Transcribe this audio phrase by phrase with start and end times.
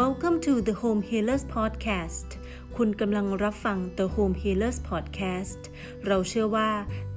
[0.00, 2.28] Welcome to the Home Healers Podcast
[2.76, 5.60] คุณกำลังรับฟัง The Home Healers Podcast
[6.06, 6.70] เราเชื่อว่า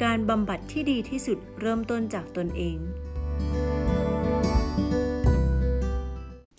[0.03, 2.77] การบำบัดที่ดีที่สุดเริ่มต้นจากตนเอง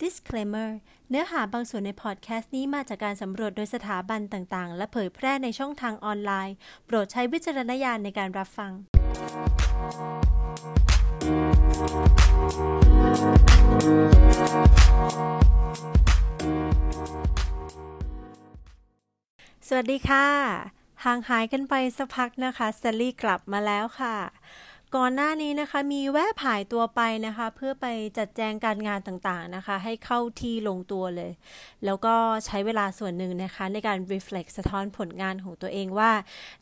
[0.01, 0.69] Disclaimer
[1.09, 6.55] เนื้อหาบางส่วนในพอดแคสต์นี้มาจากการสำรวจโดยสถาบันต่างๆ และเผยแพร่ในช่องทางออนไลน์
[6.85, 8.71] โปรดใช้วิจารณญาณในการรับฟัง
[19.69, 20.27] สวัสดีค่ะ
[21.05, 24.15] ห่างหายกันไปสักพักนะคะสเตลลี่กลับมาแล้วค่ะ
[24.95, 27.85] ก่อนหน้านี้นะคะมีแวะผ่ายตัวไปนะคะ เพื่อไป
[28.17, 31.31] จัดแจงการงานต่างๆนะคะ ให้เข้าที่ลงตัวเลย
[31.85, 36.11] แล้วก็ใช้เวลาส่วนหนึ่งนะคะ ในการ reflect สะท้อนผลงานของตัวเองว่า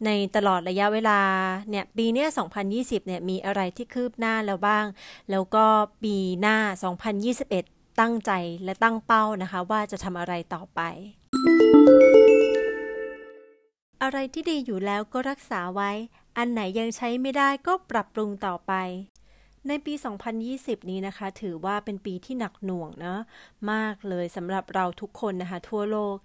[0.05, 1.19] ในตลอดระยะเวลา
[1.69, 2.25] เนี่ยปีนี้
[2.65, 4.85] 2020เนี่ยมีอะไรที่คืบหน้าแล้วบ้าง
[5.31, 5.65] แล้วก็
[6.03, 6.57] ปีหน้า
[7.29, 8.31] 2021 ตั้งใจ
[8.63, 10.81] และตั้งเป้านะคะ ว่าจะทำอะไรต่อไป
[14.03, 15.91] อะไรที่ดีอยู่แล้วก็รักษาไว้
[16.37, 18.73] อันไหนยังใช้ไม่ได้ก็ปรับปรุงต่อไป
[19.67, 19.93] ในปี
[20.41, 23.15] 2020 นี้นะคะ ถือว่าเป็นปีที่หนักหน่วงนะ
[23.71, 26.15] มากเลยสำหรับเราทุกคนนะคะ ทั่วโลก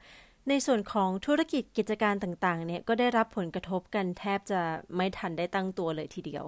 [0.49, 4.61] ในส่วนของธุรกิจกิจการต่างๆ เนี่ยก็ได้รับผลกระทบกันแทบจะ
[4.97, 6.45] ไม่ทันได้ตั้งตัวเลยทีเดียว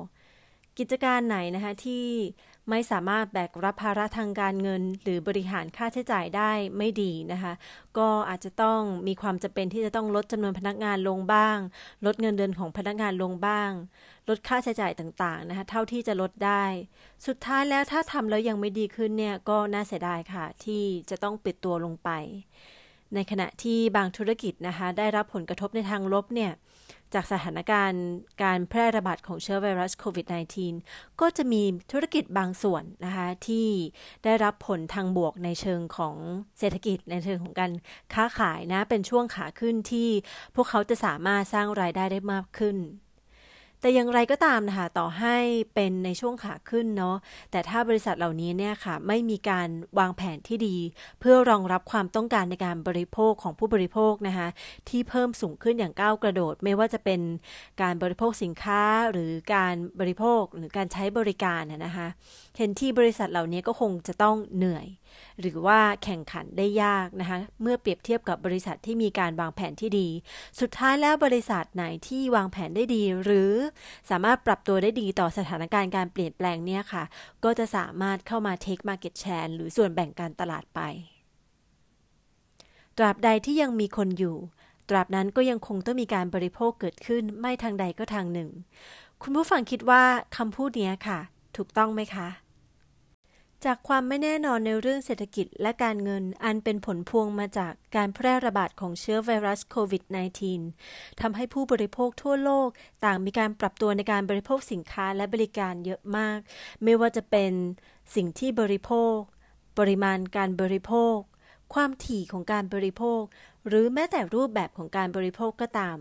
[0.79, 2.07] กิจการไหนนะคะที่
[2.71, 7.53] ไม่สามารถแบกรับภาระทางการเงิน หรือบริหารค่าใช้จ่ายได้ไม่ดีนะคะ
[7.99, 11.59] ก็อาจจะต้องมีความจำเป็นที่จะต้องลดจำนวนพนักงานลงบ้าง
[12.07, 13.71] ลดเงินเดือนของพนักงานลงบ้าง
[14.29, 16.65] ลดค่าใช้จ่ายต่างๆนะคะเท่าที่จะลดได้
[17.27, 22.11] สุดท้ายแล้วถ้าทำแล้วยังไม่ดีขึ้นเนี่ยก็น่าเสียดายค่ะ ที่จะต้องปิดตัวลงไป
[23.15, 26.53] ในขณะที่บางธุรกิจนะคะได้รับผลกระทบในทางลบเนี่ย
[27.15, 28.05] จากสถานการณ์
[28.43, 30.27] การแพร่ระบาดของเชื้อไวรัสโควิด
[30.73, 33.69] -19 ก็จะมีธุรกิจบางส่วนนะคะที่
[34.25, 36.17] ได้รับผลทางบวกในเชิงของ
[36.59, 37.73] เศรษฐกิจในเชิงของการ
[38.15, 40.09] ค้าขายนะ เป็นช่วงขาขึ้นที่
[40.55, 42.77] พวกเขาจะสามารถสร้างรายได้ได้มากขึ้น
[43.83, 45.37] แต่อย่างไรก็ตามนะคะต่อให้
[45.75, 47.17] เป็นในช่วงขาขึ้นเนาะ
[47.51, 50.77] แต่ถ้าบริษัทเหล่านี้เนี่ยค่ะไม่มีการวางแผนที่ดี
[51.21, 54.49] เพื่อรองรับความต้องการในการบริโภคของผู้บริโภคนะคะ
[54.89, 57.21] ที่เพิ่มสูงขึ้นอย่างก้าวกระโดด ไม่ว่าจะเป็น
[57.83, 62.07] การบริโภคสินค้าหรือการบริโภคหรือการใช้บริการนะคะ
[62.59, 64.87] เห็นที่บริษัทเหล่านี้ก็คงจะต้องเหนื่อย
[65.41, 70.09] หรือว่าแข่งขันได้ยากนะคะเมื่อเปรียบเทียบกับบริษัทที่มีการวางแผนที่ดี
[70.61, 73.53] สุดท้ายแล้วบริษัทไหนที่วางแผนได้ดี หรือ
[74.11, 77.05] สามารถปรับตัวได้ดีต่อสถานการณ์การเปลี่ยนแปลงเนี่ยค่ะ
[77.45, 80.81] ก็จะสามารถเข้ามา take market share หรือส่วนแบ่งการตลาดไป
[82.99, 84.37] ตราบใดที่ยังมีคนอยู่
[84.89, 88.51] ตราบนั้นก็ยังคงต้องมีการบริโภคเกิดขึ้นไม่ทางใดก็ทางหนึ่ง
[89.23, 90.03] คุณผู้ฟังคิดว่า
[90.37, 91.19] คำพูดนี้ค่ะ
[91.57, 92.29] ถูกต้องไหมคะ
[93.65, 100.03] จากความไม่แน่นอนในเรื่องเศรษฐกิจและการเงินอันเป็นผลพวงมาจากการแพร่ระบาดของเชื้อไวรัสโควิด
[100.63, 102.69] -19 ทำให้ผู้บริโภคทั่วโลก
[103.05, 106.39] ต่างมีการปรับตัวในการบริโภคสินค้าและบริการเยอะมาก
[106.83, 107.53] ไม่ว่าจะเป็น
[108.15, 109.17] สิ่งที่บริโภค
[109.79, 111.17] ปริมาณการบริโภค
[111.75, 113.23] ความถี่ของการบริโภค
[113.67, 115.99] หรือแม้แต่รูปแบบของการบริโภคก็ตาม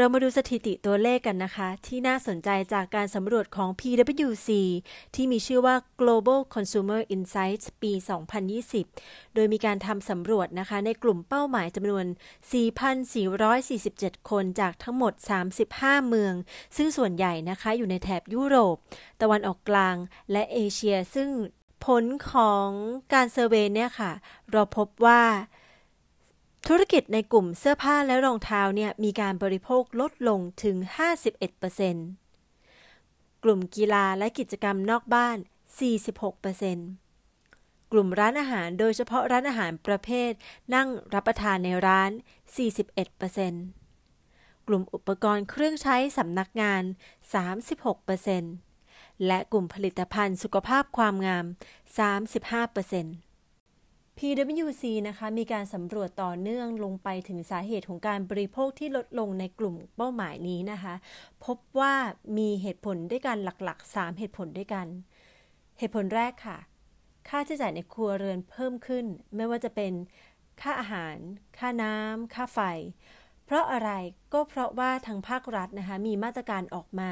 [0.00, 4.48] เรามาดูสถิติตัวเลขกันนะคะ ที่น่าสนใจจากการสำรวจของ PwC
[5.14, 7.92] ที่มีชื่อว่า Global Consumer Insights ปี
[8.62, 12.06] 2020 โดยมีการทำสำรวจนะคะ ในกลุ่มเป้าหมายจำนวน
[13.36, 15.12] 4,447 คนจากทั้งหมด
[15.60, 16.34] 35 เมือง
[16.76, 18.76] ซึ่งส่วนใหญ่นะคะอยู่ในแถบยุโรป
[19.22, 19.96] ตะวันออกกลาง
[20.32, 21.28] และเอเชีย ซึ่ง
[21.84, 22.68] ผลของ
[23.12, 24.12] การเซอร์เวยเนี่ยค่ะ
[24.52, 25.22] เราพบว่า
[26.66, 30.76] ธุรกิจในกลุ่มเสื้อผ้าและรองเท้าเนี่ยมีการบริโภคลดลงถึง
[32.48, 35.36] 51%กลุ่มกีฬาและกิจกรรมนอกบ้าน
[36.24, 40.32] 46%กลุ่มร้านอาหารโดยเฉพาะร้านอาหารประเภท
[40.74, 42.10] นั่งรับประทานในร้าน
[43.78, 46.82] 41%กลุ่มอุปกรณ์เครื่องใช้สำนักงาน
[48.44, 51.44] 36%และกลุ่มผลิตภัณฑ์สุขภาพความงาม
[51.98, 53.27] 35%
[54.18, 60.94] PwC นะคะมีการสำรวจต่อเนื่องลงไปถึงสาเหตุของการบริโภคที่ลดลงในกลุ่มเป้าหมายนี้นะคะ
[61.44, 61.94] พบว่า
[62.38, 64.86] มีเหตุผลด้วยกันหลักๆ 3 เหตุผลด้วยกัน
[65.78, 66.58] เหตุผลแรกค่ะ
[67.28, 69.04] ค่าใช้จ่ายในครัวเรือนเพิ่มขึ้น
[69.36, 69.92] ไม่ว่าจะเป็น
[70.60, 71.16] ค่าอาหาร
[71.58, 72.60] ค่าน้ำ ค่าไฟ
[73.50, 73.90] เพราะอะไร
[74.32, 77.10] ก็เพราะว่าทางภาครัฐนะคะมีมาตรการออกมา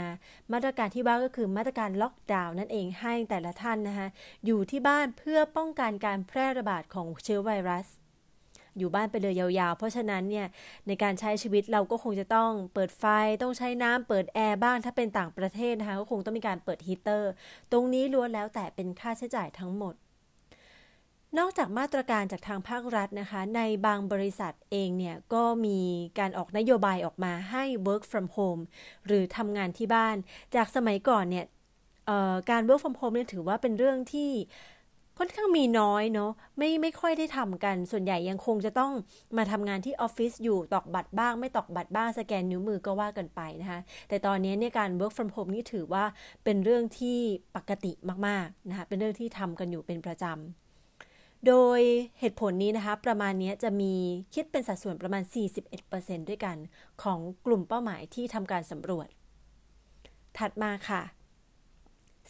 [0.53, 4.09] มาตรการที่ว่าก็คือมาตรการล็อกดาวน์นั่นเองให้แต่ละท่านนะคะ
[4.47, 7.87] อยู่ที่บ้านเพื่อป้องกันการแพร่ระบาดของเชื้อไวรัส
[8.79, 10.47] อยู่บ้านไปเลยยาวๆ เพราะฉะนั้นเนี่ย
[10.87, 13.05] ในการใช้ชีวิตเราก็คงจะต้องเปิดไฟ
[13.43, 17.31] ต้องใช้น้ำเปิดแอร์บ้างถ้าเป็นต่างประเทศนะคะก็คงต้องมีการเปิดฮีเตอร์
[17.73, 19.95] ตรงนี้ล้วนแล้วแต่เป็นค่าใช้จ่ายทั้งหมด
[21.39, 25.79] นอกจากมาตรการจากทางภาครัฐนะคะ ในบางบริษัทเองเนี่ยก็มี
[26.19, 28.63] การออกนโยบายออกมาให้ work from home
[29.07, 30.17] หรือทำงานที่บ้าน
[30.55, 31.47] จากสมัยก่อนเนี่ย
[32.51, 34.31] การ work from home เนี่ยถือว่าเป็นเรื่องที่
[35.19, 38.93] ค่อนข้างมีน้อยเนาะไม่ไม่ค่อยได้ทำกัน ส่วนใหญ่ยังคงจะต้อง
[39.37, 46.05] มาทำงานที่ออฟฟิศอยู่ตอกบัตรบ้าง ไม่ตอกบัตรบ้างสแกนนิ้วมือก็ว่ากันไปนะคะแต่ตอนนี้เนี่ยการ work from home นี่ถือว่า
[46.45, 47.19] เป็นเรื่องที่
[47.57, 47.93] ปกติ
[48.27, 50.66] มากๆนะคะเป็นเรื่องที่ทำกันอยู่เป็นประจำ
[51.47, 51.81] โดย
[52.21, 53.95] เหตุผลนี้นะคะ ประมาณนี้จะมี
[54.35, 55.23] คิดเป็นสัดส่วนประมาณ
[55.77, 56.57] 41%ด้วยกัน
[57.03, 59.09] ของกลุ่มเป้าหมายที่ทำการสำรวจ
[60.39, 61.03] ถัดมาค่ะ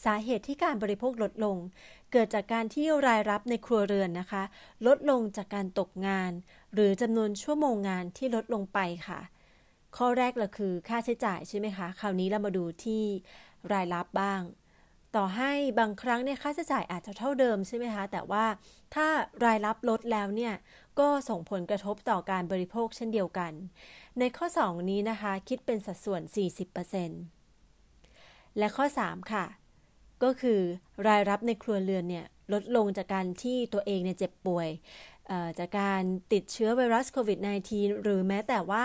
[0.05, 1.57] สาเหตุที่การบริโภคลดลง
[2.13, 4.43] เกิดจากการที่รายรับในครัวเรือนนะคะ
[4.87, 6.33] ลดลงจากการตกงาน
[6.75, 8.79] หรือจำนวนชั่วโมงงานที่ลดลงไป
[9.09, 9.21] ค่ะ
[9.97, 13.03] ข้อแรกเราคือค่าใช้จ่ายใช่ไหมคะ คราวนี้เรามาดูที่
[13.73, 14.41] รายรับบ้าง
[15.15, 18.45] ต่อให้บางครั้งเนี่ยค่าใช้จ่ายอาจจะเท่าเดิมใช่ไหมคะ แต่ว่า
[18.95, 19.07] ถ้า
[19.45, 20.55] รายรับลดแล้วเนี่ย
[21.01, 23.53] ก็ส่งผลกระทบต่อการบริโภคเช่นเดียวกัน
[24.19, 26.23] ในข้อ 2 นี้นะคะ คิดเป็นสัดส่วน
[27.41, 29.45] 40%และข้อ 3 ค่ะ
[30.23, 30.61] ก็คือ
[31.09, 34.69] รายรับในครัวเรือนเนี่ยลดลงจากการที่ตัวเองเนี่ยเจ็บป่วย
[35.59, 37.39] จากการติดเชื้อไวรัสโควิด
[37.71, 38.85] -19 หรือแม้แต่ว่า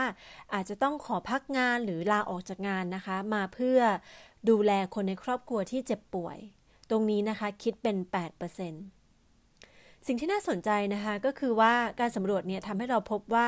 [0.53, 3.79] อาจจะต้องขอพักงานหรือลาออกจากงานนะคะ มาเพื่อ
[4.50, 6.38] ดูแลคนในครอบครัวที่เจ็บป่วย
[6.90, 7.98] ตรงนี้นะคะคิดเป็น
[9.22, 13.48] 8%สิ่งที่น่าสนใจนะคะก็คือว่าการสำรวจเนี่ยทำให้เราพบว่า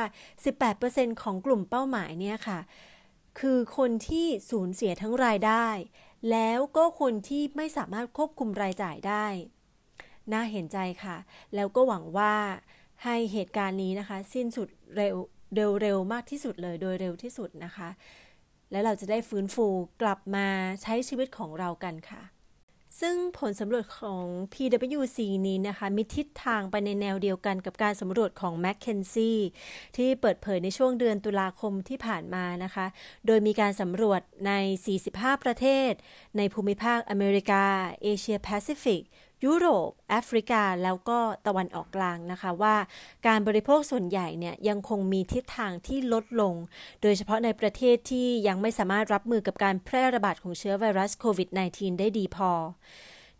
[0.59, 2.59] 18%ของกลุ่มเป้าหมายเนี่ยค่ะ
[3.39, 5.67] คือคนที่สูญเสียทั้งรายได้
[6.31, 9.25] แล้วก็คนที่ไม่สามารถควบคุมรายจ่ายได้
[10.31, 11.17] น่าเห็นใจค่ะ
[11.55, 12.33] แล้วก็หวังว่า
[13.03, 15.15] ให้เหตุการณ์นี้นะคะ สิ้นสุดเร็ว
[15.81, 17.89] เร็วมากที่สุดเลยโดยเร็วที่สุดนะคะ
[18.73, 19.67] แล้วเราจะได้ฟื้นฟู
[20.01, 20.47] กลับมา
[20.81, 22.23] ใช้ชีวิตของเรากันค่ะ
[23.01, 24.23] ซึ่งผลสำรวจของ
[24.53, 29.33] PwC นี้นะคะ มีทิศทางไปในแนวเดียวกันกับการสำรวจของ McKinsey
[29.97, 32.85] ที่เปิดเผยในช่วงเดือนตุลาคมที่ผ่านมานะคะ
[33.25, 34.51] โดยมีการสำรวจใน
[34.99, 35.91] 45 ประเทศ
[36.37, 37.65] ในภูมิภาคอเมริกา
[38.03, 39.01] เอเชียแปซิฟิก
[39.45, 42.75] ยุโรป แอฟริกาแล้วก็ตะวันออกกลางนะคะว่า
[43.27, 46.53] การบริโภคส่วนใหญ่เนี่ยยังคงมีทิศทางที่ลดลง
[47.01, 52.51] โดยเฉพาะในประเทศที่ยังไม่สามารถรับมือกับการแพร่ระบาดของเชื้อไวรัสโควิด -19 ได้ดีพอ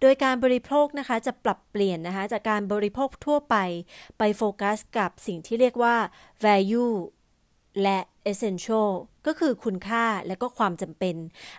[0.01, 3.55] โดยการบริโภคนะคะจะปรับเปลี่ยนนะคะจากการบริโภคทั่วไป
[4.17, 5.95] ไปโฟกัสกับสิ่งที่เรียกว่า
[6.45, 6.93] value
[7.81, 7.99] และ
[8.31, 8.89] essential
[9.27, 11.15] ก็คือคุณค่าและก็ความจำเป็น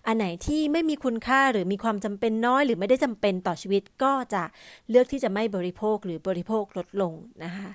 [0.06, 4.42] อันไหนที่ไม่มีคุณค่าหรือมีความจำเป็นน้อย หรือไม่ได้จำเป็นต่อชีวิตก็จะ
[4.90, 7.12] เลือกที่จะไม่บริโภคหรือบริโภคลดลง
[7.44, 7.70] นะคะ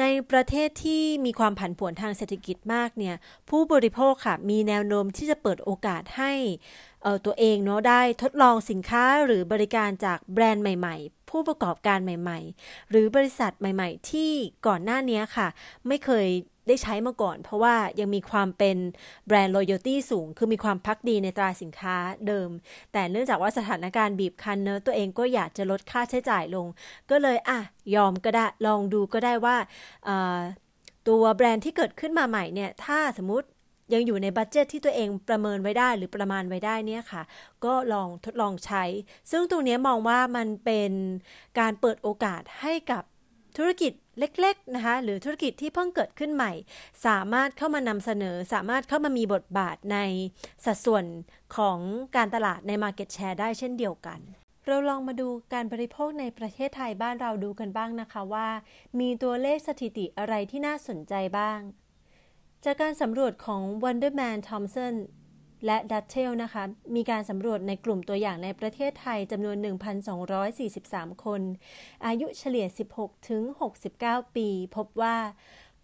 [0.00, 3.16] ในประเทศที่มีความผันผวนทางเศรษฐกิจมากเนี่ย
[3.50, 6.32] ผู้บริโภคค่ะมีแนวโน้มที่จะเปิดโอกาสให้
[7.26, 14.32] ตัวเองเนาะได้ทดลองสินค้าหรือบริการจากแบรนด์ใหม่ ๆ ผู้ประกอบการใหม่ ๆ หรือบริษัทใหม่ ๆ ที่
[14.66, 15.48] ก่อนหน้านี้ค่ะ
[15.86, 16.26] ไม่เคย
[16.68, 18.76] ได้ใช้มาก่อน เพราะว่ายังมีความเป็น
[19.26, 21.96] แบรนด์ loyalty สูง คือมีความพักดีในตราสินค้า
[22.26, 22.50] เดิม
[22.92, 26.66] แต่เนื่องจากว่าสถานการณ์บีบคั้นเนอะตัวเองก็อยากจะลดค่าใช้จ่ายลง
[27.10, 27.60] ก็เลยอะ
[27.94, 29.56] ยอมก็ได้ลองดูก็ได้ว่า
[31.08, 33.48] ตัวแบรนด์ที่เกิดขึ้นมาใหม่เนี่ยถ้าสมมติ
[33.94, 37.22] ยังอยู่ในบัตเจตที่ตัวเองประเมินไว้ได้หรือประมาณไว้ได้เนี่ยค่ะ
[37.64, 38.84] ก็ลองทดลองใช้
[39.30, 40.92] ซึ่งตรงนี้มองว่ามันเป็น
[41.58, 43.02] การเปิดโอกาสให้กับ
[43.56, 46.52] ธุรกิจเล็กๆนะคะหรือธุรกิจที่เพิ่งเกิดขึ้นใหม่
[47.06, 49.98] สามารถเข้ามานำเสนอ สามารถเข้ามามีบทบาทใน
[50.64, 51.04] สัดส่วน
[51.56, 51.78] ของ
[52.16, 54.20] การตลาดใน Market Share ได้เช่นเดียวกัน
[54.66, 58.48] เราลองมาดูการบริโภคในประเทศไทยบ้านเราดูกันบ้างนะคะว่า
[59.00, 61.60] มีตัวเลขสถิติอะไรที่น่าสนใจบ้าง
[62.64, 64.94] จากการสำรวจของ Wonderman Thompson
[65.66, 66.62] และดัตเทลนะคะ
[66.96, 69.56] มีการสำรวจในกลุ่มตัวอย่างในประเทศไทยจำนวน
[70.40, 71.40] 1,243 คน
[72.06, 72.66] อายุเฉลี่ย
[72.96, 73.42] 16 ถึง
[73.90, 75.16] 69 ปี พบว่า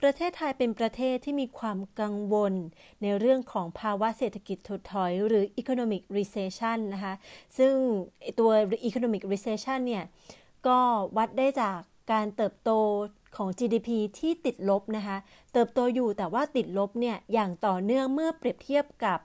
[0.01, 2.55] ประเทศไทยเป็นประเทศที่มีความกังวล
[3.03, 7.15] ในเรื่องของภาวะเศรษฐกิจถดถอยหรือ economic recession นะคะ
[7.59, 7.73] ซึ่ง
[8.41, 8.51] ตัว
[8.89, 10.05] economic recession เนี่ย
[10.67, 10.79] ก็
[11.17, 11.79] วัดได้จาก
[12.13, 12.71] การเติบโต
[13.37, 15.17] ของ GDP ที่ติดลบนะคะ
[15.53, 19.19] เติบโตอยู่แต่ว่าติดลบเนี่ย อย่างต่อเนื่องเมื่อเปรียบเทียบกับ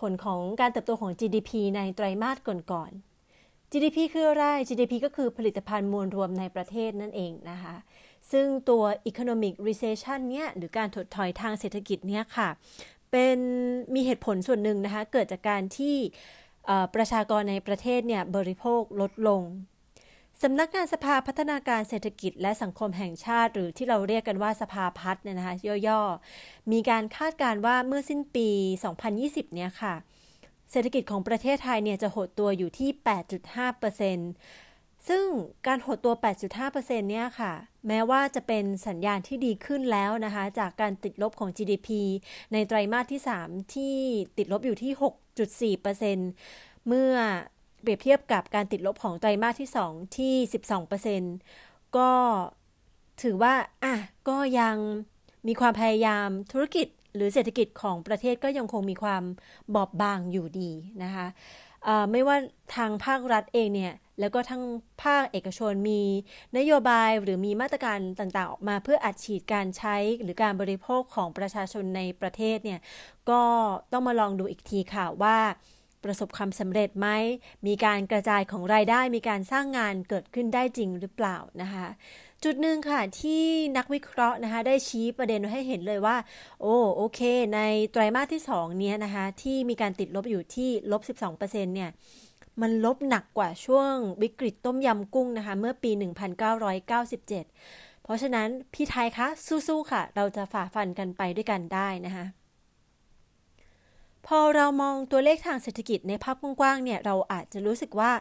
[0.00, 2.36] ผลของการเติบโตของ GDP ในไตรมาส
[2.72, 7.76] ก่อนๆ GDP คืออะไร GDP ก็คือผลิตภัณฑ์มวลรวมในประเทศนั่นเองนะคะ
[8.32, 12.48] ซึ่งตัว economic recession เนี่ยหรือการถดถอยทางเศรษฐกิจเนี่ยค่ะ
[13.10, 13.38] เป็น
[13.94, 15.96] มีเหตุผลส่วนหนึ่งนะคะ เกิดจากการที่
[16.94, 19.42] ประชากรในประเทศเนี่ยบริโภคลดลง
[20.42, 25.54] สำนักงานสภาพัฒนาการเศรษฐกิจและสังคมแห่งชาติ หรือที่เราเรียกกันว่าสภาพัฒน์เนี่ยนะคะ
[25.88, 28.48] ย่อๆ มีการคาดการว่าเมื่อสิ้นปี
[29.02, 29.94] 2020 เนี่ยค่ะ
[30.70, 34.02] เศรษฐกิจของประเทศไทยเนี่ยจะหดตัวอยู่ที่ 8.5%ซ
[35.08, 35.24] ซึ่ง
[35.66, 36.14] การหดตัว
[36.60, 36.74] 8.5%
[37.10, 37.52] เนี่ยค่ะ
[37.88, 41.88] แม้ว่าจะเป็นสัญญาณที่ดีขึ้นแล้วนะคะ จากการติดลบของ GDP
[42.52, 43.96] ในไตรมาสที่ 3 ที่
[44.38, 44.92] ติดลบอยู่ที่
[45.70, 47.12] 6.4%เมื่อ
[47.84, 50.34] เปรียบเทียบกับการติดลบของไตรมาสที่ 2 ที่
[51.14, 52.10] 12%ก็
[53.22, 53.94] ถือว่าอะ
[54.28, 54.76] ก็ยัง
[55.46, 59.22] มีความพยายามธุรกิจหรือเศรษฐกิจของประเทศก็ยังคงมีความ
[59.74, 60.70] บอบบางอยู่ดี
[61.02, 61.26] นะคะ
[62.10, 62.36] ไม่ว่า
[62.74, 64.62] ทางภาครัฐเองเนี่ย แล้วก็ทั้ง
[65.02, 66.02] ภาคเอกชนมี
[66.58, 72.80] นโยบายหรือมีมาตรการต่างๆ ออกมาเพื่ออัดฉีดการใช้หรือการบริโภคของประชาชนในประเทศเนี่ย
[73.30, 73.42] ก็
[73.92, 75.38] ต้องมาลองดูอีกทีค่ะว่า
[76.04, 77.08] ประสบความสำเร็จไหม
[77.66, 81.86] มีการกระจายของรายได้ มีการสร้างงานเกิดขึ้นได้จริงหรือเปล่านะคะ
[82.44, 83.42] จุดหนึ่งค่ะที่
[83.76, 86.16] นักวิเคราะห์นะคะได้ชี้ประเด็นให้เห็นเลยว่า
[86.60, 87.20] โอ้โอเค
[87.54, 87.60] ใน
[87.92, 91.90] ไตรมาสที่2เนี้ยนะคะที่มีการติดลบอยู่ที่ลบ 12%เนี่ย
[92.60, 93.92] มันลบหนักกว่าช่วง
[94.22, 99.26] วิกฤตต้มยำกุ้งนะคะ เมื่อปี 1997 เพราะฉะนั้นพี่ไทยคะ
[99.68, 102.24] สู้ๆค่ะ เราจะฝ่าฟันกันไปด้วยกันได้นะคะ
[104.26, 108.12] พอเรามองตัวเลขทางเศรษฐกิจในภาพกว้างๆเนี่ยเราอาจจะรู้สึกว่า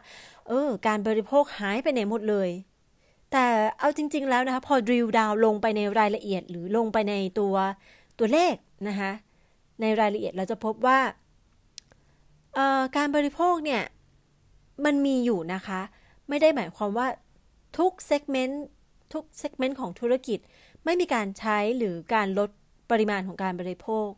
[0.47, 2.49] เออ การบริโภคหายไปไหนหมดเลย
[3.31, 3.45] แต่
[3.79, 7.55] เอาจริง ๆ แล้วนะคะ พอดิวดาวลงไปในรายละเอียด หรือลงไปในตัว
[8.19, 8.55] ตัวเลข
[8.87, 9.11] นะคะ
[9.81, 10.99] ในรายละเอียดเราจะพบว่า
[12.97, 13.83] การบริโภคเนี่ย
[14.85, 15.81] มันมีอยู่นะคะ
[16.29, 17.07] ไม่ได้หมายความว่า
[17.77, 18.65] ทุกเซกเมนต์
[19.13, 20.39] ทุกเซกเมนต์ของธุรกิจ
[20.85, 22.49] ไม่มีการใช้หรือการลด
[22.91, 24.09] ปริมาณของการบริโภค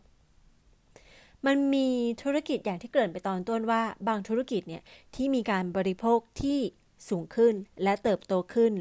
[1.45, 1.87] มันมี
[2.23, 4.83] ธุรกิจอย่างที่เกริ่นไปตอนต้นว่า บางธุรกิจเนี่ย
[5.15, 6.59] ที่มีการบริโภคที่
[7.09, 8.73] สูงขึ้นและเติบโตขึ้น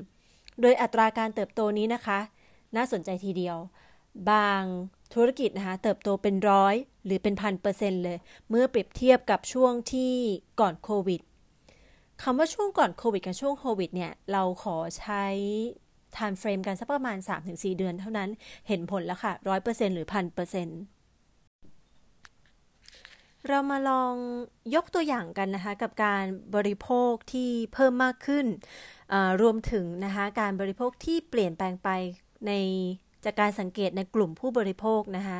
[0.60, 2.18] โดยอัตราการเติบโตนี้นะคะ
[2.76, 3.56] น่าสนใจทีเดียว
[4.30, 4.62] บาง
[5.14, 8.18] ธุรกิจนะคะเติบโตเป็นร้อยหรือเป็นพันเปอร์เซ็นต์เลย
[8.48, 10.12] เมื่อเปรียบเทียบกับช่วงที่
[10.60, 11.20] ก่อนโควิด
[12.22, 15.24] คำว่าช่วงก่อนโควิดกับช่วงโควิดเนี่ยเราขอใช้
[16.16, 17.16] time frame กันสักประมาณ
[17.46, 18.28] 3-4 เดือนเท่านั้น
[18.68, 19.32] เห็นผลแล้วค่ะ
[19.64, 20.93] 100%หรือ1,000%เร
[23.48, 24.14] เรามาลอง
[24.74, 26.24] ยกตัวอย่างกันนะคะกับการ
[26.54, 28.46] บริโภคที่เพิ่มมากขึ้น
[29.42, 31.88] รวมถึงนะคะการบริโภคที่เปลี่ยนแปลงไป
[32.46, 32.52] ใน
[33.24, 35.38] จากการสังเกตในกลุ่มผู้บริโภคนะคะ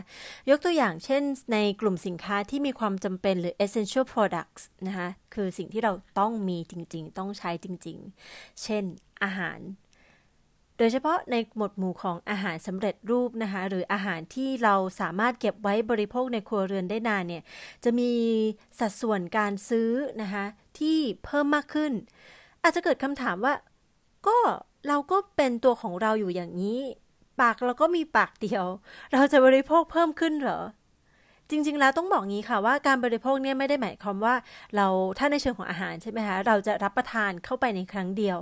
[0.51, 8.85] ยกตัวอย่างเช่นในกลุ่มสินค้าที่มีความจำเป็นหรือ essential products นะคะคือสิ่งที่เราต้องมีจริงๆ ต้องใช้จริงๆ เช่น
[9.23, 9.59] อาหาร
[10.79, 17.43] โดยเฉพาะในหมวดหมู่ของอาหารสำเร็จรูปนะคะหรืออาหารที่เราสามารถเก็บไว้บริโภคในครัวเรือนได้นานเนี่ย
[17.85, 18.11] จะมี
[18.79, 19.91] สัดส่วนการซื้อ
[20.23, 20.45] นะคะ
[20.79, 21.93] ที่เพิ่มมากขึ้น
[22.63, 23.55] อาจจะเกิดคำถามว่า
[24.27, 24.39] ก็
[24.89, 26.81] เราก็เป็นตัวของเราอยู่อย่างนี้
[27.41, 28.65] ปากเราก็มีปากเดียว
[29.13, 30.61] เราจะบริโภคเพิ่มขึ้นเหรอ
[31.51, 34.35] จริง ๆ แล้วต้องบอกงี้ค่ะว่าการบริโภคเนี่ยไม่ได้หมายความว่า
[34.77, 34.87] เรา
[35.19, 38.39] ถ้าในเชิงของอาหารใช่ไหมคะเราจะรับประทานเข้าไปในครั้งเดียว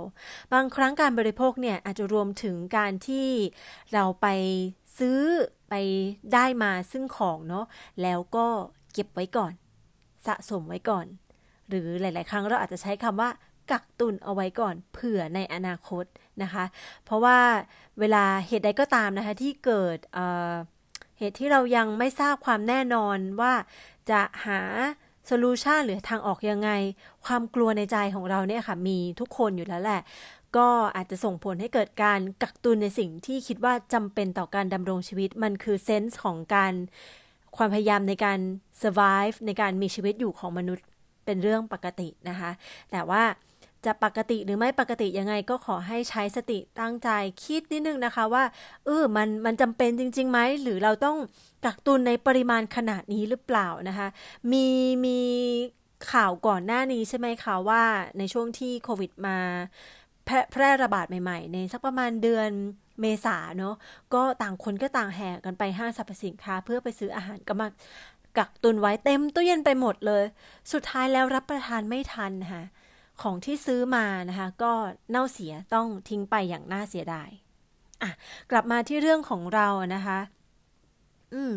[0.53, 3.27] บางครั้งการบริโภคเนี่ยอาจจะรวมถึงการที่
[3.93, 4.27] เราไป
[4.97, 5.19] ซื้อ
[5.69, 5.73] ไป
[6.33, 7.65] ได้มาซึ่งของเนาะ
[8.01, 8.47] แล้วก็
[8.93, 9.53] เก็บไว้ก่อน
[10.27, 11.05] สะสมไว้ก่อน
[11.69, 13.29] หรือหลาย ๆ ครั้งเราอาจจะใช้คำว่า
[13.71, 16.05] กักตุนเอาไว้ก่อนเผื่อในอนาคต
[16.43, 16.65] นะคะ
[17.05, 17.39] เพราะว่า
[17.99, 19.99] เวลาเหตุใดก็ตามนะคะที่เกิด
[21.17, 23.53] เหตุที่เรายังไม่ทราบความแน่นอนว่า
[24.09, 24.61] จะหา
[25.25, 26.69] โซลูชันหรือทางออกยังไง
[27.25, 30.01] ความกลัวในใจของเราเนี่ยค่ะ มีทุกคนอยู่แล้วแหละ
[30.57, 36.73] ก็อาจจะส่งผลให้เกิดการกักตุนในสิ่งที่คิดว่าจำเป็นต่อการดำรงชีวิต มันคือเซนส์ของการ
[37.57, 38.39] ความพยายามในการ
[38.81, 40.85] survive ในการมีชีวิตอยู่ของมนุษย์
[41.25, 42.51] เป็นเรื่องปกตินะคะ
[42.91, 43.23] แต่ว่า
[43.85, 47.09] จะปกติหรือไม่ปกติยังไงก็ขอให้ใช้สติตั้งใจ
[47.43, 48.43] คิดนิดนึงนะคะว่า
[48.85, 51.17] เออมันมันจำเป็นจริงๆไหมหรือเราต้อง
[51.65, 54.07] กักตุนในปริมาณขนาดนี้หรือเปล่านะคะ
[54.51, 54.67] มี
[55.05, 55.19] มี
[56.11, 57.83] ข่าวก่อนหน้านี้ใช่ไหมคะว่า
[58.17, 59.37] ในช่วงที่โควิดมา
[60.51, 62.49] แพร่ระบาดใหม่ๆ ในสักประมาณเดือน
[63.01, 63.75] เมษาเนาะ
[64.13, 67.67] ก็ต่างคนก็ต่างแห่กันไปห้างสรรพสินค้า เพื่อไปซื้ออาหารก็มา
[68.37, 70.23] กักตุนไว้เต็มตู้เย็นไปหมดเลย
[70.71, 72.63] สุดท้ายแล้วรับประทานไม่ทันค่ะ
[73.21, 74.73] ของที่ซื้อมานะคะ ก็
[75.11, 77.29] เน่าเสียต้องทิ้งไปอย่างน่าเสียดาย
[78.01, 78.09] อะ
[78.51, 80.19] กลับมาที่เรื่องของเรานะคะ
[81.33, 81.55] อืม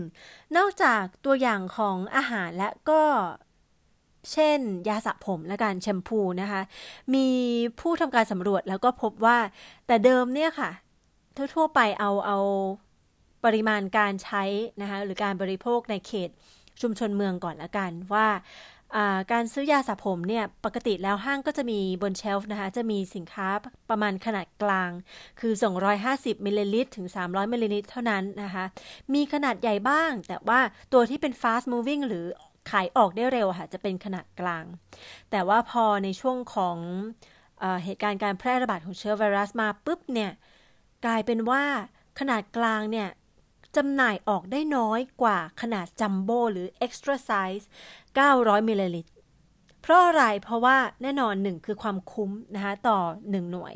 [0.57, 3.03] นอกจากตัวอย่างของอาหารและก็
[4.33, 6.63] เช่น ยาสระผมและการแชมพูนะคะ
[7.15, 7.27] มี
[7.81, 9.39] ผู้ทำการสำรวจแล้วก็พบว่า
[9.87, 10.71] แต่เดิมเนี่ยค่ะ
[11.55, 12.39] ทั่วๆไปเอาเอา
[13.45, 14.43] ปริมาณการใช้
[14.81, 16.31] นะคะหรือการบริโภคในเขต
[16.81, 18.27] ชุมชนเมืองก่อนละกันว่า
[19.33, 23.49] การซื้อยาสระผมเนี่ยปกติแล้วห้างก็จะมีบนเชลฟ์นะคะจะมีสินค้า
[23.91, 24.91] ประมาณขนาดกลาง
[25.41, 25.53] คือ
[25.99, 28.65] 250มิลลิลิตรถึง 300มิลลิลิตรเท่านั้นนะคะ
[29.15, 30.61] มีขนาดใหญ่บ้าง แต่ว่า
[30.93, 32.25] ตัวที่เป็น fast moving หรือ
[32.71, 34.65] ขายออกได้เร็วค่ะจะเป็นขนาดกลาง
[35.31, 36.77] แต่ว่าพอในช่วงของ
[37.85, 40.31] เหตุการณ์การแพร่ระบาดของเชื้อไวรัสมาปุ๊บเนี่ย
[41.05, 41.63] กลายเป็นว่า
[42.21, 43.09] ขนาดกลางเนี่ย
[43.77, 47.65] จำหน่ายออกได้น้อยกว่าขนาดจัมโบ้หรือ extra size
[48.17, 49.11] 900มิลลิลิตร
[49.83, 53.75] เพราะอะไร เพราะว่าแน่นอนหนึ่งคือความคุ้มนะคะต่อ 1 หน่วย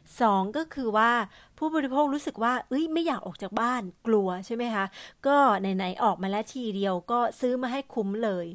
[0.00, 1.10] 2 ก็คือว่า
[1.58, 4.84] ผู้บริโภครู้สึกว่าเอ้ยไม่อยากออกจากบ้านกลัวใช่ไหมคะ
[5.26, 8.46] ก็ไหนๆออกมาแล้วทีเดียวก็ซื้อมาให้คุ้มเลย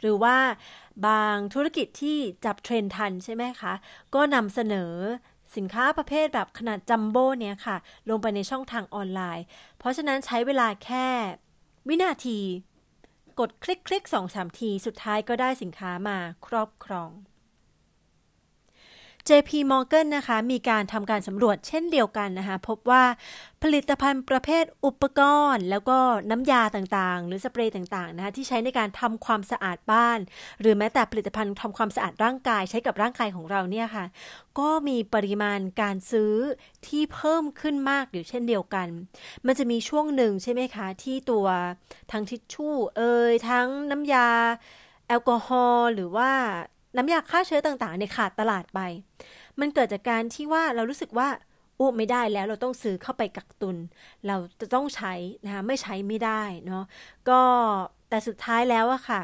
[0.00, 0.36] หรือว่า
[1.06, 3.72] บางธุรกิจที่จับเทรนทันใช่ไหมคะ
[4.14, 4.92] ก็นำเสนอ
[5.56, 7.76] สินค้าประเภทแบบขนาดจัมโบ้เนี่ยค่ะ
[8.08, 9.44] ลงไปในช่องทางออนไลน์
[9.78, 11.06] เพราะฉะนั้นใช้เวลาแค่
[11.88, 12.38] วินาที
[13.40, 17.10] กดคลิกคลิกสองสามที สุดท้ายก็ได้สินค้ามาครอบครอง
[19.30, 23.04] JP Morgan นะคะมีการทำการสำรวจเช่นเดียวกันนะคะพบว่า
[23.62, 25.20] ผลิตภัณฑ์ประเภทอุปก
[25.52, 25.98] รณ์ แล้วก็
[26.30, 30.18] น้ำยาต่างๆ หรือสเปรย์ต่างๆนะคะที่ใช้ในการทำความสะอาดบ้าน
[30.60, 34.04] หรือแม้แต่ผลิตภัณฑ์ทำความสะอาดร่างกายใช้กับร่างกายของเราเนี่ยค่ะ
[34.58, 36.34] ก็มีปริมาณการซื้อ
[36.86, 38.88] ที่เพิ่มขึ้นมากอยู่เช่นเดียวกัน
[39.46, 41.46] มันจะมีช่วงหนึ่งใช่ไหมคะที่ตัว
[42.12, 44.28] ทั้งทิชชู่เอ่ยทั้งน้ำยา
[45.08, 46.30] แอลกอฮอล์หรือว่า
[46.96, 48.80] น้ำยาฆ่าเชื้อต่างๆเนี่ยขาดตลาดไป
[49.60, 51.28] มันเกิดจากการที่ว่าเรารู้สึกว่า
[51.78, 53.76] อู้ไม่ได้แล้วเราต้องซื้อเข้าไปกักตุน
[54.26, 55.12] เราจะต้องใช้
[55.44, 56.84] นะคะไม่ใช้ไม่ได้เนาะ
[57.28, 57.40] ก็
[58.08, 59.20] แต่สุดท้ายแล้วอะค่ะ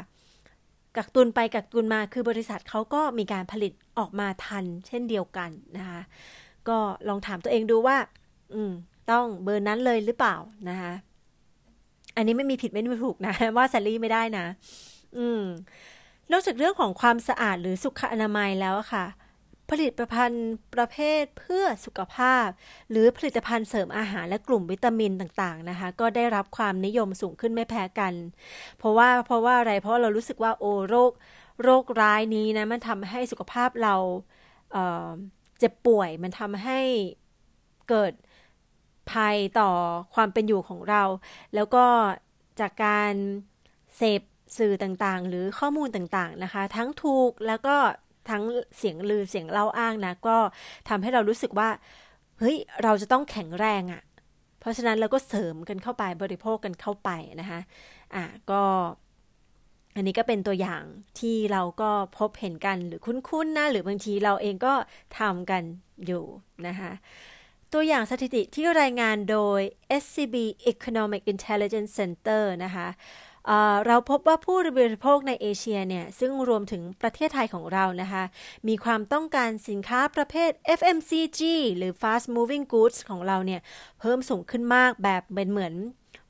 [0.97, 6.01] กักตุนไปกักตุนมาคือบริษัทเขาก็มีการผลิตออกมาทัน เช่นเดียวกันนะคะ
[6.69, 7.97] ก็ลองถามตัวเองดูว่า
[8.53, 8.71] อืม
[9.11, 10.35] ต้องเบอร์นั้นเลยหรือเปล่า
[10.69, 10.93] นะคะ
[12.15, 14.45] อันนี้ไม่มีผิดไม่มีถูกนะว่าแซลลี่ไม่ได้นะ
[15.17, 15.41] อืม
[16.31, 19.05] นอกจากเรื่องของความสะอาดหรือสุขอนามัยแล้วค่ะ
[19.69, 22.47] ผลิตภัณฑ์ประเภทเพื่อสุขภาพ
[22.89, 28.13] หรือผลิตภัณฑ์เสริมอาหารและกลุ่มวิตามินต่างๆนะคะ ก็ได้รับความนิยมสูงขึ้นไม่แพ้กัน
[28.77, 31.11] เพราะว่าเพราะว่าอะไรเพราะเรารู้สึกว่าโอโรค
[31.63, 33.95] โรคร้ายนี้นะมันทำให้สุขภาพเรา
[34.71, 36.79] เเจ็บป่วยมันทำให้
[37.89, 38.13] เกิด
[39.11, 39.69] ภัยต่อ
[40.15, 41.03] ความเป็นอยู่ของเรา
[41.55, 41.85] แล้วก็
[42.59, 43.13] จากการ
[43.97, 44.21] เสพ
[44.57, 47.75] สื่อต่างๆ หรือข้อมูลต่างๆนะคะ ทั้งถูกแล้วก็
[48.29, 48.43] ทั้ง
[48.77, 50.37] เสียงลือเสียงเล่าอ้างนะ ก็
[50.89, 51.69] ทำให้เรารู้สึกว่า
[52.39, 54.03] เฮ้ยเราจะต้องแข็งแรงอะ่ะ
[54.59, 57.09] เพราะฉะนั้นเราก็เสริมกันเข้าไปบริโภคกันเข้าไป
[57.41, 57.59] นะคะ
[58.15, 58.63] อะก็
[59.95, 60.83] อันนี้ก็เป็นตัวอย่าง
[61.19, 64.73] ที่เราก็พบเห็นกันหรือคุ้นๆนะหรือบางทีเราเองก็
[65.19, 65.63] ทำกัน
[66.05, 66.23] อยู่
[66.67, 66.91] นะคะ
[67.73, 69.61] ตัวอย่างสถิติที่รายงานโดย
[70.03, 70.35] SCB
[70.71, 72.87] Economic Intelligence Center นะคะ
[73.87, 78.23] เราพบว่าผู้บริโภคในเอเชียเนี่ยซึ่งรวมถึงประเทศไทยของเรานะคะ
[78.67, 81.41] มีความต้องการสินค้าประเภท FMCG
[81.77, 83.61] หรือ fast moving goods ของเราเนี่ย
[83.99, 85.73] เพิ่มสูงขึ้นมากแบบเป็นเหมือน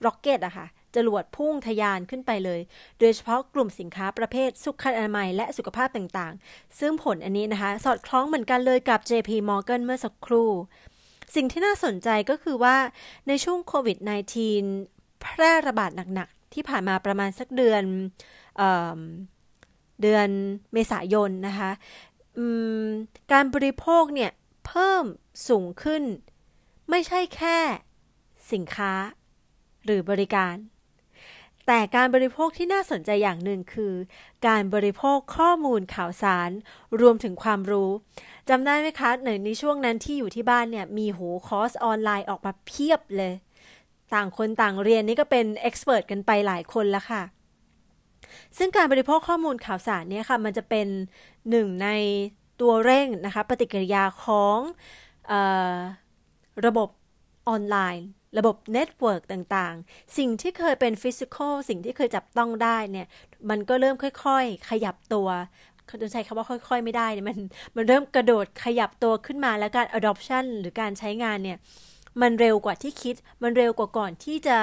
[0.06, 2.60] ร็อกเก็ตอะคะ่ะจรวดพุ่งทยานขึ้นไปเลย
[3.00, 10.50] โดยเฉพาะกลุ่มสินค้าประเภท สุขอนามัยและสุขภาพต่างๆ ซึ่งผลอันนี้นะคะ สอดคล้องเหมือนกันเลยกับ JP Morgan เมื่อสักครู่
[11.36, 12.78] สิ่งที่น่าสนใจก็คือว่า
[13.28, 13.98] ในช่วงโควิด
[14.60, 17.84] -19 แพร่ระบาดหนัก ที่ผ่านมาประมาณสักเดือน
[18.58, 18.64] เอ
[20.02, 20.28] เดือน
[20.74, 21.72] เมษายนนะคะ
[23.32, 24.32] การบริโภคเนี่ย
[24.68, 25.04] เพิ่ม
[25.48, 26.04] สูงขึ้น
[26.90, 27.58] ไม่ใช่แค่
[28.52, 28.94] สินค้า
[29.86, 30.56] หรือบริการ
[31.68, 33.94] แต่การบริโภคที่น่าสนใจอย่างหนึ่งคือ
[34.48, 36.50] การบริโภคข้อมูลข่าวสาร
[37.02, 37.92] รวมถึงความรู้
[38.50, 43.34] จำได้ไหมคะในในช่วงนั้นที่อยู่ที่บ้านเนี่ยมีโหคอร์สออนไลน์ออกมาเพียบเลย
[44.14, 47.24] ต่างคนต่างเรียนนี่ก็เป็นเอ็กซ์เพรสกันไปหลายคนแล้วค่ะ
[48.58, 50.88] ซึ่งการบริโภคข้อมูลข่าวสารเนี่ยค่ะ มันจะเป็น
[51.50, 51.90] หนึ่งใน
[52.62, 54.60] ตัวเร่งนะคะ ปฏิกิริยาของ
[55.32, 55.34] อ
[55.76, 55.78] อ
[56.66, 56.90] ระบบ
[57.48, 58.06] ออนไลน์
[58.38, 63.08] ระบบเน็ตเวิร์กต่างๆ สิ่งที่เคยเป็นฟิสิกอลสิ่งที่เคยจับต้องได้เนี่ย
[63.50, 65.28] มันก็เริ่มค่อยๆ ขยับตัว
[66.02, 67.38] จะใช้คำว่าค่อย ๆ ไม่ได้เนี่ยมัน
[67.76, 71.58] มันเริ่มกระโดดขยับตัวขึ้นมาแล้วการ adoption หรือการใช้งานเนี่ย
[72.22, 74.58] มันเร็วกว่าที่คิด มันเร็วกว่าก่อนที่จะ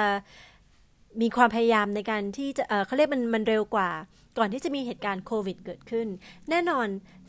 [1.21, 3.89] มีความพยายามในการที่จะเเขาเรียกมันมันเร็วกว่า
[4.37, 6.07] ก่อนที่จะมีเหตุการณ์โควิดเกิดขึ้น
[6.49, 6.87] แน่นอน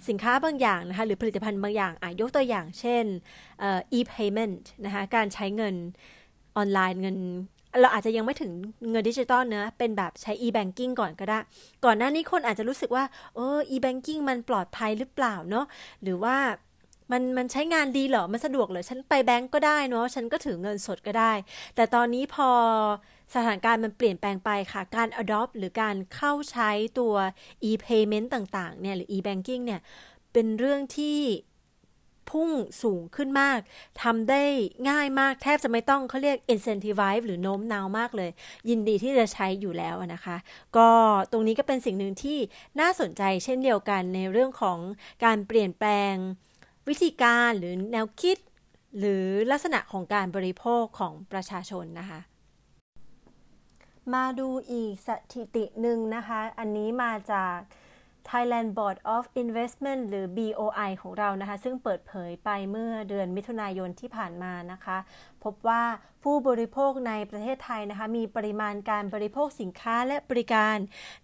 [0.09, 3.05] สินค้าบางอย่างนะคะหรือผลิตภัณฑ์บางอย่างอะยกตัวอย่างเช่น
[3.99, 5.75] e-payment นะคะการใช้เงิน
[6.57, 7.19] ออนไลน์เงิน
[7.81, 8.53] เราอาจจะยังไม่ถึง
[8.91, 11.39] เงินดิจิตอลเนะเป็นแบบใช้ e-banking ก่อนก็ได้
[11.85, 15.67] ก่อนหน้านี้คนอาจจะรู้สึกว่าเออ e-banking มันปลอดภัยหรือเปล่าเนาะ
[16.03, 16.37] หรือว่า
[17.13, 21.33] มันมันใช้งานดีเหรอ มันสะดวกเหรอ ฉันไปแบงก์ก็ได้เนาะ ฉันก็ถือเงินสดก็ได้
[21.75, 22.51] แต่ตอนนี้พอ
[23.35, 27.15] สถานการณ์มันเปลี่ยนแปลงไปค่ะ การ adopt หรือการเข้าใช้ตัว
[27.71, 29.81] e-payment ต่างๆ เนี่ย หรือ e-banking เนี่ย
[30.33, 31.19] เป็นเรื่องที่
[32.31, 32.51] พุ่ง
[32.83, 33.59] สูงขึ้นมาก
[34.03, 34.43] ทำได้
[34.89, 38.31] ง่ายมาก แทบจะไม่ต้องเขาเรียก incentivize หรือโน้มน้าวมากเลย
[38.69, 40.37] ยินดีที่จะใช้อยู่แล้วนะคะ
[40.77, 40.89] ก็
[41.33, 42.39] ตรงนี้ก็เป็นสิ่งหนึ่งที่
[42.81, 44.79] น่าสนใจเช่นเดียวกันในเรื่องของ
[45.25, 46.15] การเปลี่ยนแปลง
[46.89, 48.39] วิธีการหรือแนวคิด
[48.99, 52.21] หรือลักษณะของการบริโภคของประชาชนนะคะ
[54.15, 57.59] มาดูอีกสถิติหนึ่งนะคะ อันนี้มาจาก
[58.31, 64.97] Thailand Board of Investment หรือ BOI ของเรานะคะ ซึ่งเปิดเผยไปเมื่อเดือนมิถุนายนที่ผ่านมานะคะ
[65.47, 65.85] พบว่า
[66.25, 70.77] ผู้บริโภคในประเทศไทยนะคะมีปริมาณการบริโภคสินค้าและบริการ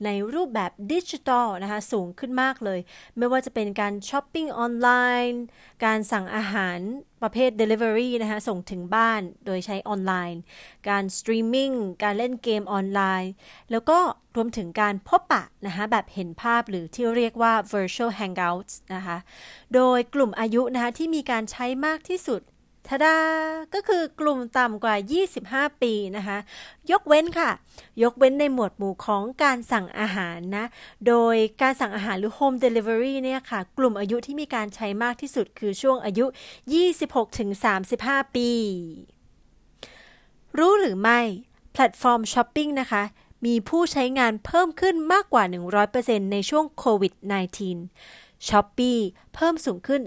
[0.05, 2.81] ในรูปแบบดิจิทัลนะคะสูงขึ้นมากเลย
[3.17, 4.89] ไม่ว่าจะเป็นการช้อปปิ้งออนไล
[5.31, 5.43] น์
[5.85, 6.79] การสั่งอาหาร
[7.23, 10.41] ประเภท Delivery นะคะส่งถึงบ้านโดยใช้ออนไลน์
[10.89, 11.71] การสตรีมมิ่ง
[12.03, 13.33] การเล่นเกมออนไลน์
[13.71, 13.99] แล้วก็
[14.37, 19.17] รวมถึงการพบปะนะคะแบบเห็นภาพหรือที่เรียกว่า virtual hangouts นะคะ
[19.75, 22.43] โดยกลุ่มอายุนะคะที่มีการใช้มากที่สุด
[22.89, 23.17] ทาดา
[23.75, 24.97] ก็คือกลุ่มต่ำกว่า
[25.35, 26.39] 25 ปีนะคะ
[26.91, 27.51] ยกเว้นค่ะ
[28.03, 30.65] ยกเว้นในหมวดหมู่ของการสั่งอาหารนะ
[31.07, 36.25] โดยการสั่งอาหารหรือ Home Delivery เนี่ยค่ะ กลุ่มอายุที่มีการใช้มากที่สุดคือช่วงอายุ
[37.11, 38.51] 26-35 ปี
[40.59, 41.21] รู้หรือไม่
[41.73, 43.03] แพลตฟอร์มช้อปปิ้งนะคะ
[43.47, 45.45] มีผู้ใช้งานเพิ่มขึ้นมากกว่า
[45.89, 47.13] 100%ในช่วงโควิด
[47.81, 48.99] -19 ช้อปปี้
[49.35, 50.03] เพิ่มสูงขึ้น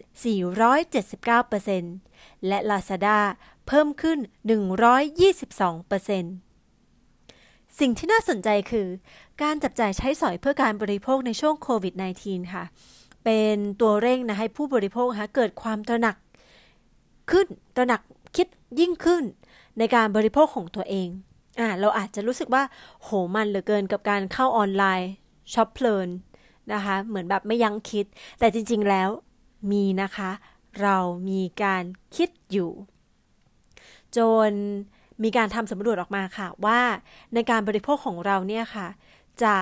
[0.86, 2.15] 479%
[2.48, 3.18] และ Lazada
[3.68, 4.18] เพิ่มขึ้น
[5.38, 8.88] 122%สิ่งที่น่าสนใจคือ
[9.42, 12.64] การจับจ่ายใช้สอยเพื่อการบริโภคในช่วงโควิด -19 ค่ะ
[13.24, 16.16] เป็นตัวเร่งนะให้ผู้บริโภคะเกิดความตระหนัก
[17.32, 18.02] ขึ้นตระหนัก
[18.36, 18.48] คิด
[18.80, 19.24] ยิ่งขึ้น
[19.78, 21.08] ในการบริโภคของตัวเอง
[21.60, 22.64] อ่าเราอาจจะรู้สึกว่า
[23.04, 25.10] โหมันเหลือเกินกับการเข้าออนไลน์
[25.54, 26.10] ช็อปเพลิน
[26.74, 28.06] นะคะ เหมือนแบบไม่ยั้งคิด
[28.40, 29.10] แต่จริงๆแล้ว
[29.72, 30.32] มีนะคะ
[30.82, 30.98] เรา
[31.30, 31.84] มีการ
[32.16, 32.72] คิดอยู่
[34.18, 34.52] จน
[35.24, 36.82] มีการทำสำรวจออกมาค่ะว่า
[37.34, 38.88] ในการบริโภคของเราเนี่ยค่ะ
[39.44, 39.56] จะ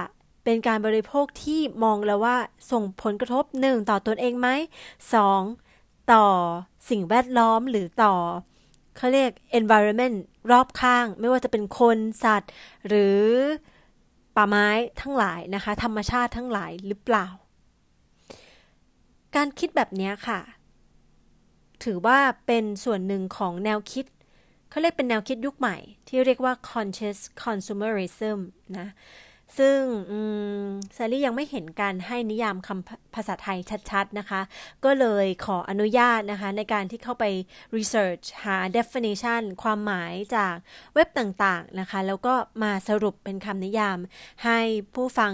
[0.43, 2.37] เป็นการบริโภคที่มองแล้วว่า
[2.71, 4.47] ส่งผลกระทบหนึ่งต่อตนเองไหม
[5.13, 5.41] สอง
[6.13, 6.25] ต่อ
[6.89, 8.15] สิ่งแวดล้อมหรือต่อ
[8.97, 10.17] เขาเรียก environment
[10.51, 12.51] รอบข้าง ไม่ว่าจะเป็นคนสัตว์
[12.87, 13.21] หรือ
[14.35, 14.67] ป่าไม้
[15.01, 17.27] ทั้งหลายนะคะ ธรรมชาติทั้งหลายหรือเปล่า
[19.35, 20.39] การคิดแบบนี้ค่ะ
[21.83, 24.05] ถือว่าเป็นส่วนหนึ่งของแนวคิด
[24.69, 28.37] เขาเรียกเป็นแนวคิดยุคใหม่ ที่เรียกว่า conscious consumerism
[28.77, 28.87] นะ
[29.57, 29.79] ซึ่ง
[30.95, 33.59] ซารี่ยังไม่เห็นการให้นิยามคำภาษาไทย
[33.91, 34.41] ชัด ๆ นะคะ
[34.85, 37.25] ก็เลยขออนุญาตนะคะ ในการที่เข้าไป
[37.77, 40.55] research หา definition ความหมายจาก
[40.93, 43.97] เว็บต่างๆนะคะ แล้วก็มาสรุปเป็นคำนิยาม
[44.43, 44.59] ให้
[44.95, 45.33] ผู้ฟัง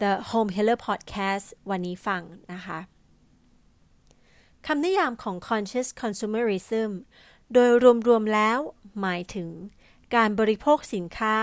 [0.00, 2.22] The Home Healer Podcast วันนี้ฟัง
[2.52, 2.78] นะคะ
[4.66, 6.90] คำนิยามของ conscious consumerism
[7.52, 7.70] โดย
[8.08, 8.58] รวมๆแล้ว
[9.00, 9.48] หมายถึง
[10.14, 11.36] การบริโภคสินค้า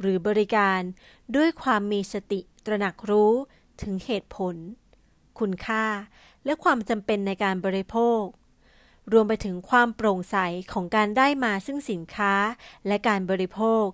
[0.00, 0.80] หรือบริการ
[1.36, 3.32] ด้วยความมีสติตระหนักรู้
[3.82, 4.56] ถึงเหตุผล
[5.38, 5.84] คุณค่า
[6.44, 8.22] และความจำเป็นในการบริโภค
[9.12, 10.36] รวมไปถึงความโปร่งใส
[10.72, 12.34] ของการได้มาซึ่งสินค้า
[12.86, 13.84] และการบริโภค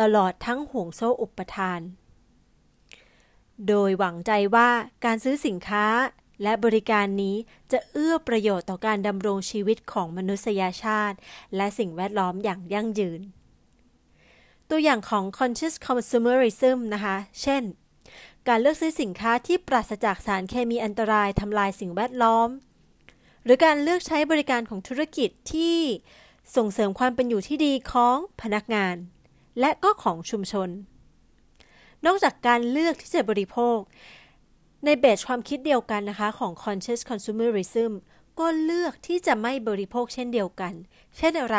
[0.00, 1.80] ตลอดทั้งห่วงโซ่อุปทาน
[3.68, 4.70] โดยหวังใจว่า
[5.04, 5.86] การซื้อสินค้า
[6.42, 7.36] และบริการนี้
[7.72, 11.16] จะเอื้อประโยชน์ต่อการดำรงชีวิตของมนุษยชาติ
[11.56, 13.20] และสิ่งแวดล้อมอย่างยั่งยืน
[14.70, 17.62] ตัวอย่างของ conscious consumerism นะคะ เช่น
[18.48, 22.48] การเลือกซื้อสินค้าที่ปราศจากสารเคมีอันตรายทำลายสิ่งแวดล้อม
[23.44, 25.78] หรือการเลือกใช้บริการของธุรกิจที่
[26.56, 28.96] ส่งเสริมความเป็นอยู่ที่ดีของพนักงาน
[29.60, 30.68] และก็ของชุมชน
[32.06, 33.78] นอกจากการเลือกที่จะบริโภค
[34.84, 37.92] ในเบสความคิดเดียวกันนะคะของ conscious consumerism
[38.38, 40.74] ก็เลือกที่จะไม่บริโภคเช่นเดียวกัน
[41.16, 41.58] เช่นอะไร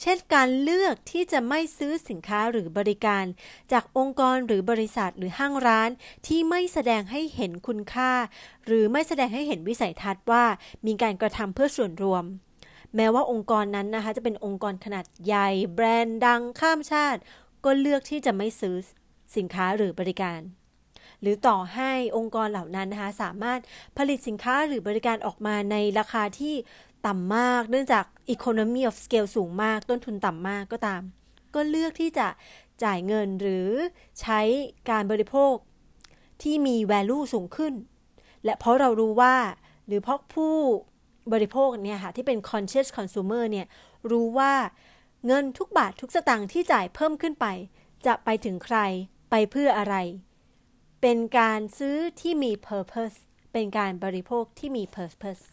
[0.00, 3.24] เช่นการเลือกที่จะไม่ซื้อสินค้าหรือบริการ
[3.72, 5.90] จากองค์กรหรือบริษัทหรือห้างร้าน
[6.26, 8.12] ที่ไม่แสดงให้เห็นคุณค่า
[8.66, 10.44] หรือไม่แสดงให้เห็นวิสัยทัศน์ว่า
[10.86, 12.24] มีการกระทำเพื่อส่วนรวม
[12.96, 17.20] แม้ว่าองค์กรนั้นนะคะ จะเป็นองค์กรขนาดใหญ่ แบรนด์ดังข้ามชาติ
[17.64, 18.76] ก็เลือกที่จะไม่ซื้อ
[19.36, 20.40] สินค้าหรือบริการ
[21.22, 23.60] หรือต่อให้องค์กรเหล่านั้นนะคะสามารถ
[23.98, 26.54] ผลิตสินค้าหรือบริการออกมาในราคาที่
[27.06, 28.04] ต่ำมาก เนื่องจาก
[28.34, 31.02] economy of scale สูงมาก ต้นทุนต่ำมากก็ตาม
[31.54, 32.28] ก็เลือกที่จะ
[32.84, 33.68] จ่ายเงินหรือ
[34.20, 34.40] ใช้
[34.90, 35.54] การบริโภค
[36.42, 37.74] ที่มี value สูงขึ้น
[38.44, 39.36] และเพราะเรารู้ว่า
[39.86, 40.56] หรือเพราะผู้
[41.32, 43.66] บริโภคเนี่ยค่ะ ที่เป็น conscious consumer เนี่ย
[44.10, 44.52] รู้ว่า
[45.26, 47.46] เงินทุกบาททุกสตางค์ที่จ่ายเพิ่มขึ้นไป
[48.06, 48.78] จะไปถึงใคร
[49.30, 49.96] ไปเพื่ออะไร
[51.06, 53.18] เป็นการซื้อที่มี purpose
[53.52, 55.44] เป็นการบริโภคที่มี purpose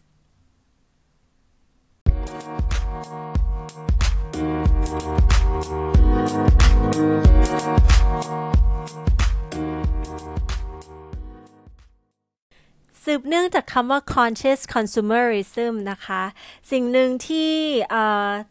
[13.04, 16.24] ซสืบเนื่องจากคำว่า conscious consumerism นะคะ
[16.72, 17.54] สิ่งหนึ่งที่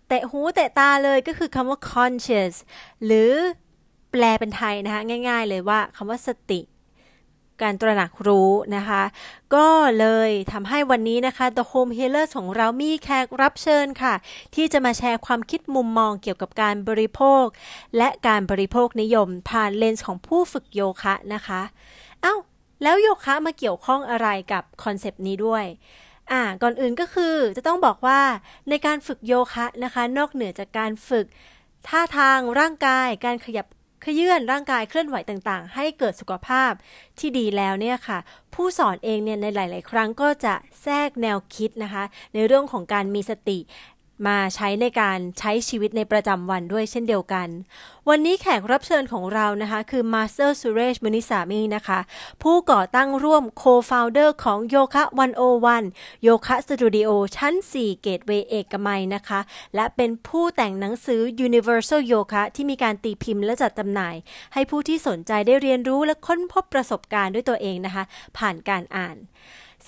[0.09, 2.55] เตะหูเตะตาเลยก็คือคำว่า conscious
[3.05, 3.33] หรือ
[4.11, 6.63] แปลเป็นไทยนะคะ ง่ายๆเลยว่าคำว่าสติ
[7.62, 9.03] การตระหนักรู้นะคะ
[9.55, 9.68] ก็
[9.99, 14.14] เลยทำให้วันนี้นะคะ The Home Healers ของเรามีแขกรับเชิญค่ะ
[14.55, 17.44] ที่จะมาแชร์ความคิดมุมมองเกี่ยวกับการบริโภค
[17.97, 21.61] และการบริโภคนิยม ผ่านเลนส์ของผู้ฝึกโยคะนะคะ
[22.23, 22.35] เอา้า
[22.83, 25.64] แล้วโยคะมาเกี่ยวข้องอะไรกับคอนเซปต์นี้ด้วย
[26.33, 28.21] อ่าก่อนอื่นก็คือจะต้องบอกว่า
[28.68, 31.27] ในการฝึกโยคะนะคะ นอกเหนือจากการฝึก
[31.88, 33.66] ท่าทางร่างกาย การขยับ
[34.18, 36.73] ยื่นร่างกายเคลื่อนไหวต่างๆ ให้เกิดสุขภาพ
[37.18, 38.18] ที่ดีแล้วเนี่ยค่ะ
[38.55, 43.59] ผู้สอนเองเนี่ยในหลาย ๆ ครั้งก็จะแทรกแนวคิดนะคะ ในเรื่องของการมีสติ
[44.26, 47.48] มาใช้ในการใช้ชีวิตในประจำวันด้วยเช่นเดียวกัน
[48.09, 51.98] วันนี้แขกรับเชิญของเรานะคะ คือมาสเตอร์สุเรชมุนิสามีนะคะ
[52.42, 55.04] ผู้ก่อตั้งร่วมโคฟาวเดอร์ของโยคะ
[55.64, 59.40] 101 โยคะสตูดิโอชั้น 4 เกตเวย์เอกมัยนะคะ
[59.74, 64.14] และเป็นผู้แต่งหนังสือ Universal Yoga ที่มีการตีพิมพ์และจัดจำหน่าย
[64.54, 68.04] ให้ผู้ที่สนใจได้เรียนรู้และค้นพบประสบการณ์ด้วยตัวเองนะคะ
[68.38, 69.16] ผ่านการอ่าน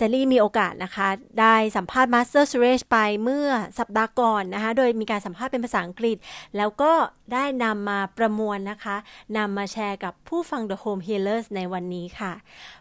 [0.00, 1.08] เซรี่มีโอกาสนะคะ
[1.40, 6.16] ได้สัมภาษณ์มาสเตอร์สุเรชไปเมื่อสัปดาห์ก่อนนะคะ โดยมีการสัมภาษณ์เป็นภาษาอังกฤษ
[6.56, 6.92] แล้วก็
[7.32, 8.96] ได้นำมาประมวลนะคะ
[9.36, 12.32] นำมาแชร์กับผู้ฟัง The Home Healers ในวันนี้ค่ะ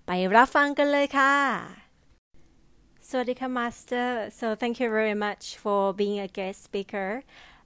[0.07, 1.33] ไปรับฟังกันเลยค่ะ
[3.09, 7.09] สวัสดีค่ะ Master so thank you very much for being a guest speaker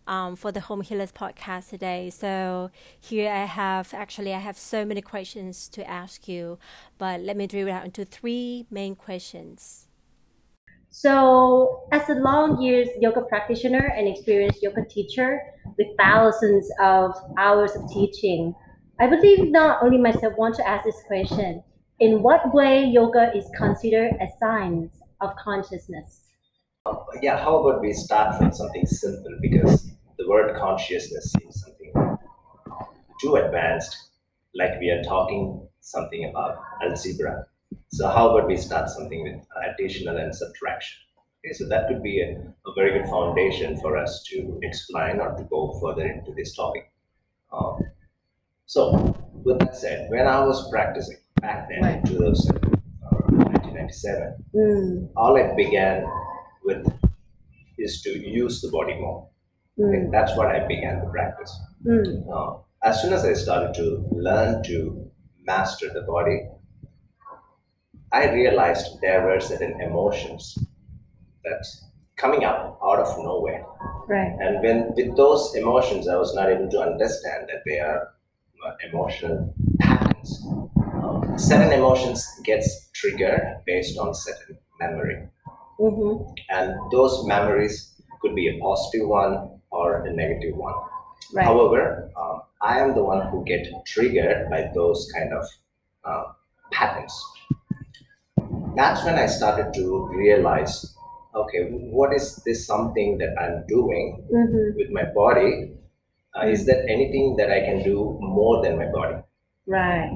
[0.07, 2.09] um, for the Home Healers podcast today.
[2.09, 6.57] So here I have actually I have so many questions to ask you,
[6.97, 9.87] but let me drill down into three main questions.
[10.95, 15.39] So, as a long years yoga practitioner and experienced yoga teacher
[15.75, 18.53] with thousands of hours of teaching,
[18.99, 21.63] I believe not only myself want to ask this question:
[21.99, 26.22] In what way yoga is considered a science of consciousness?
[27.21, 32.17] Yeah, how about we start from something simple because the word consciousness seems something
[33.21, 34.09] too advanced,
[34.53, 37.45] like we are talking something about algebra.
[37.89, 40.99] So how about we start something with additional and subtraction?
[41.45, 42.37] Okay, so that could be a,
[42.69, 46.91] a very good foundation for us to explain or to go further into this topic.
[47.51, 47.79] Um,
[48.65, 52.69] so, with that said, when I was practicing back then in 2000, uh,
[53.29, 55.09] 1997, mm.
[55.15, 56.05] all it began
[56.65, 56.85] with
[57.77, 59.29] is to use the body more.
[59.79, 60.11] Mm.
[60.11, 61.51] that's what I began to practice.
[61.83, 62.29] Mm.
[62.31, 65.09] Uh, as soon as I started to learn to
[65.43, 66.47] master the body,
[68.11, 70.59] I realized there were certain emotions
[71.43, 71.65] that
[72.17, 73.65] coming up out of nowhere.
[74.07, 74.35] Right.
[74.39, 78.13] And when with those emotions, I was not able to understand that they are
[78.65, 80.45] uh, emotional patterns.
[81.03, 85.27] Um, certain emotions gets triggered based on certain memory,
[85.79, 86.33] mm-hmm.
[86.49, 90.75] and those memories could be a positive one or a negative one.
[91.33, 91.45] Right.
[91.45, 95.45] However, um, I am the one who get triggered by those kind of
[96.05, 96.23] uh,
[96.71, 97.13] patterns.
[98.75, 100.95] That's when I started to realize,
[101.35, 104.77] okay, what is this something that I'm doing mm-hmm.
[104.77, 105.71] with my body?
[106.35, 109.17] Uh, is there anything that I can do more than my body?
[109.67, 110.09] Right.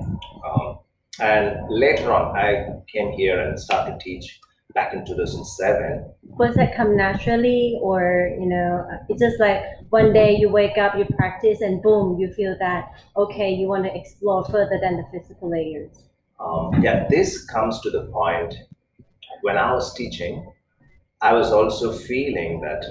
[0.48, 0.80] Um,
[1.20, 4.40] and later on, I came here and started to teach
[4.78, 6.06] back in 2007.
[6.38, 10.96] Was that come naturally, or you know, it's just like one day you wake up,
[10.96, 12.86] you practice, and boom, you feel that
[13.16, 16.04] okay, you want to explore further than the physical layers.
[16.40, 18.54] Um, yeah, this comes to the point
[19.42, 20.46] when I was teaching,
[21.22, 22.86] I was also feeling that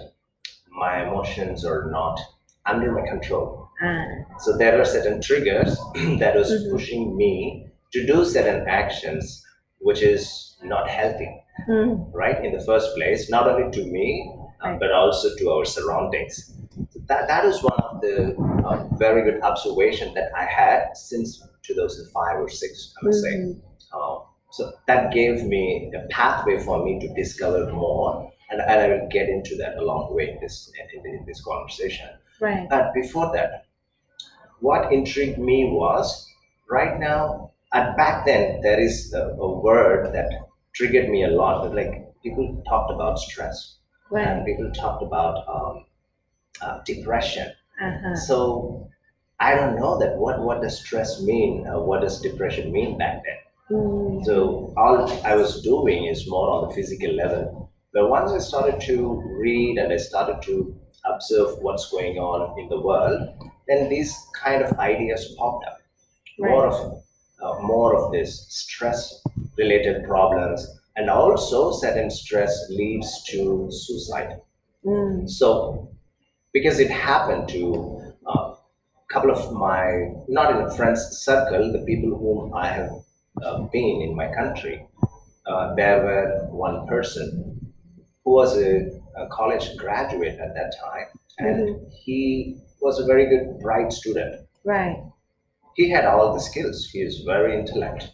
[0.73, 2.19] my emotions are not
[2.67, 3.69] under my control.
[3.81, 4.07] Ah.
[4.41, 5.79] So there were certain triggers
[6.19, 6.73] that was mm-hmm.
[6.73, 9.45] pushing me to do certain actions,
[9.79, 12.11] which is not healthy mm.
[12.13, 14.31] right, in the first place, not only to me,
[14.63, 16.53] uh, but also to our surroundings.
[16.91, 21.43] So that, that is one of the uh, very good observation that I had since
[21.63, 23.21] 2005 or 6, I would mm.
[23.21, 23.35] say.
[23.35, 23.61] Mm-hmm.
[23.93, 28.89] Uh, so that gave me a pathway for me to discover more, and, and I
[28.89, 32.09] will get into that along the way in this in, in this conversation.
[32.41, 32.67] Right.
[32.69, 33.67] But before that,
[34.61, 36.27] what intrigued me was
[36.71, 40.46] right now, and back then, there is a, a word that
[40.77, 41.63] triggered me a lot.
[41.63, 43.79] But like people talked about stress,
[44.11, 44.27] right.
[44.27, 45.85] and people talked about um,
[46.61, 47.53] uh, depression.
[47.83, 48.15] Uh-huh.
[48.17, 48.89] So
[49.41, 51.67] I don't know that what what does stress mean?
[51.67, 53.79] Uh, what does depression mean back then?
[53.79, 54.25] Mm.
[54.25, 57.73] So all I was doing is more on the physical level.
[57.93, 62.69] But once I started to read and I started to observe what's going on in
[62.69, 63.29] the world,
[63.69, 65.79] then these kind of ideas popped up.
[66.39, 66.51] Right.
[66.51, 67.03] More of
[67.43, 69.23] uh, more of this stress
[69.59, 70.67] related problems
[70.97, 74.41] and also certain stress leads to suicide.
[74.85, 75.29] Mm.
[75.29, 75.91] So,
[76.53, 78.55] because it happened to a
[79.09, 82.91] couple of my, not in a friends circle, the people whom I have
[83.43, 84.87] uh, been in my country,
[85.47, 87.73] uh, there were one person
[88.25, 91.07] who was a, a college graduate at that time,
[91.39, 94.47] and he was a very good, bright student.
[94.65, 95.03] Right.
[95.75, 96.89] He had all the skills.
[96.91, 98.11] He is very intellect.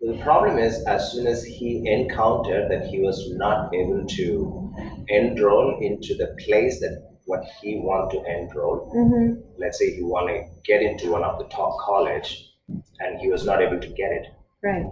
[0.00, 4.74] The problem is, as soon as he encountered that he was not able to
[5.08, 9.40] enroll into the place that what he want to enroll, Mm-hmm.
[9.58, 12.50] let's say he want to get into one of the top college,
[12.98, 14.26] and he was not able to get it.
[14.62, 14.86] Right.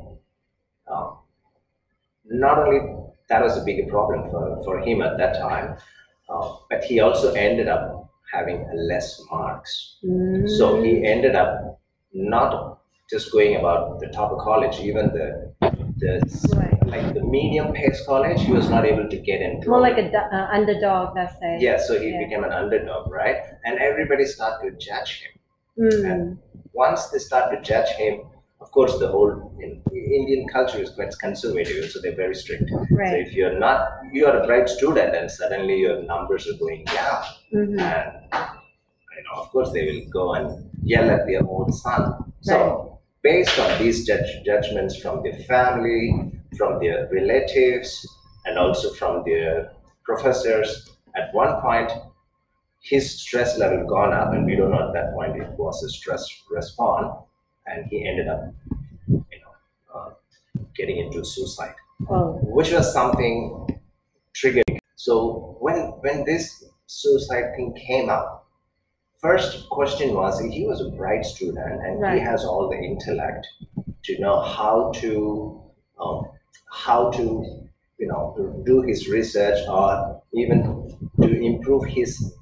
[0.92, 1.18] Um,
[2.26, 2.80] not only
[3.28, 5.76] that was a bigger problem for, for him at that time,
[6.28, 9.96] uh, but he also ended up having less marks.
[10.58, 11.80] So he ended up
[12.12, 12.77] not
[13.10, 15.52] just going about the top of college, even the
[16.02, 16.12] the
[16.56, 16.86] Right.
[16.94, 19.66] like the medium pace college, he was not able to get enrolled.
[19.66, 21.56] More like a do- uh, underdog, let's say.
[21.60, 22.18] yeah, so he Yeah.
[22.24, 23.38] became an underdog, right?
[23.64, 25.32] And everybody started to judge him.
[25.84, 26.38] Mm.
[26.72, 28.20] Once they start to judge him,
[28.60, 29.82] of course, the whole in,
[30.20, 32.70] Indian culture is quite conservative, so they're very strict.
[32.90, 33.08] Right.
[33.10, 33.78] So if you're not,
[34.12, 37.22] you are a bright student, and suddenly your numbers are going down,
[37.54, 37.80] Mm-hmm.
[37.80, 38.12] and
[39.16, 40.46] you know, of course, they will go and
[40.82, 42.02] yell at their own son.
[42.40, 48.06] So, based on these judge, judgments from their family, from their relatives,
[48.46, 49.72] and also from their
[50.04, 51.90] professors, at one point,
[52.82, 55.88] his stress level gone up, and we don't know at that point it was a
[55.88, 57.12] stress response,
[57.66, 58.52] and he ended up,
[59.08, 59.54] you know,
[59.94, 60.10] uh,
[60.76, 61.74] getting into suicide
[62.08, 62.38] Oh.
[62.42, 63.66] which was something
[64.34, 64.78] triggering.
[64.96, 68.47] So when when this suicide thing came up,
[69.20, 72.14] first question was he was a bright student and Right.
[72.18, 73.46] he has all the intellect
[74.04, 75.60] to know how to
[76.00, 76.22] um,
[76.72, 77.24] how to
[77.98, 80.60] you know do his research or even
[81.22, 82.34] to improve his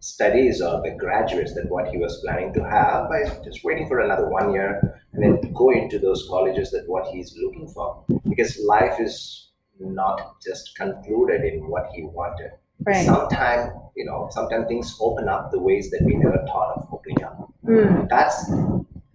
[0.00, 4.00] studies or the graduates that what he was planning to have by just waiting for
[4.00, 8.58] another one year and then go into those colleges that what he's looking for because
[8.66, 12.50] life is not just concluded in what he wanted
[12.86, 13.04] Right.
[13.04, 17.22] sometimes you know sometimes things open up the ways that we never thought of opening
[17.24, 18.08] up Mm.
[18.08, 18.50] that's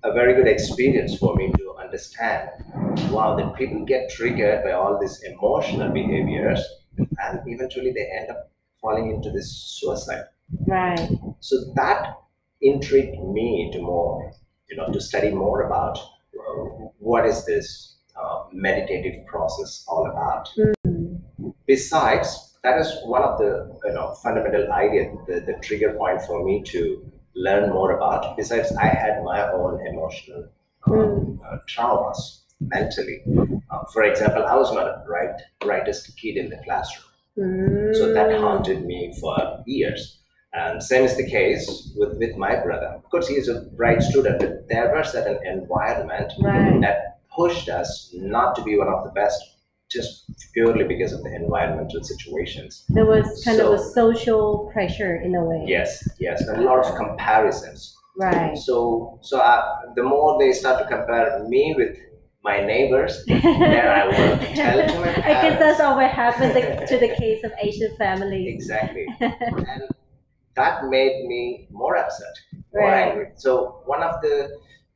[0.04, 2.50] a very good experience for me to understand
[3.12, 6.62] wow that people get triggered by all these emotional behaviors
[6.98, 8.52] and eventually they end up
[8.82, 9.50] falling into this
[9.80, 10.26] suicide
[10.68, 11.10] Right.
[11.40, 12.18] so that
[12.62, 14.32] intrigued me to more
[14.70, 16.54] you know to study more about uh,
[17.00, 20.50] what is this uh, meditative process all about
[20.86, 21.22] Mm.
[21.66, 23.50] besides that is one of the
[23.86, 26.82] you know fundamental idea the, the trigger point for me to
[27.36, 28.36] learn more about.
[28.38, 30.44] Besides i had my own emotional
[30.88, 32.20] um, uh, traumas
[32.60, 33.18] mentally.
[33.70, 37.12] Uh, for example i was not a bright brightest kid in the classroom.
[37.38, 37.94] Mm.
[38.00, 40.20] so that haunted me for years.
[40.54, 41.66] And same is the case
[41.98, 42.88] with, with my brother.
[43.00, 46.80] Of course he is a bright student but there was certain environment Right.
[46.86, 49.55] that pushed us not to be one of the best
[49.92, 52.86] just purely because of the environmental situations.
[52.90, 55.64] There was kind of a social pressure in a way.
[55.68, 57.96] Yes, yes, a lot of comparisons.
[58.18, 58.58] Right.
[58.58, 59.62] So, so uh,
[59.96, 61.98] the more they start to compare me with
[62.44, 65.26] my neighbors, then I will tell to my parents.
[65.26, 68.54] I guess that's always happened the, to the case of Asian families.
[68.54, 69.84] exactly, and
[70.56, 72.34] that made me more upset,
[72.74, 73.10] more Right.
[73.10, 73.28] angry.
[73.36, 74.50] So one of the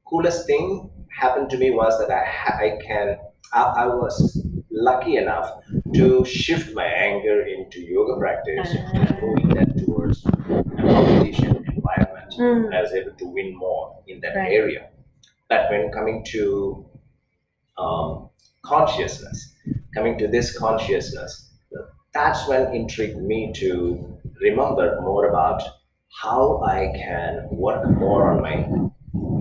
[0.07, 3.17] coolest thing happened to me was that I I can
[3.53, 5.51] I, I was lucky enough
[5.95, 12.33] to shift my anger into yoga practice and moving that towards a competition environment.
[12.37, 12.73] Mm.
[12.75, 14.51] I was able to win more in that Right.
[14.51, 14.89] area.
[15.49, 16.85] But when coming to
[17.77, 18.29] um,
[18.63, 19.55] consciousness,
[19.95, 21.51] coming to this consciousness,
[22.13, 25.61] that's when intrigued me to remember more about
[26.21, 28.55] how I can work more on my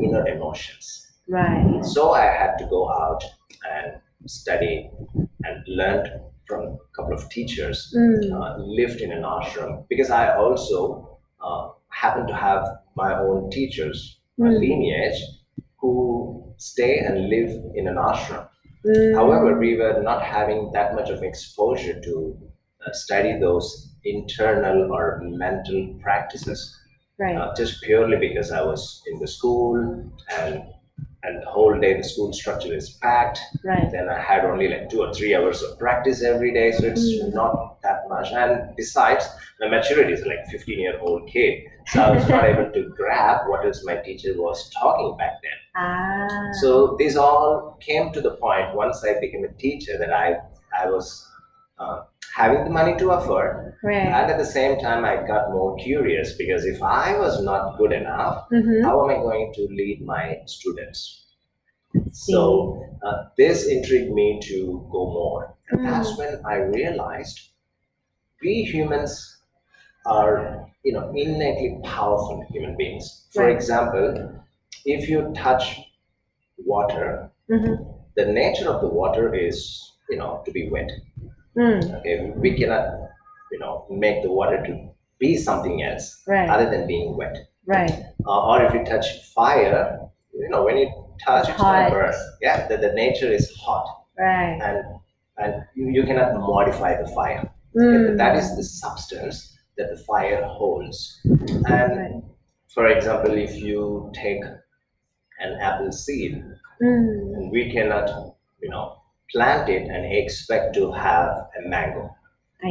[0.02, 1.06] inner emotions.
[1.28, 1.84] Right.
[1.84, 3.22] So I had to go out
[3.70, 4.90] and study
[5.44, 6.06] and learn
[6.46, 8.32] from a couple of teachers Mm.
[8.36, 12.62] uh, lived in an ashram because I also uh, happen to have
[12.96, 14.60] my own teachers, my Mm.
[14.60, 15.20] lineage,
[15.80, 15.92] who
[16.56, 18.48] stay and live in an ashram.
[18.86, 19.14] Mm.
[19.14, 22.14] However, we were not having that much of exposure to
[22.86, 23.66] uh, study those
[24.04, 26.60] internal or mental practices,
[27.18, 27.36] Right.
[27.36, 29.76] uh, just purely because I was in the school
[30.40, 30.62] and
[31.24, 33.40] and the whole day the school structure is packed.
[33.64, 33.90] Right.
[33.90, 37.00] Then I had only like two or three hours of practice every day, so it's
[37.02, 37.34] Mm.
[37.34, 38.30] not that much.
[38.32, 39.28] And besides,
[39.60, 43.48] my maturity is like 15 year old kid, so I was not able to grab
[43.48, 45.58] what my teacher was talking back then.
[45.76, 46.28] Ah.
[46.60, 50.36] So this all came to the point once I became a teacher that I
[50.80, 51.26] I was
[51.78, 52.02] uh,
[52.36, 53.96] having the money to afford, right.
[54.06, 57.92] and at the same time I got more curious because if I was not good
[57.92, 58.84] enough, Mm-hmm.
[58.84, 61.24] how am I going to lead my students?
[62.12, 65.54] So uh, this intrigued me to go more.
[65.70, 67.40] And that's when I realized
[68.42, 69.38] we humans
[70.06, 73.26] are, you know, innately powerful human beings.
[73.32, 73.54] For Right.
[73.56, 74.42] example,
[74.84, 75.80] if you touch
[76.58, 77.82] water, Mm-hmm.
[78.16, 80.90] the nature of the water is, you know, to be wet.
[81.58, 81.98] Mm.
[82.00, 82.84] Okay, we cannot,
[83.52, 84.72] you know, make the water to
[85.18, 86.48] be something else Right.
[86.48, 87.36] other than being wet.
[87.66, 87.90] Right.
[88.26, 89.98] Uh, or if you touch fire,
[90.32, 90.88] you know, when you
[91.24, 91.90] touch, It's hot.
[91.90, 92.14] burn.
[92.40, 93.86] Yeah, the, the nature is hot,
[94.18, 94.58] Right.
[94.62, 94.84] and
[95.38, 97.48] and you, you cannot modify the fire.
[97.76, 98.16] Mm.
[98.16, 101.20] That is the substance that the fire holds.
[101.24, 101.62] And
[101.98, 102.22] Right.
[102.74, 104.42] for example, if you take
[105.40, 106.44] an apple seed,
[106.80, 107.34] Mm.
[107.34, 108.08] and we cannot,
[108.62, 108.97] you know,
[109.32, 112.10] plant it and expect to have a mango,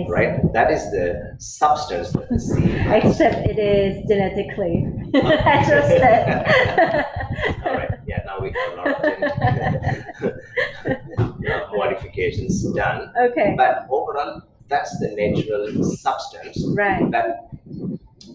[0.10, 0.39] right?
[0.53, 2.76] That is the substance that the seed.
[2.88, 4.86] Except it is genetically
[5.16, 5.20] ah.
[5.62, 7.05] adjusted.
[7.66, 7.91] All right.
[8.08, 8.88] Yeah, now we have a lot
[11.45, 13.12] of modifications done.
[13.22, 13.53] okay.
[13.58, 17.10] But overall, that's the natural substance Right.
[17.12, 17.49] that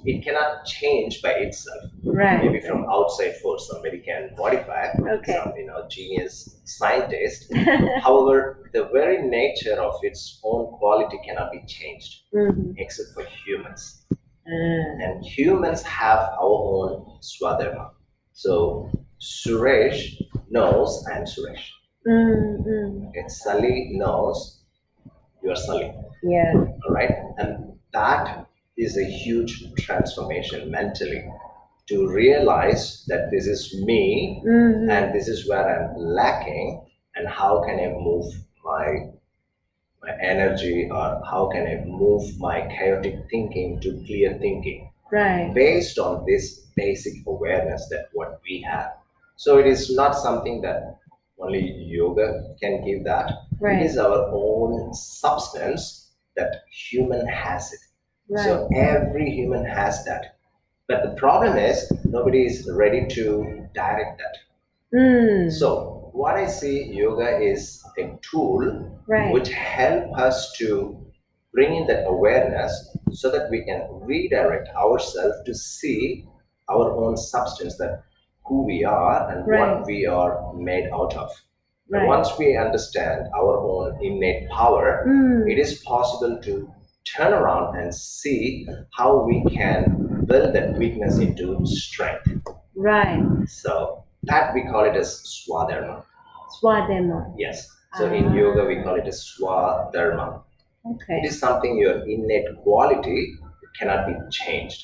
[0.04, 1.84] it cannot change by itself.
[2.12, 2.44] Right.
[2.44, 4.88] Maybe from outside force, somebody can modify.
[5.18, 5.32] Okay.
[5.42, 7.52] Some, you know, genius scientist.
[8.02, 12.74] However, the very nature of its own quality cannot be changed, Mhm.
[12.78, 13.98] except for humans.
[14.44, 15.04] Mm.
[15.04, 17.90] and humans have our own swadharma.
[18.32, 18.90] So
[19.20, 21.64] Suresh knows I'm Suresh.
[22.08, 23.08] Mm, mm.
[23.10, 24.62] Okay, Sully knows
[25.44, 25.94] you're Sully.
[26.24, 26.52] Yeah.
[26.56, 28.46] All right, and that
[28.76, 31.24] is a huge transformation mentally
[31.88, 34.90] to realize that this is me Mhm.
[34.90, 36.80] and this is where I'm lacking,
[37.16, 38.26] and how can I move
[38.64, 39.08] my
[40.02, 45.52] my energy or how can I move my chaotic thinking to clear thinking Right.
[45.54, 48.90] based on this basic awareness that what we have.
[49.36, 50.98] So it is not something that
[51.38, 51.60] only
[51.96, 53.30] yoga can give that.
[53.60, 53.82] Right.
[53.86, 57.80] is our own substance that human has it.
[58.28, 58.44] Right.
[58.44, 60.34] So every human has that.
[60.88, 64.98] But the problem is nobody is ready to direct that.
[64.98, 65.50] Mm.
[65.52, 69.32] So what I see yoga is a tool Right.
[69.32, 70.96] which help us to
[71.52, 72.72] bring in that awareness
[73.10, 76.26] so that we can redirect ourselves to see
[76.68, 78.02] our own substance that
[78.46, 79.76] who we are and Right.
[79.76, 81.30] what we are made out of
[81.90, 82.06] Right.
[82.06, 85.50] once we understand our own innate power Mm.
[85.50, 86.70] it is possible to
[87.04, 88.66] turn around and see
[88.96, 89.82] how we can
[90.32, 92.28] build that weakness into strength
[92.74, 93.22] Right.
[93.48, 95.96] so that we call it as swadharma
[96.60, 97.18] Swadharma.
[97.44, 97.68] yes
[97.98, 98.34] so in Ah.
[98.42, 100.28] yoga we call it as swadharma
[100.84, 101.18] Okay.
[101.22, 103.18] It is something your innate quality
[103.78, 104.80] cannot be changed.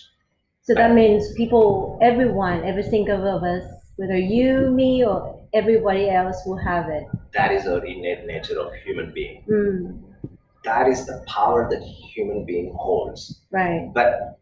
[0.62, 3.64] So that means people, everyone, every single of us,
[3.96, 7.02] whether you, me, or everybody else will have it.
[7.34, 9.42] That is our innate nature of human being.
[9.50, 9.98] Mm.
[10.62, 13.40] That is the power that human being holds.
[13.50, 13.90] Right.
[13.92, 14.37] But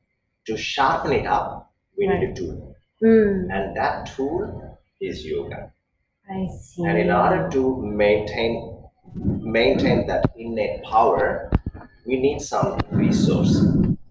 [0.46, 2.76] to sharpen it up, we need a tool.
[3.02, 3.48] Mm.
[3.50, 5.72] And that tool is yoga.
[6.30, 6.84] I see.
[6.84, 8.72] And in order to maintain
[9.14, 11.50] maintain that innate power,
[12.06, 13.64] we need some resource.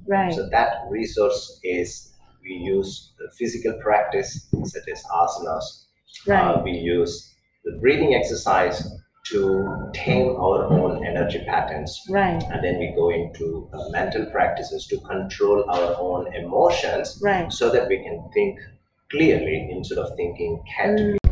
[0.07, 0.33] Right.
[0.33, 5.86] So that resource is we use the physical practice such as asanas,
[6.27, 6.41] Right.
[6.41, 7.33] Uh, we use
[7.65, 8.88] the breathing exercise
[9.30, 12.03] to tame our own energy patterns.
[12.09, 12.42] Right.
[12.51, 17.53] And then we go into uh, mental practices to control our own emotions Right.
[17.53, 18.59] so that we can think
[19.11, 21.18] clearly instead of thinking chaotically.
[21.22, 21.30] Mm.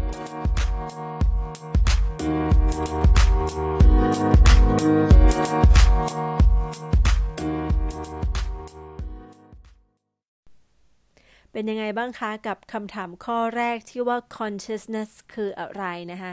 [11.53, 16.33] เป็นยังไงบ้างคะกับคำถามข้อแรกที่ว่า consciousness คืออะไรนะคะ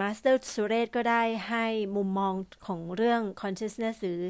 [0.00, 2.34] มาสเตอร์สุเรศก็ได้ให้มุมมอง
[2.66, 4.22] ของเรื่อง consciousness หรือ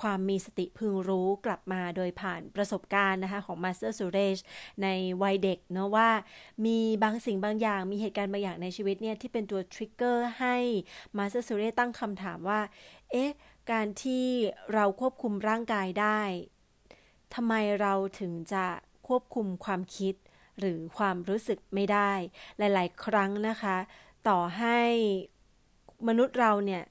[0.00, 4.38] ความมีสติพึงรู้กลับมาโดยผ่านประสบการณ์นะคะของมาสเตอร์สุเรศ
[4.82, 4.88] ใน
[5.22, 6.10] วัยเด็กเนาะว่า
[6.66, 10.56] มีบางสิ่งบางอย่างมีเหตุการณ์บางอย่างในชีวิตเนี่ย ที่เป็นตัวทริกเกอร์ให้
[11.16, 12.60] มาสเตอร์สุเรศตั้งคำถามว่า
[13.10, 13.30] เอ๊ะ
[13.70, 14.26] การที่
[14.72, 16.20] เราควบคุมร่างกายได้
[17.34, 18.66] ทำไมเราถึงจะ
[19.08, 20.14] ควบคุมความคิด
[20.58, 22.12] หรือความรู้สึกไม่ได้
[22.58, 23.76] หลาย ๆ ครั้งนะคะ
[24.28, 24.80] ต่อให้
[26.08, 26.84] มนุษย์เราเนี่ย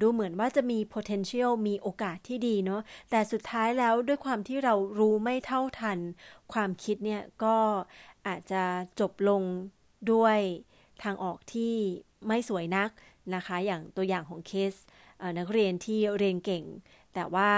[0.00, 5.98] ดูเหมือนว่าจะมี potential มีโอกาสที่ดีเนาะ แต่สุดท้ายแล้วด้วยความที่เรารู้ไม่เท่าทัน
[6.52, 7.56] ความคิดเนี่ยก็
[8.26, 8.62] อาจจะ
[9.00, 9.42] จบลง
[10.12, 10.38] ด้วย
[11.02, 11.74] ทางออกที่
[12.26, 12.90] ไม่สวยนัก
[13.34, 14.74] นะคะ อย่างตัวอย่างของเคส
[15.38, 16.64] นักเรียนที่เรียนเก่ง
[17.14, 17.52] แต่ว่า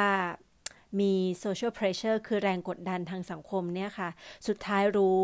[1.01, 1.13] มี
[1.45, 4.09] social pressure คือแรงกดดันทางสังคมเนี่ยค่ะ
[4.49, 5.23] สุดท้ายรู้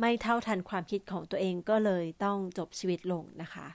[0.00, 3.68] ไม่เท่าทันความคิดของตัวเองก็เลยต้องจบชีวิตลงนะคะ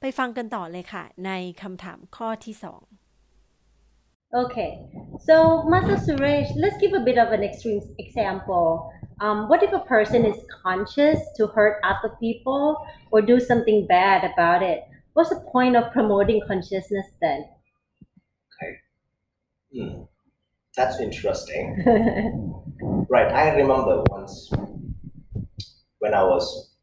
[0.00, 1.30] ไปฟังกันต่อเลยค่ะ ใน
[1.62, 2.82] คำถามข้อที่สอง
[4.42, 4.70] Okay,
[5.26, 8.92] so Master Suresh, let's give a bit of an extreme example.
[9.20, 14.20] Um, what if a person is conscious to hurt other people or do something bad
[14.32, 14.80] about it?
[15.12, 17.40] What's the point of promoting consciousness then?
[18.50, 18.72] Okay,
[19.72, 20.02] hmm.
[20.76, 21.64] that's interesting.
[23.08, 24.50] right, I remember once
[25.99, 26.73] when I was,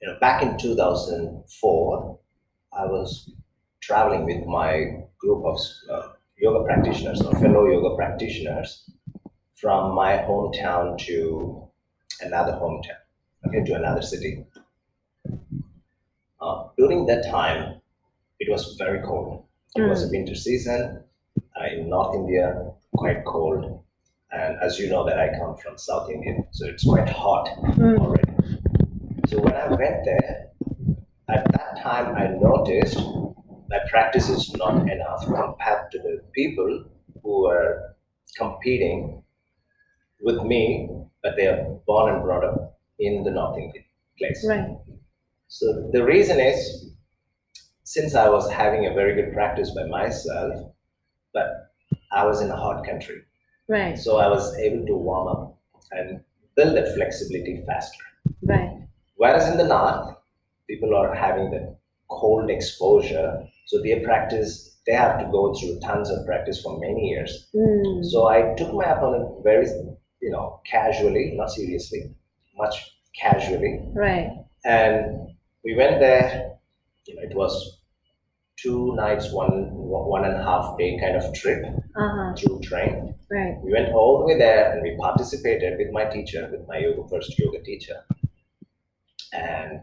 [0.00, 2.18] you know, back in 2004,
[2.72, 3.30] I was
[3.80, 5.58] traveling with my group of
[5.90, 8.90] uh, yoga practitioners or fellow yoga practitioners
[9.54, 11.68] from my hometown to
[12.20, 12.98] another hometown,
[13.46, 14.44] okay, to another city.
[16.40, 17.80] Uh, during that time,
[18.40, 19.44] it was very cold.
[19.76, 19.88] It mm.
[19.88, 21.04] was a winter season
[21.38, 23.84] uh, in North India, quite cold.
[24.32, 27.98] And as you know, that I come from South India, so it's quite hot mm.
[27.98, 28.31] already.
[29.32, 30.50] So when I went there,
[31.30, 32.98] at that time, I noticed
[33.70, 36.84] my practice is not enough compared to the people
[37.22, 37.96] who are
[38.36, 39.22] competing
[40.20, 40.90] with me,
[41.22, 43.84] but they are born and brought up in the North Indian
[44.18, 44.44] place.
[44.46, 44.68] Right.
[45.48, 46.90] So the reason is
[47.84, 50.74] since I was having a very good practice by myself,
[51.32, 51.72] but
[52.12, 53.22] I was in a hot country.
[53.66, 53.98] Right.
[53.98, 55.58] So I was able to warm up
[55.90, 56.20] and
[56.54, 58.04] build that flexibility faster.
[58.42, 58.71] Right.
[59.22, 60.16] Whereas in the north,
[60.68, 61.76] people are having the
[62.10, 63.46] cold exposure.
[63.66, 67.46] So their practice, they have to go through tons of practice for many years.
[67.54, 68.04] Mm.
[68.04, 69.68] So I took my opponent very,
[70.20, 72.12] you know, casually, not seriously,
[72.58, 72.74] much
[73.16, 73.80] casually.
[73.94, 74.28] Right.
[74.64, 75.28] And
[75.64, 76.56] we went there,
[77.06, 77.78] you know, it was
[78.56, 79.70] two nights, one
[80.10, 81.62] one and a half day kind of trip
[81.94, 82.34] uh-huh.
[82.34, 83.14] through train.
[83.30, 83.54] Right.
[83.62, 87.08] We went all the way there and we participated with my teacher, with my yoga
[87.08, 88.02] first yoga teacher.
[89.32, 89.80] And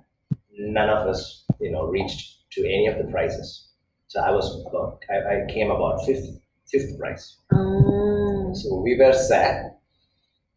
[0.57, 3.67] none of us, you know, reached to any of the prizes.
[4.07, 7.37] So I was about, I, I came about fifth, fifth prize.
[7.53, 8.51] Oh.
[8.53, 9.75] So we were sad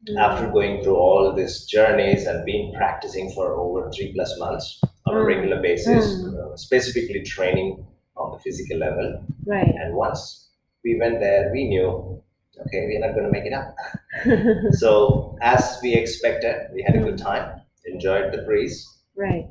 [0.08, 0.18] Mm.
[0.18, 5.16] after going through all these journeys and been practicing for over three plus months on
[5.16, 5.26] a Mm.
[5.28, 6.34] regular basis, Mm.
[6.52, 7.86] uh, specifically training
[8.16, 9.22] on the physical level.
[9.46, 9.72] Right.
[9.80, 10.48] And once
[10.82, 12.20] we went there, we knew,
[12.66, 13.76] okay, we're not going to make it up.
[14.72, 19.48] so as we expected, we had a good time, enjoyed the breeze, right.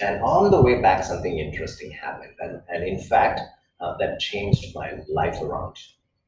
[0.00, 2.32] and on the way back, something interesting happened.
[2.40, 3.40] And, and in fact,
[3.80, 5.76] uh, that changed my life around.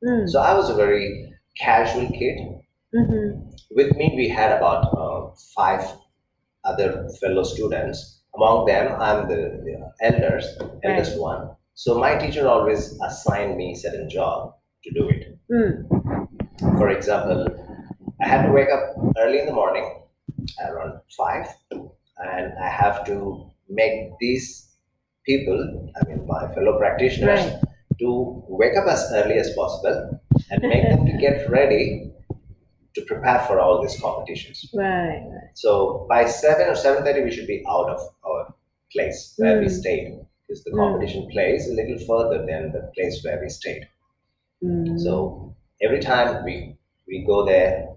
[0.04, 0.28] Mm.
[0.28, 2.38] So I was a very casual kid.
[2.94, 3.50] Mm-hmm.
[3.70, 5.84] With me, we had about uh, five
[6.64, 8.20] other fellow students.
[8.34, 11.50] Among them, I'm the, the eldest, eldest one.
[11.74, 14.54] So my teacher always assigned me certain job
[14.84, 15.38] to do it.
[15.50, 16.78] Mm.
[16.78, 17.46] For example,
[18.22, 20.02] I had to wake up early in the morning,
[20.68, 24.68] around five, and I have to make these
[25.24, 25.58] people,
[26.00, 27.60] I mean my fellow practitioners, Right.
[28.00, 30.20] to wake up as early as possible
[30.50, 32.12] and make them to get ready
[32.94, 34.70] to prepare for all these competitions.
[34.74, 35.22] Right.
[35.54, 38.54] So by seven or seven thirty, we should be out of our
[38.92, 39.70] place where we Mm.
[39.80, 40.78] stayed, because the Mm.
[40.78, 43.86] competition place a little further than the place where we stayed.
[44.62, 44.98] Mm.
[45.00, 46.76] So every time we
[47.08, 47.88] we go there,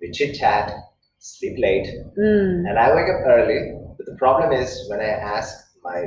[0.00, 0.72] we chit chat,
[1.18, 1.86] sleep late,
[2.18, 2.68] Mm.
[2.68, 3.72] and I wake up early.
[3.96, 6.00] But the problem is when I ask my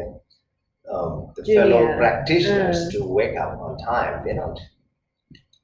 [0.94, 2.92] um, the fellow practitioners Mm.
[2.94, 4.60] to wake up on time, they don't.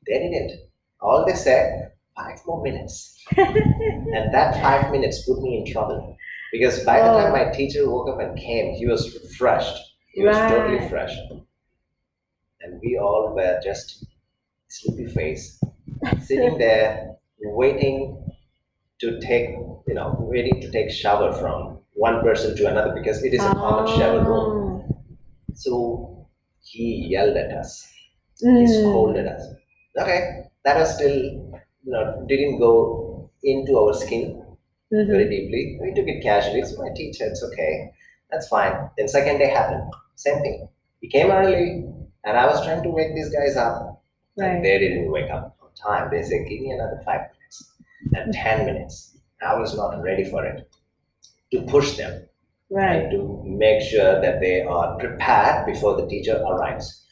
[0.05, 0.51] They didn't.
[0.99, 6.15] All they said five more minutes, and that five minutes put me in trouble
[6.51, 7.17] because by the Oh.
[7.17, 9.77] time my teacher woke up and came, he was refreshed.
[10.13, 11.15] He was totally fresh,
[12.61, 14.05] and we all were just
[14.67, 15.59] sleepy face,
[16.21, 18.22] sitting there waiting
[19.03, 19.49] to take,
[19.87, 23.53] you know, waiting to take shower from one person to another because it is a
[23.53, 24.83] common shower room.
[24.89, 24.95] Oh.
[25.53, 26.27] So
[26.61, 27.71] he yelled at us.
[28.39, 28.67] He Mm.
[28.79, 29.43] scolded us.
[30.01, 30.19] Okay,
[30.65, 31.15] that was still,
[31.85, 32.73] you know, didn't go
[33.43, 34.23] into our skin
[34.91, 35.07] Mhm.
[35.13, 35.63] very deeply.
[35.81, 36.59] We took it casually.
[36.61, 37.25] It's my teacher.
[37.31, 37.91] It's okay.
[38.31, 38.75] That's fine.
[38.97, 39.85] Then second day happened.
[40.15, 40.67] Same thing.
[41.01, 41.67] He came early,
[42.25, 43.75] and I was trying to wake these guys up,
[44.37, 44.47] Right.
[44.55, 46.09] and they didn't wake up on time.
[46.09, 47.57] They said, "Give me another five minutes,
[48.15, 50.67] and ten minutes, I was not ready for it.
[51.51, 52.27] To push them
[52.69, 53.09] Right.
[53.11, 57.05] to make sure that they are prepared before the teacher arrives.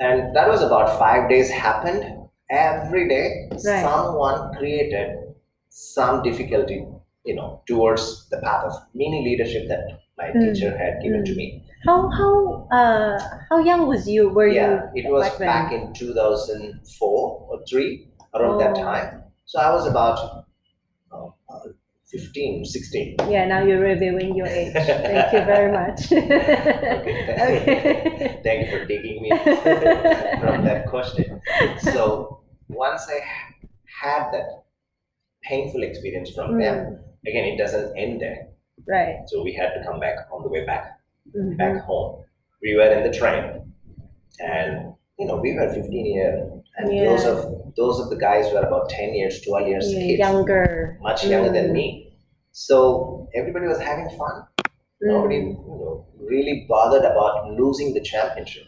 [0.00, 2.28] And that was about five days happened.
[2.50, 3.60] Every day, Right.
[3.82, 5.34] someone created
[5.68, 6.86] some difficulty,
[7.24, 9.84] you know, towards the path of mini leadership that
[10.18, 10.40] my Mm.
[10.54, 11.36] teacher had given to Mm.
[11.36, 11.62] me.
[11.86, 13.18] How how uh
[13.50, 14.28] how young was you?
[14.30, 15.48] Were yeah, you it was back then?
[15.48, 18.82] back in 2004 or 3, around that Oh.
[18.82, 19.23] time.
[19.46, 20.44] So I was about
[21.12, 21.60] uh, uh,
[22.10, 23.16] 15, 16.
[23.28, 24.72] Yeah, now you're revealing your age.
[24.72, 26.12] Thank you very much.
[27.12, 28.40] okay.
[28.42, 29.30] Thank you for digging me
[30.40, 31.40] from that question.
[31.92, 33.20] So once I
[34.02, 34.64] had that
[35.42, 36.98] painful experience from them, Mm,
[37.30, 38.48] again, it doesn't end there.
[38.86, 39.16] right.
[39.26, 40.98] So we had to come back on the way back,
[41.34, 41.56] Mhm.
[41.56, 42.24] back home.
[42.62, 43.72] We were in the train,
[44.40, 47.30] and you know, we were 15 years, and Yeah.
[47.32, 50.98] of those of the guys were about 10 years, 12 years Yeah, kids, younger.
[51.00, 51.72] much younger than Mm.
[51.72, 52.16] me.
[52.52, 54.46] So everybody was having fun.
[55.00, 55.48] Nobody, Mm.
[55.68, 58.64] you know, really bothered about losing the championship.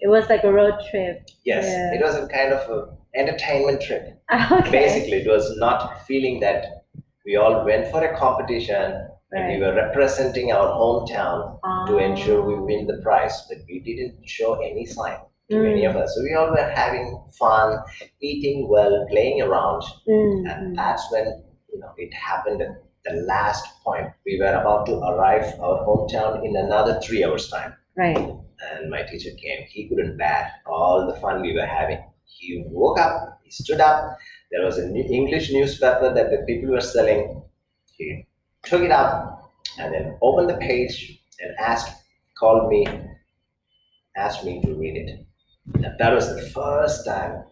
[0.00, 1.22] It was like a road trip.
[1.44, 1.94] Yes, Yeah.
[1.94, 2.78] it was a kind of a
[3.14, 4.04] entertainment trip.
[4.52, 4.70] Okay.
[4.70, 6.84] Basically, it was not feeling that
[7.26, 12.54] we all went for a competition and we were representing our hometown to ensure we
[12.54, 12.62] Ah.
[12.70, 15.18] win the prize, but we didn't show any sign
[15.56, 15.90] Mm.
[15.90, 16.14] of us.
[16.14, 17.78] So we all were having fun,
[18.20, 20.76] eating well, playing around, Mm, and mm.
[20.76, 21.26] that's when
[21.72, 22.74] you know it happened at
[23.04, 24.08] the last point.
[24.26, 27.74] We were about to arrive our hometown in another three hours time.
[27.96, 28.16] Right.
[28.16, 29.66] and my teacher came.
[29.68, 31.98] He couldn't bear all the fun we were having.
[32.24, 34.16] He woke up, he stood up.
[34.50, 37.42] There was a new English newspaper that the people were selling.
[37.96, 38.24] He
[38.64, 41.90] took it up and then opened the page and asked,
[42.38, 42.86] called me,
[44.16, 45.26] asked me to read it.
[45.74, 47.44] And that was the first time,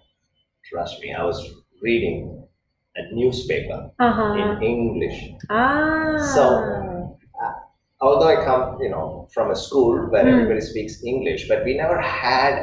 [0.64, 1.38] trust me, I was
[1.82, 2.44] reading
[2.96, 4.34] a newspaper Uh-huh.
[4.34, 5.30] in English.
[5.48, 6.16] Ah.
[6.34, 7.16] So-
[8.00, 10.32] although I come, you know, from a school where Mm.
[10.32, 12.54] everybody speaks English, but we never had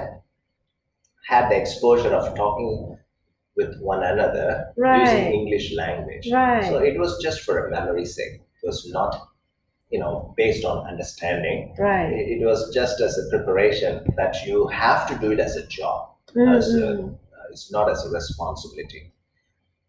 [1.27, 2.97] had the exposure of talking
[3.55, 5.01] with one another Right.
[5.01, 6.31] using English language.
[6.31, 6.63] Right.
[6.65, 8.41] So it was just for a memory's sake.
[8.63, 9.26] It was not,
[9.89, 11.73] you know, based on understanding.
[11.79, 12.11] right.
[12.11, 15.65] It, it was just as a preparation that you have to do it as a
[15.67, 16.09] job.
[16.35, 17.03] Mm, as a-.
[17.03, 19.13] Uh, it's not as a responsibility.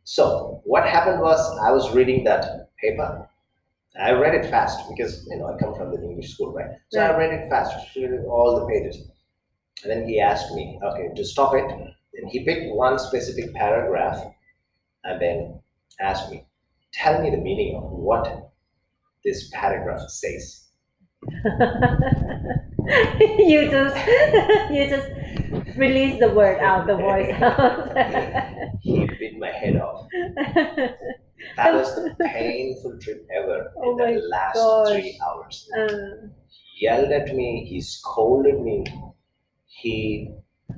[0.04, 3.28] So what happened was I was reading that paper.
[4.00, 6.70] I read it fast because you know I come from the English school, right?
[6.90, 9.02] So I read it fast, read all the pages.
[9.82, 11.64] And then he asked me, okay, to stop it.
[12.14, 14.24] And he picked one specific paragraph
[15.04, 15.60] and then
[16.00, 16.44] asked me,
[16.92, 18.47] tell me the meaning of what
[19.24, 20.64] this paragraph says.
[23.38, 23.96] you just
[24.70, 25.08] you just
[25.76, 27.96] release the word out, the voice out.
[28.80, 30.06] He bit my head off.
[31.56, 34.92] That was the painful trip ever Oh in the last gosh.
[34.92, 35.68] three hours.
[35.76, 38.84] Uh, He yelled at me, he scolded me,
[39.66, 40.30] he,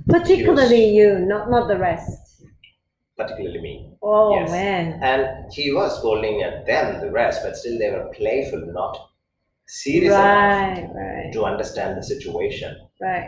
[0.08, 2.19] particularly you, not not the rest
[3.19, 3.75] particularly me.
[4.01, 4.49] Oh Yes.
[4.59, 4.83] man.
[5.11, 5.21] And
[5.57, 8.93] he was scolding at them, the rest, but still they were playful, not
[9.83, 12.71] serious enough Right, right, to understand the situation.
[13.07, 13.27] right.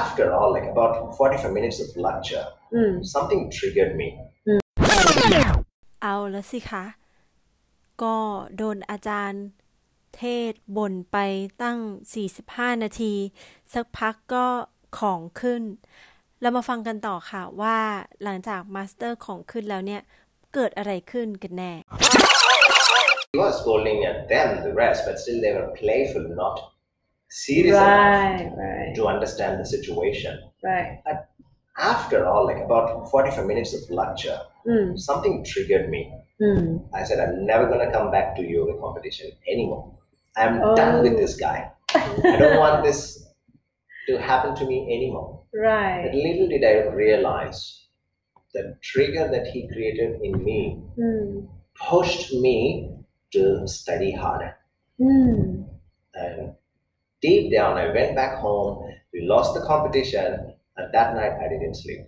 [0.00, 2.44] After all, like about 45 minutes of lecture,
[2.78, 2.94] Mm.
[3.14, 4.08] something triggered me.
[6.02, 6.84] เอาละสิคะ
[8.02, 8.16] ก็
[8.56, 9.44] โดนอาจารย์
[10.16, 11.18] เทศบ่นไป
[11.62, 11.78] ตั้ง
[12.30, 13.14] 45 นาที
[13.72, 14.46] สักพักก็
[14.98, 15.62] ของขึ้น
[16.41, 17.77] เรามาฟังกันต่อค่ะว่า
[18.23, 20.01] หลังจากมาสเตอร์ของขึ้นแล้วเนี่ย
[20.53, 21.73] เกิดอะไรขึ้นกันแน่
[23.33, 26.55] He was scolding at them, the rest, but still they were playful, not
[27.45, 30.33] serious enough Right, right, to understand the situation.
[30.69, 30.89] right.
[31.93, 34.87] After all, like about 45 minutes of lecture, Mm.
[35.09, 36.01] something triggered me.
[36.41, 36.65] Mm.
[36.99, 39.83] I said, I'm never going to come back to yoga competition anymore.
[40.35, 41.21] I'm done with Oh.
[41.23, 41.59] this guy.
[42.33, 42.99] I don't want this
[44.07, 45.29] to happen to me anymore.
[45.51, 46.13] But Right.
[46.13, 47.87] little did I realize
[48.53, 51.47] the trigger that he created in me Mm.
[51.75, 52.95] pushed me
[53.31, 54.55] to study harder.
[54.99, 55.65] Mm.
[56.15, 56.55] And
[57.21, 58.93] deep down, I went back home.
[59.13, 60.53] We lost the competition.
[60.77, 62.07] And that night, I didn't sleep.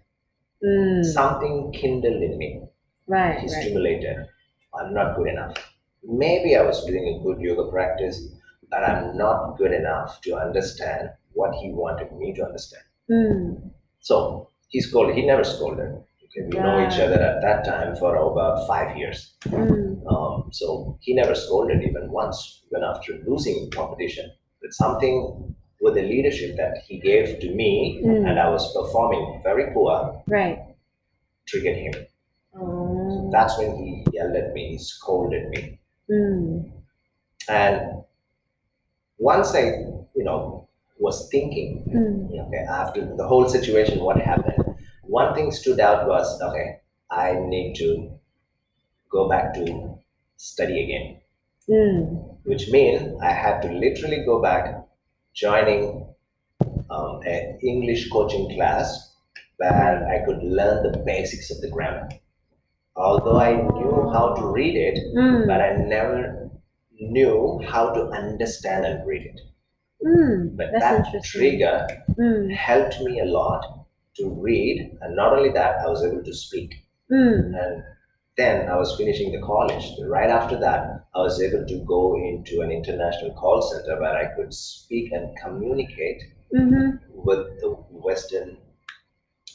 [0.64, 1.04] Mm.
[1.04, 2.62] Something kindled in me.
[3.08, 3.64] Right, He right.
[3.64, 4.28] stimulated.
[4.74, 5.56] I'm not good enough.
[6.04, 8.28] Maybe I was doing a good yoga practice,
[8.70, 12.84] but I'm not good enough to understand what he wanted me to understand.
[13.10, 13.72] Mm.
[14.00, 15.16] So he scolded.
[15.16, 15.88] He never scolded.
[16.26, 19.34] Okay, we know each other at that time for over five years.
[19.48, 20.02] Mm.
[20.10, 24.32] Um, so he never scolded even once, even after losing competition.
[24.62, 28.30] But something with the leadership that he gave to me, Mm.
[28.30, 30.60] and I was performing very poor, Right.
[31.48, 31.94] triggered him.
[32.56, 33.30] Oh.
[33.32, 35.80] That's when he yelled at me, he scolded me.
[36.10, 36.72] Mm.
[37.50, 38.04] And
[39.18, 39.64] once I,
[40.16, 40.68] you know,
[41.06, 42.48] was thinking, Mm.
[42.48, 44.64] okay, after the whole situation, what happened,
[45.20, 46.68] one thing stood out was, okay,
[47.10, 47.90] I need to
[49.10, 49.64] go back to
[50.38, 51.08] study again,
[51.70, 52.38] Mm.
[52.52, 54.64] which means I had to literally go back,
[55.34, 55.84] joining
[56.90, 58.88] um, an English coaching class
[59.58, 62.10] where I could learn the basics of the grammar.
[62.96, 65.48] Although I knew how to read it, Mm.
[65.48, 66.50] but I never
[67.00, 69.40] knew how to understand and read it.
[70.06, 70.58] Mm.
[70.58, 71.88] But that trigger
[72.18, 72.52] Mm.
[72.54, 73.86] helped me a lot
[74.18, 76.74] to read, and not only that, I was able to speak.
[77.12, 77.56] Mm.
[77.64, 77.84] And
[78.38, 79.86] then I was finishing the college.
[80.06, 84.34] Right after that, I was able to go into an international call center where I
[84.36, 86.22] could speak and communicate
[86.54, 86.98] Mm-hmm.
[87.14, 87.70] with the
[88.08, 88.58] Western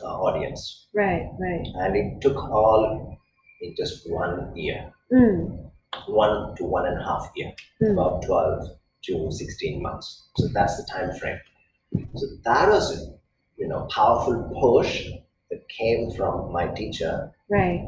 [0.03, 0.89] uh, audience.
[0.95, 1.29] Right.
[1.39, 1.67] Right.
[1.75, 3.19] And it took all
[3.61, 5.71] in just one year, Mm.
[6.09, 7.53] one to one and a half year.
[7.83, 7.93] Mm.
[7.93, 8.71] about 12
[9.07, 10.29] to 16 months.
[10.37, 11.41] So that's the time frame.
[12.17, 13.13] So that was a
[13.57, 15.09] you know powerful push
[15.51, 17.85] that came from my teacher, Right.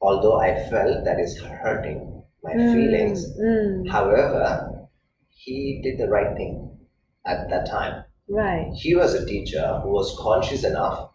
[0.00, 2.72] although I felt that is hurting my Mm.
[2.72, 3.26] feelings.
[3.38, 3.88] Mm.
[3.90, 4.88] However,
[5.30, 6.78] he did the right thing
[7.26, 8.04] at that time.
[8.28, 8.72] Right.
[8.74, 11.10] He was a teacher who was conscious enough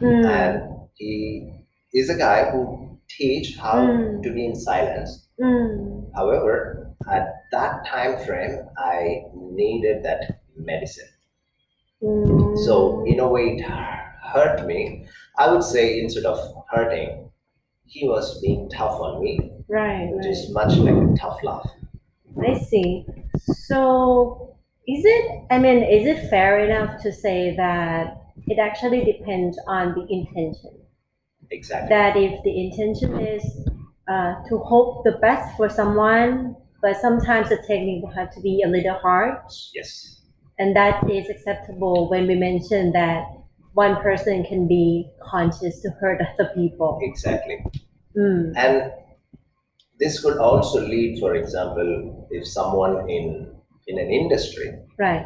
[0.00, 0.24] Mm.
[0.26, 1.50] and he
[1.94, 4.22] is a guy who teach how Mm.
[4.22, 6.10] to be in silence Mm.
[6.14, 11.08] However, at that time frame, I needed that medicine.
[12.02, 12.56] Mm.
[12.64, 15.06] So, in a way, it hurt me.
[15.38, 16.38] I would say instead of
[16.70, 17.30] hurting,
[17.86, 19.38] he was being tough on me,
[19.68, 20.08] right.
[20.12, 20.32] which Right.
[20.32, 21.66] is much like a tough love.
[22.46, 23.06] I see.
[23.38, 29.58] So, is it, I mean, is it fair enough to say that it actually depends
[29.66, 30.70] on the intention?
[31.50, 31.88] Exactly.
[31.88, 33.42] That if the intention is
[34.06, 38.62] uh, to hope the best for someone, but sometimes the technique will have to be
[38.64, 40.20] a little harsh, Yes.
[40.58, 43.24] and that is acceptable when we mention that
[43.74, 46.98] one person can be conscious to hurt other people.
[47.02, 47.64] Exactly.
[48.16, 48.92] Mm, And
[50.00, 53.54] this could also lead, for example, if someone in
[53.86, 54.68] in an industry,
[54.98, 55.24] right,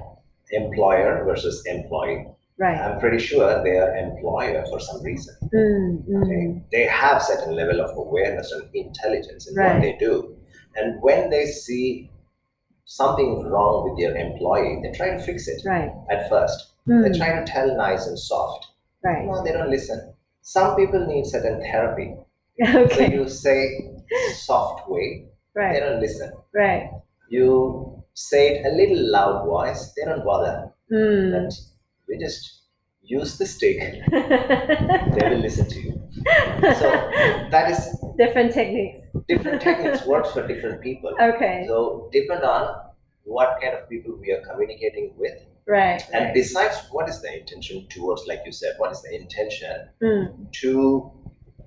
[0.53, 2.26] employer versus employee,
[2.59, 2.78] right.
[2.78, 5.34] I'm pretty sure they are employer for some reason.
[5.53, 6.62] Mm, mm, Okay?
[6.70, 9.72] They have certain level of awareness and intelligence in Right.
[9.74, 10.36] what they do.
[10.77, 12.11] And when they see
[12.85, 15.93] something wrong with their employee, they try to fix it Right.
[16.11, 16.73] at first.
[16.87, 18.66] They Mm, try to tell nice and soft.
[19.05, 19.25] right.
[19.27, 20.14] No, they don't listen.
[20.43, 22.14] Some people need certain therapy.
[22.64, 23.12] So Okay.
[23.12, 23.91] you say
[24.35, 25.73] soft way, right.
[25.73, 26.33] they don't listen.
[26.55, 26.91] Right.
[27.29, 30.70] You say it a little loud voice, they don't bother.
[30.93, 31.33] Mm.
[31.33, 31.55] But
[32.09, 32.62] we just
[33.03, 33.79] use the stick,
[34.11, 36.03] they will listen to you.
[36.81, 36.91] So
[37.51, 37.81] that is
[38.18, 39.01] different techniques.
[39.29, 41.14] Different techniques works for different people.
[41.20, 41.64] Okay.
[41.68, 42.75] So depend on
[43.25, 46.03] what kind of people we are communicating with, Right.
[46.12, 46.35] and right.
[46.35, 51.12] besides what is the intention towards, like you said, what is the intention Mm, to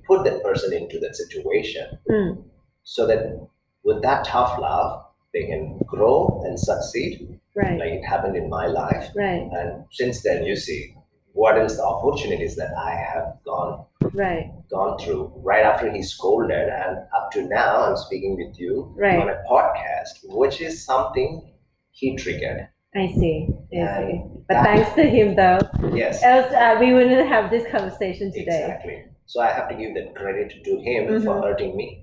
[0.07, 2.43] put that person into that situation, mm,
[2.83, 3.47] so that
[3.83, 7.79] with that tough love they can grow and succeed, right.
[7.79, 9.09] like it happened in my life.
[9.15, 9.49] Right.
[9.51, 10.95] And since then, you see
[11.33, 13.85] what is the opportunities that I have gone
[14.15, 14.51] Right.
[14.71, 19.19] gone through right after he scolded and up to now i'm speaking with you Right.
[19.21, 21.53] on a podcast which is something
[21.91, 23.49] he triggered I see.
[23.73, 24.23] I see.
[24.47, 25.59] But that- thanks to him, though,
[25.93, 28.61] yes else uh, we wouldn't have this conversation today.
[28.63, 31.43] exactly so i have to give that credit to him for Mhm.
[31.43, 32.01] hurting me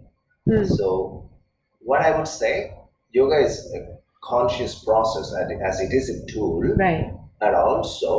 [0.49, 1.31] Mm, so
[1.81, 2.75] what i would say
[3.13, 3.81] yoga is a
[4.23, 5.33] conscious process
[5.71, 7.13] as it is a tool right.
[7.41, 8.11] but also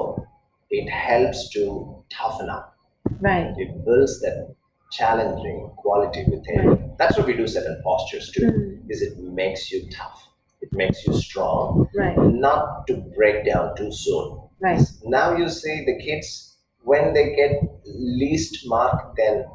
[0.69, 2.72] it helps to toughen up
[3.19, 3.53] Right.
[3.57, 4.55] it builds that
[4.91, 9.89] challenging quality within that's what we do certain postures too Mm, is it makes you
[9.89, 10.27] tough.
[10.61, 12.17] It makes you strong, right.
[12.17, 14.41] not to break down too soon.
[14.61, 14.81] Right.
[15.03, 17.51] Now you see the kids when they get
[17.85, 19.45] least mark than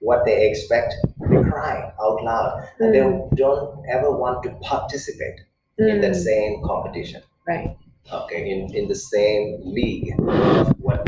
[0.00, 0.94] what they expect,
[1.30, 5.40] they cry out loud and they don't ever want to participate
[5.78, 7.22] in that Mm, same competition.
[7.46, 7.76] right.
[8.12, 11.06] Okay, in, in the same league of what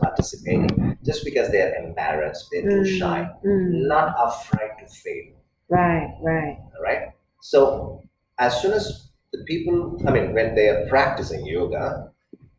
[0.00, 5.32] participating, just because they're embarrassed, they're too Mm, shy, mm, not afraid to fail.
[5.68, 6.10] right.
[6.22, 6.58] Right.
[6.82, 7.12] Right?
[7.40, 8.02] so
[8.38, 8.84] as soon as
[9.32, 9.76] the people
[10.06, 11.84] i mean when they are practicing yoga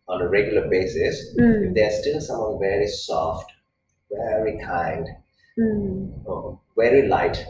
[0.10, 3.50] on a regular basis Mm, if they're still someone very soft
[4.12, 5.08] very kind
[6.26, 7.46] or very light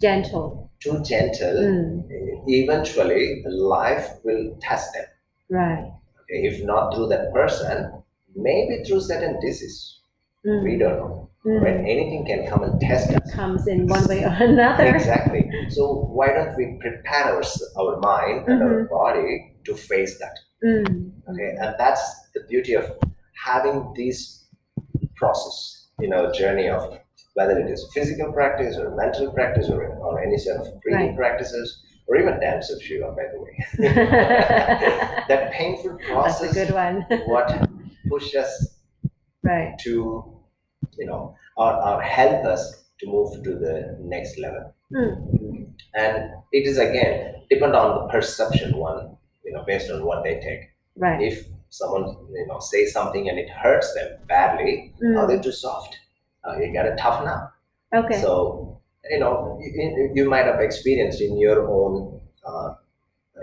[0.00, 0.70] gentle.
[0.80, 5.06] too gentle Mm, eventually life will test them
[5.50, 5.92] right.
[6.20, 6.40] okay?
[6.48, 8.02] if not through that person
[8.34, 9.99] maybe through certain disease
[10.46, 10.64] Mm.
[10.64, 11.30] We don't know.
[11.46, 11.62] Mm.
[11.62, 11.76] Right?
[11.76, 13.32] Anything can come and test us.
[13.32, 14.84] Comes in one way or another.
[14.84, 15.48] Exactly.
[15.70, 17.42] So why don't we prepare our,
[17.78, 20.36] our mind and our body to face that?
[20.64, 21.12] Mm.
[21.30, 22.02] Okay, and that's
[22.34, 22.90] the beauty of
[23.42, 24.46] having this
[25.16, 26.98] process in our journey of
[27.34, 31.16] whether it is physical practice or mental practice or, or any sort of breathing Right.
[31.16, 33.64] practices or even dance of Shiva, by the way.
[35.28, 37.02] that painful a process good one.
[37.26, 37.68] what
[38.08, 38.79] push us
[39.42, 39.74] right.
[39.84, 40.24] to
[40.98, 45.72] you know or, or help us to move to the next level Mm.
[45.94, 50.34] and it is again depend on the perception one you know based on what they
[50.40, 50.62] take
[50.96, 51.22] Right.
[51.22, 55.28] if someone you know says something and it hurts them badly oh Mm.
[55.28, 55.96] they're too soft
[56.44, 57.54] uh, you gotta toughen up
[57.94, 58.20] Okay.
[58.20, 58.80] so
[59.12, 62.74] you know you, you- you might have experienced in your own uh,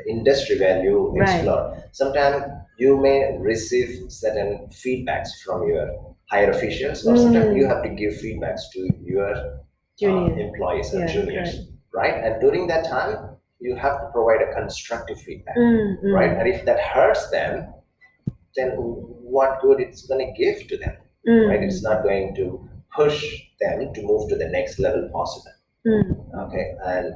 [0.07, 1.29] industry where you Right.
[1.35, 2.43] explore sometimes
[2.77, 5.85] you may receive certain feedbacks from your
[6.31, 7.57] higher officials or sometimes Mm.
[7.57, 8.79] you have to give feedbacks to
[9.13, 9.33] your
[10.09, 11.71] uh, employees or Yeah, juniors correct.
[11.99, 13.13] right and during that time
[13.59, 16.13] you have to provide a constructive feedback Mm, mm.
[16.13, 17.73] right and if that hurts them
[18.55, 20.95] then what good it's going to give to them
[21.27, 22.45] Mm, right it's not going to
[22.95, 23.17] push
[23.59, 25.51] them to move to the next level possible
[25.85, 26.05] mm.
[26.43, 27.15] okay and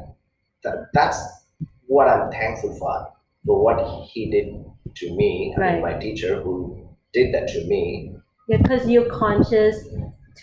[0.63, 1.19] that, that's
[1.96, 2.98] what i'm thankful for
[3.46, 3.78] for what
[4.12, 4.48] he did
[5.00, 6.56] to me I mean, my teacher who
[7.18, 7.84] did that to me
[8.50, 9.76] Yeah, because you're conscious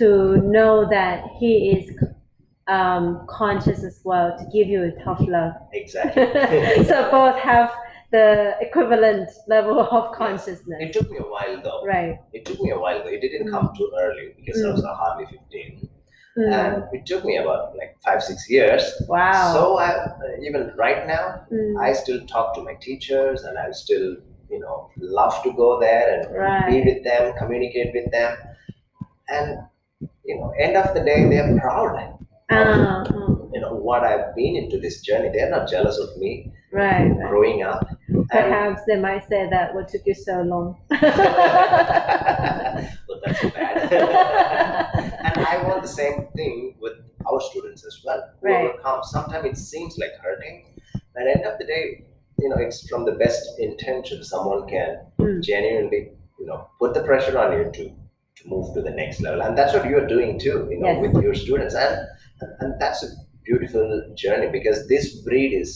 [0.01, 0.09] to
[0.55, 1.85] know that he is
[2.77, 3.05] um,
[3.41, 5.55] conscious as well to give you a tough love.
[5.73, 6.25] exactly
[6.91, 7.69] so both have
[8.17, 8.27] the
[8.67, 10.79] equivalent level of consciousness.
[10.87, 12.17] it took me a while though Right.
[12.37, 13.53] it took me a while though it didn't Mm.
[13.55, 15.89] come too early because i was hardly 15
[16.39, 16.53] Mm.
[16.59, 19.53] and it took me about like five six years Wow.
[19.55, 19.89] so I,
[20.47, 21.73] even right now Mm.
[21.87, 24.09] I still talk to my teachers and I still,
[24.51, 26.25] you know, love to go there and
[26.71, 28.37] be with them, communicate with them.
[29.29, 29.59] And,
[30.25, 32.09] you know, end of the day, they're proud of,
[32.51, 33.05] Ah, ah.
[33.55, 35.31] you know, what I've been into this journey.
[35.33, 37.09] They're not jealous of me right.
[37.11, 37.29] right.
[37.31, 37.87] growing up.
[38.09, 40.77] And, Perhaps they might say that what took you so long.
[40.91, 41.01] well,
[43.25, 44.88] that's bad.
[45.37, 46.95] and I want the same thing with
[47.31, 48.23] our students as well.
[48.41, 48.75] Right.
[49.05, 50.75] sometimes it seems like hurting.
[51.15, 52.05] But at the end of the day,
[52.39, 54.23] you know, it's from the best intention.
[54.25, 55.43] Someone can Mm.
[55.43, 57.85] genuinely, you know, put the pressure on you to
[58.39, 61.01] to move to the next level, and that's what you're doing too, you know, Yes.
[61.15, 62.07] with your students, and
[62.61, 63.09] and that's a
[63.49, 65.71] beautiful journey because this breed is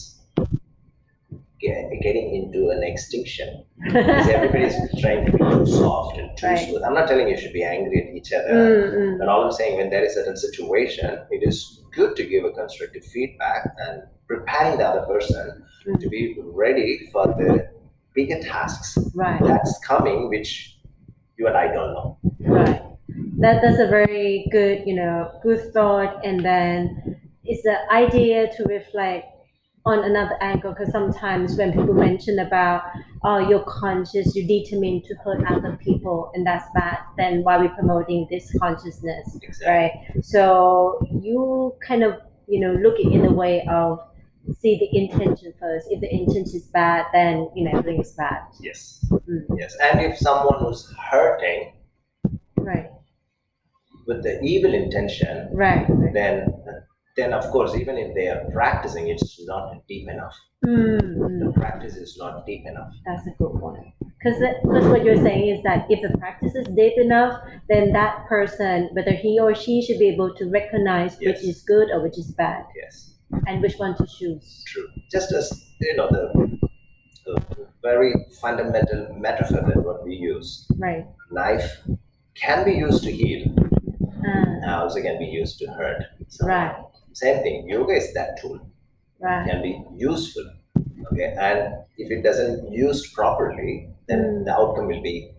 [1.63, 6.59] ge- getting into an extinction because everybody's trying to be too soft and too Right.
[6.67, 6.83] smooth.
[6.83, 8.53] I'm not telling you should be angry at each other.
[8.53, 9.19] Mm, mm.
[9.19, 12.43] But all I'm saying, when there is a certain situation, it is good to give
[12.45, 15.99] a constructive feedback and preparing the other person Mm.
[15.99, 17.67] to be ready for the
[18.13, 19.41] bigger tasks Right.
[19.43, 20.77] that's coming, which
[21.37, 22.17] you and I don't know.
[22.41, 22.81] Right.
[23.39, 28.63] That that's a very good, you know, good thought, and then it's the idea to
[28.63, 29.25] reflect
[29.85, 32.83] on another angle because sometimes when people mention about
[33.23, 37.61] oh you're conscious you're determined to hurt other people and that's bad then why are
[37.61, 39.67] we promoting this consciousness Exactly.
[39.67, 42.15] right so you kind of
[42.47, 43.99] you know look it in a way of
[44.59, 48.41] see the intention first if the intention is bad then you know everything is bad
[48.61, 49.05] Yes.
[49.11, 49.45] Mm.
[49.57, 49.75] Yes.
[49.81, 51.73] And if someone was hurting
[52.57, 52.89] right
[54.05, 56.13] with the evil intention, right, right.
[56.13, 56.47] then
[57.15, 60.35] then of course, even if they are practicing, it's not deep enough.
[60.65, 61.45] Mm.
[61.45, 62.91] The practice is not deep enough.
[63.05, 63.85] That's a good point
[64.17, 64.41] Because
[64.89, 67.39] what you're saying is that if the practice is deep enough,
[67.69, 71.89] then that person, whether he or she, should be able to recognize which is good
[71.91, 73.15] or which is bad, Yes.
[73.47, 74.63] and which one to choose.
[74.67, 74.87] True.
[75.11, 75.51] Just as
[75.81, 76.59] you know the,
[77.25, 80.65] the very fundamental metaphor that what we use.
[80.77, 81.05] Right.
[81.31, 81.81] Knife
[82.35, 83.53] can be used to heal.
[84.25, 86.01] Uh, Also can be used to hurt.
[86.29, 86.75] So right.
[87.13, 87.67] Same thing.
[87.69, 88.59] Yoga is that tool.
[89.19, 89.47] Right.
[89.49, 90.45] Can be useful.
[91.11, 91.33] Okay.
[91.39, 94.45] And if it doesn't used properly, then Mm.
[94.45, 95.31] the outcome will be,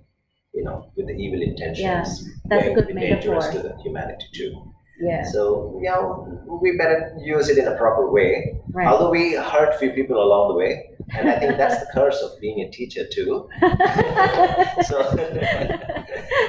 [0.55, 1.81] you know, with the evil intentions.
[1.81, 2.05] Yeah,
[2.49, 4.53] that's a good dangerous to the humanity too.
[5.01, 5.25] Yeah.
[5.25, 8.61] So you know, we better use it in a proper way.
[8.73, 8.87] Right.
[8.87, 10.73] Although we hurt few people along the way,
[11.17, 13.49] and I think that's the curse of being a teacher too.
[14.91, 14.97] So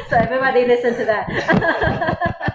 [0.09, 2.51] so everybody listen to that.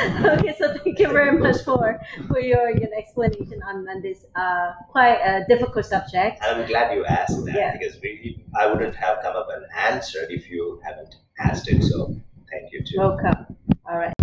[0.24, 4.72] okay, so thank you very much for for your, your explanation on, on this uh,
[4.88, 6.38] quite a difficult subject.
[6.42, 7.76] I'm glad you asked that Yeah.
[7.76, 11.82] because we, I wouldn't have come up an answer if you haven't asked it.
[11.82, 12.16] So
[12.50, 12.98] thank you too.
[12.98, 13.56] Welcome.
[13.88, 14.14] All right.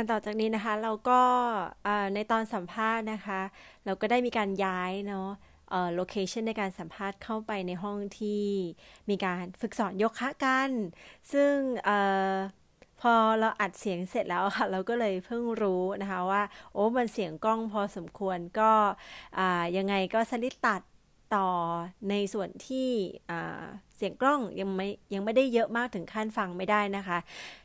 [0.00, 1.20] การต่อจากนี้นะคะเราก็
[2.14, 3.40] ในตอนสัมภาษณ์นะคะ
[3.84, 5.28] เราก็ได้มีการย้ายเนาะ
[5.94, 8.44] โลเคชันในการสัมภาษณ์เข้าไปในห้องที่
[9.10, 10.70] มีการฝึกสอนโยคะกัน
[11.32, 11.54] ซึ่ง
[13.00, 16.42] พอเราอัดเสียงเสร็จแล้วค่ะ เราก็เลยเพิ่งรู้นะคะว่า
[16.72, 18.72] โอ้มันเสียงกล้องพอสมควรก็
[19.76, 20.82] ยังไงก็สลิดตัด
[21.36, 21.48] ต่อ
[22.10, 22.88] ในส่วนที่
[24.00, 27.18] เสียงกล้องยังไม่ยังไม่ได้เยอะมากถึงขั้นฟังไม่ได้นะคะ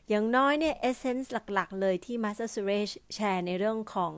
[0.09, 4.13] อย่างน้อยเนี่ยเอเซนส์หลักๆ เลยที่มาสเตอร์สุเรชแชร์ในเรื่องของ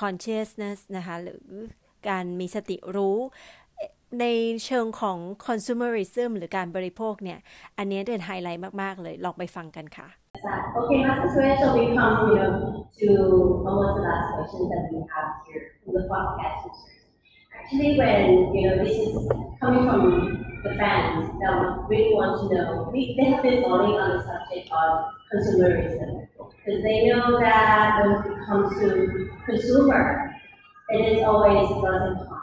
[0.00, 1.44] consciousness นะคะหรือ
[2.08, 3.18] การมีสติรู้
[4.20, 4.26] ใน
[4.64, 7.38] เชิงของ consumerism หรือการบริโภคเนี่ย
[7.78, 10.08] อันนี้เป็นไฮไลท์มาก ๆ เลย ลองไปฟังกันค่ะ
[10.76, 12.52] Okay, Master Suresh, so we come, you know,
[12.98, 13.08] to
[13.68, 17.04] almost the last question that we have here from the podcast users.
[17.56, 19.14] Actually, when, you know, this is
[19.60, 24.16] coming from the fans that really want to know, we, they have been falling on
[24.16, 26.28] the subject of consumerism.
[26.64, 30.32] Because they know that when it comes to consumer,
[30.90, 32.42] it is always pros and cons.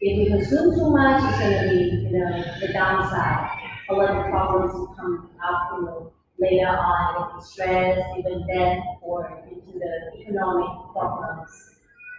[0.00, 3.50] If we consume too much, it's going to be, you know, the downside.
[3.88, 9.78] A lot of problems come up, you know, later on, stress, even death, or into
[9.78, 11.76] the economic problems.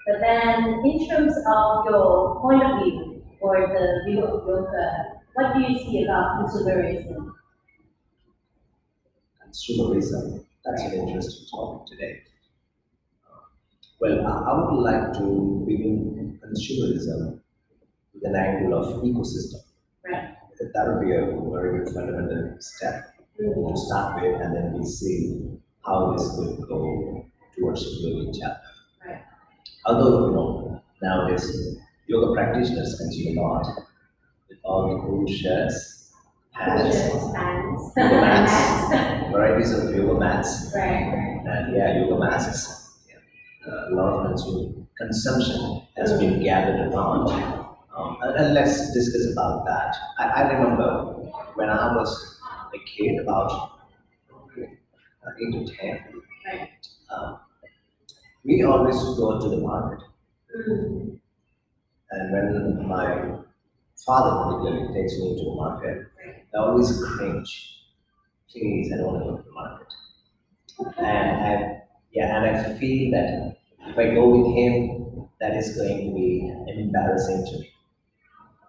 [0.07, 5.53] But then, in terms of your point of view or the view of yoga, what
[5.53, 7.33] do you see about consumerism?
[9.43, 12.21] Consumerism, that's an interesting topic today.
[13.99, 17.39] Well, I would like to begin consumerism
[18.13, 19.59] with an angle of ecosystem.
[20.05, 20.36] Right.
[20.73, 23.73] That would be a very good fundamental step mm-hmm.
[23.73, 25.49] to start with, and then we see
[25.86, 27.25] how this could go
[27.57, 28.69] towards a global chapter.
[29.05, 29.21] Right.
[29.86, 31.77] Although, you know, nowadays
[32.07, 33.67] yoga practitioners consume a lot
[34.49, 36.11] with all the cool shirts,
[36.51, 36.95] hats,
[37.97, 41.43] yoga mats, varieties of yoga mats, right.
[41.45, 42.85] and yeah, yoga masks
[43.67, 47.29] a lot of consumption has been gathered around.
[47.95, 49.95] Um, and, and, let's discuss about that.
[50.19, 51.13] I, I, remember
[51.55, 52.39] when I was
[52.73, 53.79] a kid, about
[54.31, 54.65] uh,
[55.39, 55.99] 8 to 10,
[57.09, 57.39] um,
[58.43, 60.05] we always go to the market.
[60.55, 61.19] Mm.
[62.11, 63.39] And when my
[64.05, 66.07] father particularly takes me to the market,
[66.53, 67.81] I always cringe.
[68.49, 69.87] Please, I don't want to go to the market.
[70.97, 71.81] And I
[72.11, 76.49] yeah, and I feel that if I go with him, that is going to be
[76.67, 77.71] embarrassing to me.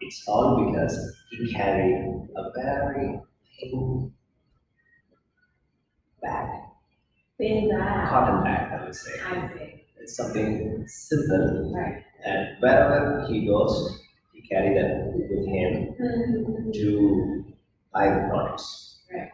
[0.01, 3.21] It's all because he carried a very
[3.61, 4.13] thin
[6.23, 6.49] bag.
[7.39, 8.09] Thin bag.
[8.09, 9.21] Cotton bag, I would say.
[9.21, 9.85] I see.
[9.99, 11.73] It's something simple.
[11.75, 12.05] Right.
[12.25, 14.01] And wherever he goes,
[14.49, 16.71] carry that with him mm-hmm.
[16.73, 17.45] to
[17.93, 18.99] buy the products.
[19.13, 19.31] Right.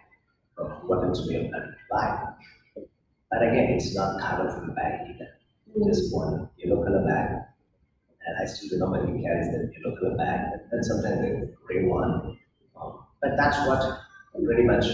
[0.87, 2.33] What else we are planning to buy.
[3.31, 5.29] But again, it's not colorful bag either.
[5.77, 5.87] Mm.
[5.89, 7.31] Just one yellow color bag.
[8.25, 12.39] And I still remember he carries that yellow color bag, and sometimes the gray one.
[12.81, 14.01] Um, but that's what
[14.45, 14.87] pretty much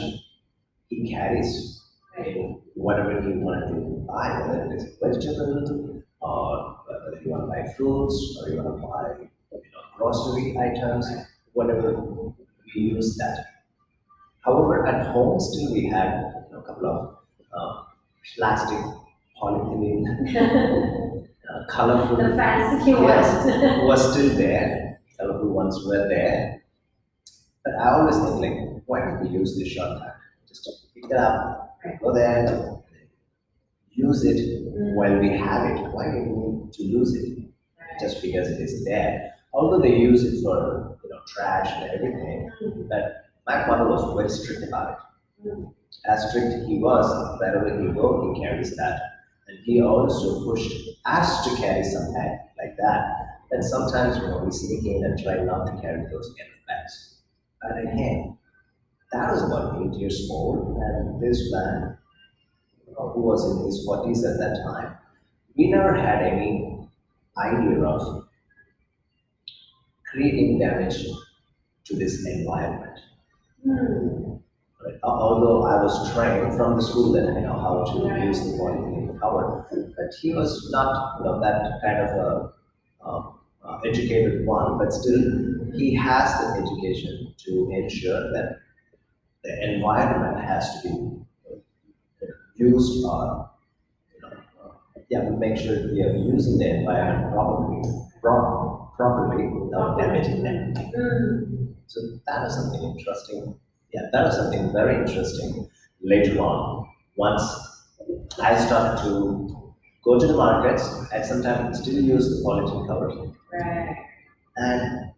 [0.88, 1.82] he carries
[2.24, 5.70] in whatever he wanted to buy, whether it is vegetables
[6.20, 9.28] or whether you want to buy fruits or you want to buy
[9.98, 11.10] grocery items,
[11.52, 11.92] whatever
[12.74, 13.46] we use that.
[14.40, 17.16] However, at home still we had you know, a couple of
[17.52, 17.82] uh,
[18.36, 18.78] plastic,
[19.42, 20.06] polyethylene,
[21.50, 22.16] uh, colorful.
[22.16, 23.44] The fancy yes,
[23.82, 25.00] was still there.
[25.18, 26.62] Colorful ones were there.
[27.64, 30.14] But I always think like, why don't we use this shortcut?
[30.46, 32.78] Just pick it up, go there,
[33.90, 34.94] use it mm.
[34.94, 35.82] while we have it.
[35.92, 37.38] Why do we need to lose it
[38.00, 39.34] just because it is there?
[39.52, 42.50] Although they use it for you know trash and everything,
[42.88, 45.48] but my father was very strict about it.
[45.48, 45.72] Mm
[46.06, 47.06] as strict he was,
[47.38, 49.00] wherever he go, he carries that.
[49.46, 50.72] And he also pushed
[51.04, 53.40] us to carry some bag like that.
[53.50, 56.66] And sometimes you know, we sneak in and try not to carry those kind of
[56.66, 57.16] bags.
[57.62, 58.36] But again,
[59.12, 61.96] that was about eight years old, and this man,
[62.96, 64.96] who was in his 40s at that time,
[65.56, 66.88] we never had any
[67.38, 68.17] idea of
[70.12, 71.04] creating damage
[71.84, 72.98] to this environment.
[73.64, 74.34] Hmm.
[75.02, 78.78] Although I was trained from the school that I know how to use the body
[78.94, 82.52] in cover, but he was not you know, that kind of a
[83.04, 83.32] uh,
[83.64, 88.60] uh, educated one, but still he has the education to ensure that
[89.44, 93.50] the environment has to be used or
[94.14, 94.70] you know, uh,
[95.10, 97.82] yeah, make sure we are using the environment properly,
[98.20, 100.74] pro- properly without damaging them.
[100.74, 101.74] Mm.
[101.86, 103.58] So that is something interesting
[103.92, 105.68] yeah, that was something very interesting
[106.02, 106.86] later on.
[107.16, 107.42] Once
[108.42, 109.74] I started to
[110.04, 113.08] go to the markets and sometimes still use the polythene cover.
[113.52, 113.96] Right.
[114.56, 115.12] And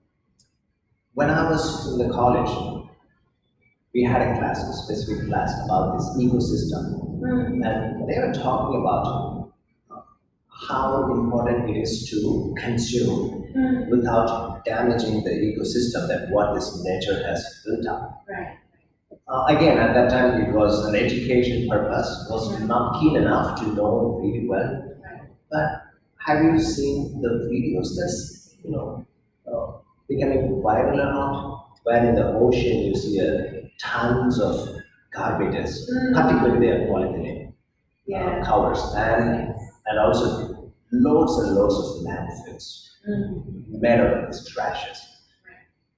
[1.15, 2.87] when I was in the college,
[3.93, 7.21] we had a class, a specific class about this ecosystem.
[7.21, 7.67] Mm.
[7.67, 9.53] And they were talking about
[9.91, 10.01] uh,
[10.49, 13.89] how important it is to consume Mm.
[13.89, 18.25] without damaging the ecosystem that what this nature has built up.
[18.29, 18.57] Right.
[19.29, 22.67] Uh, again, at that time, it was an education purpose, was Yeah.
[22.67, 24.71] not keen enough to know really well.
[25.05, 25.23] Right.
[25.51, 25.83] But
[26.19, 29.05] have you seen the videos that's, you know,
[29.51, 29.79] uh,
[30.09, 31.67] becoming viral or not?
[31.85, 34.55] When in the ocean you see uh, tons of
[35.17, 36.15] garbages, Mm.
[36.15, 37.53] particularly their polyethylene uh,
[38.07, 38.43] Yeah.
[38.45, 39.55] covers, and,
[39.87, 43.75] and also loads and loads of landfills Mm.
[43.75, 44.99] of these trashes.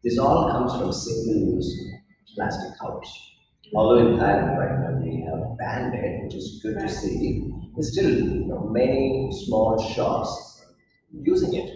[0.05, 1.87] This all comes from single-use
[2.35, 3.11] plastic covers.
[3.75, 7.93] Although in Thailand right now we have banned it, which is good to see, there's
[7.93, 10.65] still you know, many small shops
[11.13, 11.71] using it.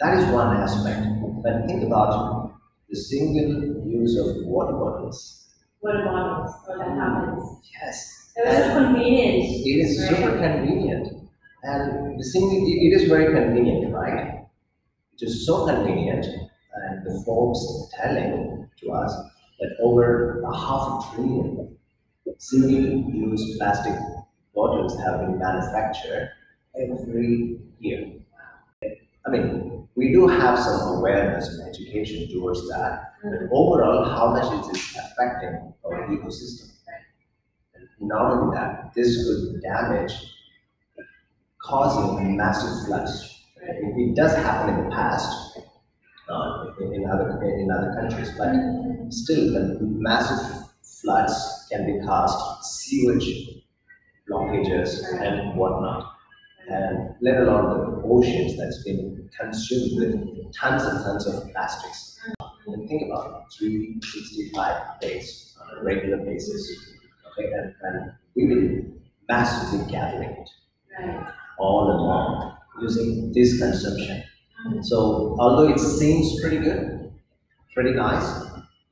[0.00, 1.06] That is one aspect.
[1.42, 2.54] But think about
[2.88, 5.40] the single use of water bottles.
[5.82, 6.52] About it?
[6.66, 7.60] What that happens?
[7.80, 9.44] Yes, It was so convenient.
[9.66, 10.08] it is Right.
[10.16, 11.23] super convenient.
[11.64, 14.44] And the single, it it is very convenient, right?
[15.14, 17.60] It is so convenient, and the folks
[17.96, 19.12] telling to us
[19.60, 21.76] that over a half a trillion
[22.38, 23.94] single-use plastic
[24.54, 26.30] bottles have been manufactured
[26.76, 28.12] every year.
[29.26, 33.48] I mean, we do have some awareness and education towards that, but mm.
[33.52, 36.70] overall, how much it is affecting our ecosystem.
[37.74, 40.33] And not only that, this could damage,
[41.64, 43.42] causing massive floods.
[43.62, 45.58] It, it does happen in the past,
[46.28, 48.52] uh, in, in other in other countries, but
[49.10, 53.62] still, the massive floods can be caused sewage
[54.28, 56.14] blockages and whatnot
[56.68, 62.18] and let alone the oceans that's been consumed with tons and tons of plastics.
[62.66, 66.94] And think about it, 365 days on a regular basis.
[67.32, 70.48] Okay, and, and we've been massively gathering it
[70.98, 71.34] Right.
[71.58, 74.22] All along using this consumption.
[74.82, 77.12] So although it seems pretty good,
[77.74, 78.26] pretty nice,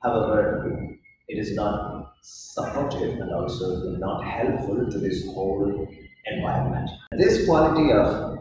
[0.02, 0.96] however,
[1.28, 5.88] it is not supportive and also not helpful to this whole
[6.26, 6.90] environment.
[7.12, 8.38] This quality of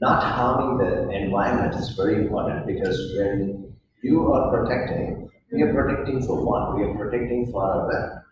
[0.00, 6.22] not harming the environment is very important because when you are protecting, we are protecting
[6.26, 6.76] for what?
[6.76, 8.24] We are protecting for our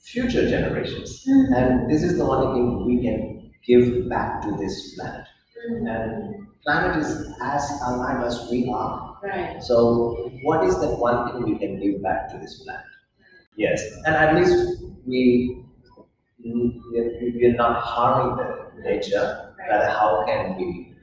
[0.00, 1.24] future generations.
[1.26, 1.54] Mm-hmm.
[1.54, 3.35] And this is the only thing we can
[3.66, 5.26] give back to this planet.
[5.70, 5.86] Mm-hmm.
[5.86, 9.18] And planet is as alive as we are.
[9.22, 9.62] Right.
[9.62, 12.84] So what is that one thing we can give back to this planet?
[12.84, 13.60] Mm-hmm.
[13.60, 15.62] Yes, and at least we
[16.44, 19.54] we are, not harming the nature.
[19.68, 20.94] Rather, how can we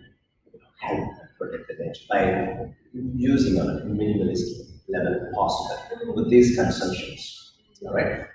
[0.79, 4.45] help protect the nature by using on a minimalist
[4.87, 6.13] level possible mm-hmm.
[6.15, 7.55] with these consumptions?
[7.85, 8.25] All right.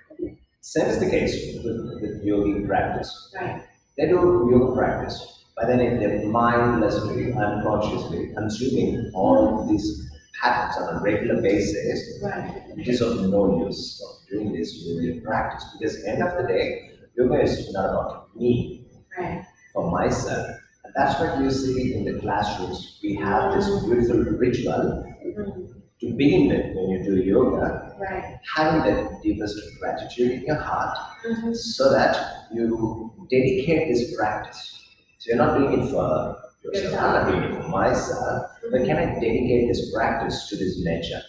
[0.61, 3.33] Same is the case with, with yogi practice.
[3.33, 3.63] Right.
[3.99, 10.09] They do yoga practice, but then if they're mindlessly, unconsciously consuming all these
[10.41, 12.63] patterns on a regular basis, Right.
[12.77, 16.91] it is of no use of doing this yoga practice because end of the day,
[17.17, 18.85] yoga is not about me,
[19.17, 19.43] Right.
[19.73, 20.47] for myself.
[20.85, 22.99] And that's what you see in the classrooms.
[23.03, 25.73] We have this beautiful ritual Mm.
[25.99, 28.39] to begin with when you do yoga, Right.
[28.55, 31.55] having the deepest gratitude in your heart Mhm.
[31.55, 34.79] so that you dedicate this practice.
[35.19, 38.97] So you're not doing it for yourself, I'm not doing it for myself, but can
[38.97, 41.21] I dedicate this practice to this nature,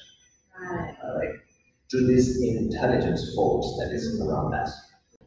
[0.61, 0.95] Right.
[1.05, 1.35] all right,
[1.91, 4.73] to this intelligence force that is around us?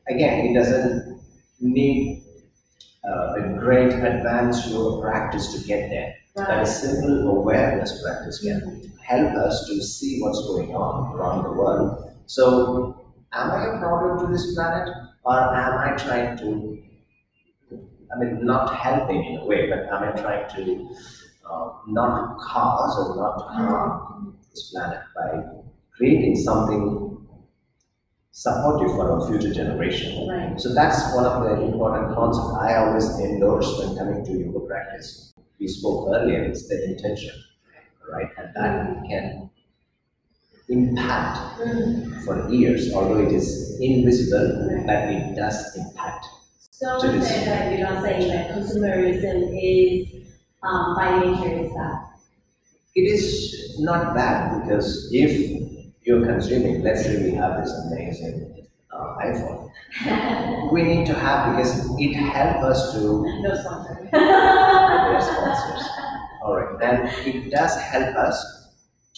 [0.08, 1.20] Again, it doesn't
[1.60, 2.24] need
[3.06, 6.16] uh, a great advanced yoga practice to get there.
[6.36, 11.52] But a simple awareness practice can help us to see what's going on around the
[11.52, 12.12] world.
[12.26, 14.90] So, am I a problem to this planet,
[15.24, 16.80] or am I trying to?
[18.16, 20.96] I mean, not helping in a way, but am I trying to
[21.50, 25.44] uh, not cause or not harm this planet by
[25.96, 27.28] creating something
[28.32, 30.28] supportive for our future generation?
[30.28, 30.60] Right.
[30.60, 35.33] So that's one of the important concepts I always endorse when coming to yoga practice.
[35.60, 37.36] We spoke earlier, it's the intention,
[38.12, 38.30] right?
[38.38, 39.50] And that can
[40.70, 41.38] impact
[42.26, 46.26] for years, although it is invisible, but it does impact.
[46.72, 50.28] So this- say that you're not saying that consumerism is
[50.64, 52.10] um, by nature is that.
[52.96, 59.16] It is not bad because if you're consuming, let's say we have this amazing uh,
[59.18, 59.70] iPhone.
[60.72, 64.10] we need to have because it helps us to No sponsor.
[65.22, 65.90] sponsors.
[66.44, 68.38] All right, then it does help us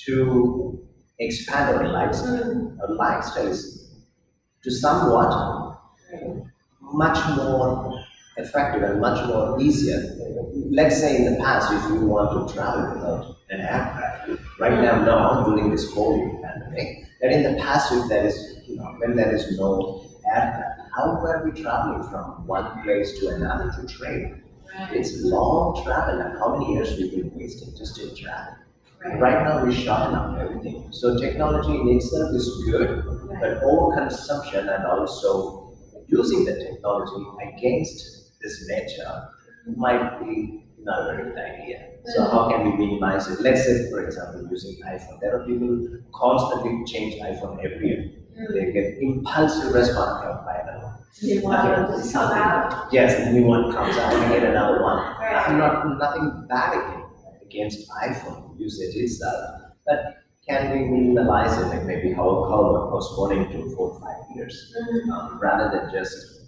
[0.06, 0.88] to
[1.20, 2.78] expand our lifestyle.
[2.82, 3.56] Our lifestyle
[4.64, 5.80] to somewhat
[6.82, 8.04] much more
[8.38, 10.02] effective and much more easier.
[10.72, 14.30] Let's say in the past, if you want to travel without an aircraft,
[14.60, 18.76] right now, now during this COVID pandemic, that in the past, if there is, you
[18.78, 23.72] know, when there is no aircraft, how were we traveling from one place to another
[23.72, 24.42] to trade?
[24.92, 28.56] It's long travel, and how many years we've been wasting just in travel.
[29.20, 30.88] Right now, we shorten up everything.
[30.92, 33.04] So technology in itself is good,
[33.40, 35.74] but overconsumption and also
[36.08, 37.24] using the technology
[37.54, 39.30] against this nature
[39.76, 41.90] might be not a very good idea.
[42.06, 43.42] So how can we minimize it?
[43.42, 45.20] Let's say, for example, using iPhone.
[45.22, 48.12] There are people constantly change iPhone every year.
[48.54, 50.96] They get impulsive response from buy another one.
[51.22, 52.90] You want to come out.
[52.92, 54.98] Yes, a new one comes out, we get another one.
[54.98, 55.46] Right.
[55.48, 60.18] I'm not nothing bad against, against iPhone usage itself, uh, but
[60.48, 64.74] can we minimize it, like maybe how how about postponing to four or five years,
[65.14, 66.42] um, rather than just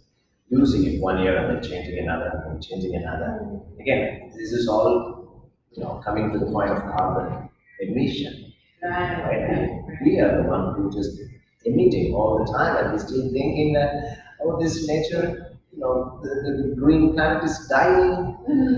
[0.50, 3.62] using it one year and then changing another and then changing another.
[3.80, 7.50] Again, this is all you know coming to the point of carbon
[7.80, 8.54] emission,
[8.84, 9.24] Right.
[9.24, 10.00] right?
[10.04, 11.18] We are the one who just
[11.68, 16.30] emitting all the time, and we still thinking that oh, this nature, you know, the,
[16.70, 18.36] the green planet is dying,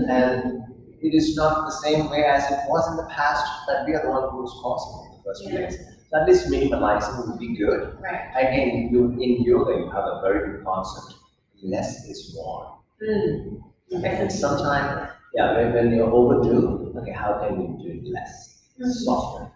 [0.08, 0.64] and
[1.02, 4.02] it is not the same way as it was in the past, that we are
[4.02, 5.56] the one who's causing it in the first Yeah.
[5.56, 5.78] place.
[6.10, 7.96] So at least minimalizing would be good.
[8.02, 8.30] Right.
[8.36, 11.14] Again, you, in yoga, you have a very good concept.
[11.62, 12.78] Less is more.
[13.02, 13.62] Mm.
[14.04, 18.90] And sometimes, yeah, when, when you're overdue, okay, how can we do it less, Mhm.
[18.92, 19.52] softer?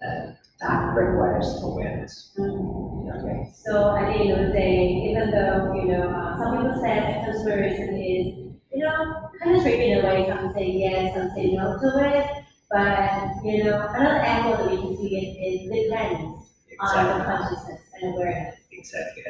[0.00, 2.32] And that requires awareness.
[2.38, 3.08] Mm.
[3.18, 3.50] Okay.
[3.54, 6.94] So at the end of the day, even though, you know, uh, some people say
[6.96, 8.26] that consumerism is,
[8.72, 12.16] you know, kind of tricky in a way, some say yes, some say no to
[12.16, 12.44] it.
[12.70, 17.24] But, you know, another angle that we can see it, it depends on the Exactly.
[17.24, 18.54] consciousness and awareness.
[18.70, 19.22] Exactly.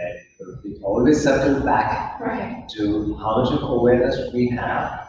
[0.62, 2.68] We always circle back Right.
[2.76, 5.08] to how much of awareness we have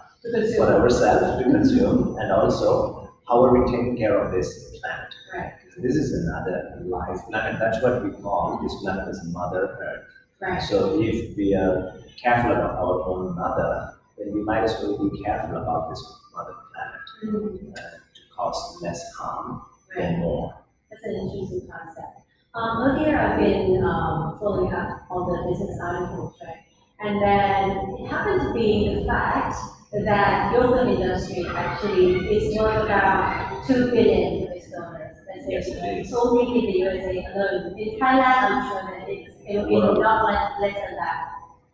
[0.56, 4.48] for ourselves to consume, and also how are we taking care of this
[4.80, 5.14] planet.
[5.34, 5.54] Right.
[5.78, 7.60] This is another life planet.
[7.60, 10.06] That's what we call this planet is Mother Earth.
[10.42, 10.62] Right.
[10.62, 15.22] So if we are careful about our own mother, then we might as well be
[15.24, 16.02] careful about this
[16.36, 17.78] mother planet Mm.
[17.78, 19.62] uh, to cause less harm
[19.96, 20.02] Right.
[20.02, 20.54] than more.
[20.90, 22.18] That's an interesting concept.
[22.56, 26.58] Um, earlier I've been um, following up on the business articles, right?
[27.00, 29.56] And then it happened to be the fact
[29.94, 35.16] that yoga industry actually is worth about two billion US dollars.
[35.16, 36.10] Let's say Yes, it is.
[36.10, 37.78] solely in the USA alone.
[37.78, 41.28] In Thailand, I'm sure that it's it'll be Well- not less, less than that.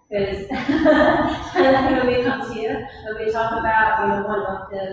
[0.09, 4.83] Because Thailand, when we come here, when we talk about you know one of the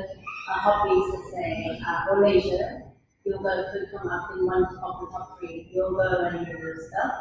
[0.50, 2.82] uh, hobbies, let's say, uh, or leisure,
[3.24, 7.14] yoga could come up in one of the top three, yoga and yoga stuff.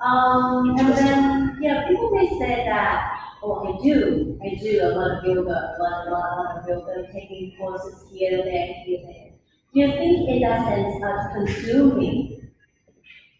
[0.00, 3.12] Um, and then, you know, people may say that,
[3.42, 6.58] oh, I do, I do a lot of yoga, a lot, a lot, a lot
[6.58, 9.33] of yoga, taking courses here, there, here, there.
[9.74, 12.48] Think in that sense of consuming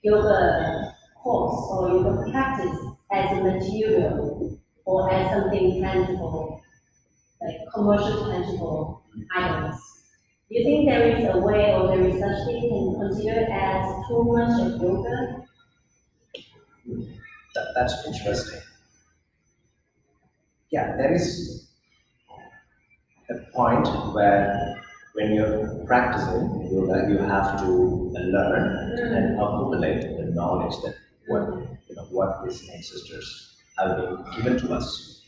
[0.02, 2.76] yoga course or yoga practice
[3.12, 6.60] as a material or as something tangible,
[7.40, 9.04] like commercial tangible
[9.36, 9.76] items?
[10.50, 13.94] Do you think there is a way or there is such thing can consider as
[14.08, 15.46] too much of yoga?
[17.54, 18.60] That, that's interesting.
[20.70, 21.68] Yeah, there is
[23.30, 24.83] a point where
[25.14, 30.96] when you're practicing yoga, you have to learn and accumulate the knowledge that
[31.28, 31.42] what
[31.88, 35.22] you know what these ancestors have been given to us.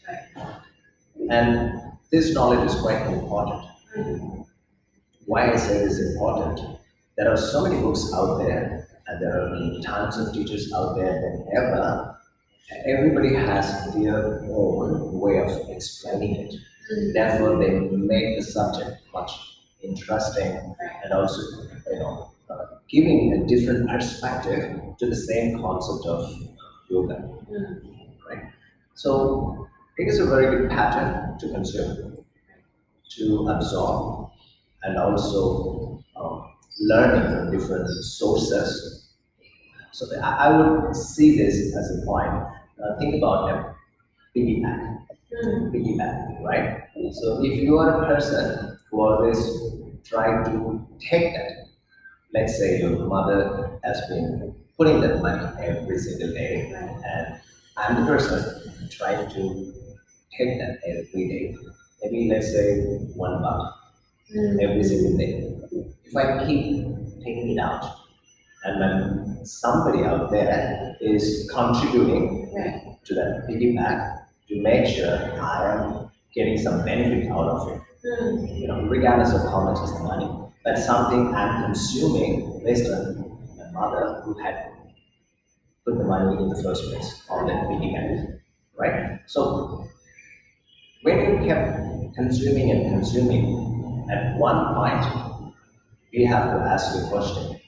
[1.30, 1.72] And
[2.10, 3.64] this knowledge is quite important.
[5.26, 6.78] Why I say it is important?
[7.16, 11.14] There are so many books out there, and there are tons of teachers out there
[11.22, 12.18] than ever.
[12.86, 16.54] Everybody has their own way of explaining it.
[17.12, 19.55] Therefore, they make the subject much
[19.86, 21.40] interesting and also,
[21.92, 26.32] you know, uh, giving a different perspective to the same concept of
[26.88, 27.28] yoga.
[28.28, 28.44] Right?
[28.94, 29.68] So,
[29.98, 32.24] it is a very good pattern to consume,
[33.16, 34.30] to absorb,
[34.82, 39.08] and also um, learning from different sources.
[39.92, 42.30] So, I, I would see this as a point.
[42.82, 43.74] Uh, think about a
[44.36, 45.06] piggyback
[45.72, 46.84] piggyback, right?
[47.12, 49.38] So if you are a person who always
[50.04, 51.66] try to take that,
[52.34, 56.72] let's say your mother has been putting that money every single day.
[56.74, 57.40] And
[57.76, 59.72] I'm the person trying to
[60.36, 61.56] take that every day.
[62.02, 62.82] Maybe let's say
[63.14, 63.72] one buck
[64.34, 64.60] Mm.
[64.60, 65.34] every single day.
[66.04, 66.84] If I keep
[67.22, 67.84] taking it out,
[68.64, 72.96] and then somebody out there is contributing Right.
[73.04, 77.80] to that piggyback to make sure I am getting some benefit out of it.
[78.06, 80.28] You know, regardless of how much is the money.
[80.64, 84.72] That's something I'm consuming based on my mother who had
[85.84, 88.40] put the money in the first place on that piggyback,
[88.76, 89.20] right?
[89.26, 89.88] So
[91.02, 95.54] when you kept consuming and consuming, at one point
[96.12, 97.60] we have to ask the question: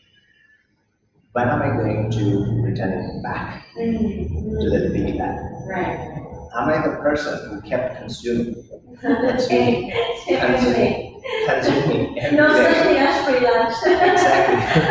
[1.32, 4.60] When am I going to return it back Mm.
[4.60, 5.66] to the piggyback?
[5.66, 6.27] Right.
[6.54, 8.54] Am I the person who kept consuming,
[9.00, 9.90] Consuming.
[10.40, 12.72] consuming, consuming every No day?
[12.82, 13.74] thing as free lunch.
[13.84, 14.84] Exactly.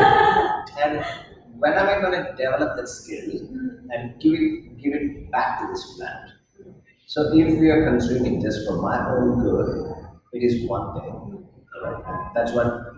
[0.83, 1.05] and
[1.59, 3.41] when am I going to develop that skill
[3.91, 6.31] and give it, give it back to this plant?
[7.07, 9.95] So if we are consuming just for my own good,
[10.33, 11.47] it is one thing.
[12.35, 12.93] That's what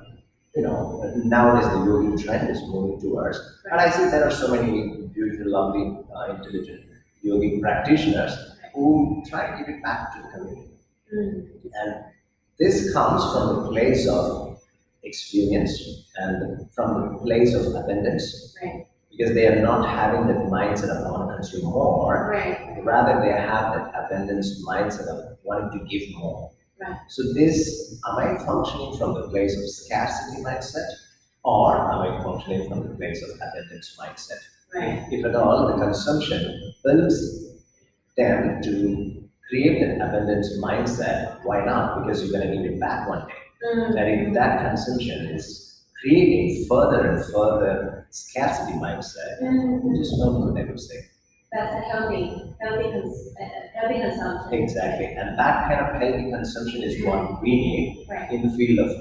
[0.55, 1.11] you know.
[1.23, 3.39] Nowadays the yogi trend is moving towards,
[3.71, 6.81] and I see there are so many beautiful, lovely, uh, intelligent
[7.21, 8.31] yogi practitioners
[8.79, 10.71] who try to give it back to the community.
[11.13, 11.47] Mm.
[11.81, 11.95] And
[12.59, 14.61] this comes from the place of
[15.03, 18.85] experience and from the place of abundance Right.
[19.09, 22.29] because they are not having that mindset of I want to consume more.
[22.31, 22.83] Right.
[22.83, 26.51] Rather, they have that abundance mindset of wanting to give more.
[26.81, 26.97] Right.
[27.07, 30.89] So, this am I functioning from the place of scarcity mindset
[31.43, 34.41] or am I functioning from the place of abundance mindset?
[34.73, 35.05] Right.
[35.11, 37.48] If at all, the consumption builds
[38.19, 38.71] them to
[39.49, 42.01] create an abundance mindset, why not?
[42.01, 43.33] Because you're going to give it back one day.
[43.65, 43.97] Mm.
[43.99, 45.45] And if that consumption is
[46.01, 49.97] creating further and further scarcity mindset, Mm.
[49.97, 50.99] just good, I would say.
[51.51, 52.23] That's a healthy,
[52.61, 53.33] healthy, cons-
[53.75, 54.63] healthy consumption.
[54.63, 55.07] Exactly.
[55.19, 58.31] And that kind of healthy consumption is what we need Right.
[58.31, 58.91] in the field of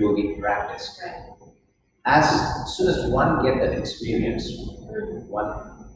[0.00, 0.86] yogic practice.
[1.04, 1.24] Right.
[2.04, 2.24] As
[2.76, 5.28] soon as one get that experience, Mm.
[5.28, 5.50] one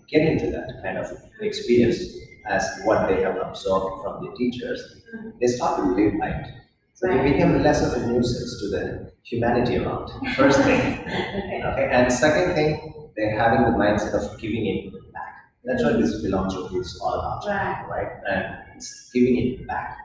[0.08, 1.06] get into that kind of
[1.40, 1.98] experience
[2.46, 4.80] as what they have absorbed from the teachers,
[5.14, 5.32] Mm.
[5.40, 6.46] they start to live by it.
[6.94, 7.32] So they Right.
[7.32, 10.08] become less of a nuisance to the humanity around.
[10.36, 10.80] First thing.
[11.08, 11.62] Okay.
[11.64, 15.34] Okay, and second thing, they're having the mindset of giving it back.
[15.64, 17.84] That's what this philanthropy is all about, Right.
[17.88, 18.10] right?
[18.28, 19.96] And it's giving it back.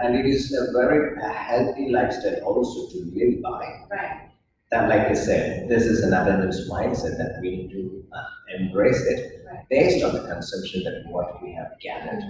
[0.00, 3.64] And it is a very healthy lifestyle also to live by.
[3.90, 4.28] Right.
[4.70, 8.24] That, like I said, this is an abundance mindset that we need to uh,
[8.58, 9.37] embrace it.
[9.70, 12.22] Based on the consumption that what we have gathered.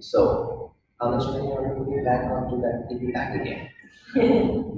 [0.00, 3.68] So, how much money are we putting back onto that piggy bank again?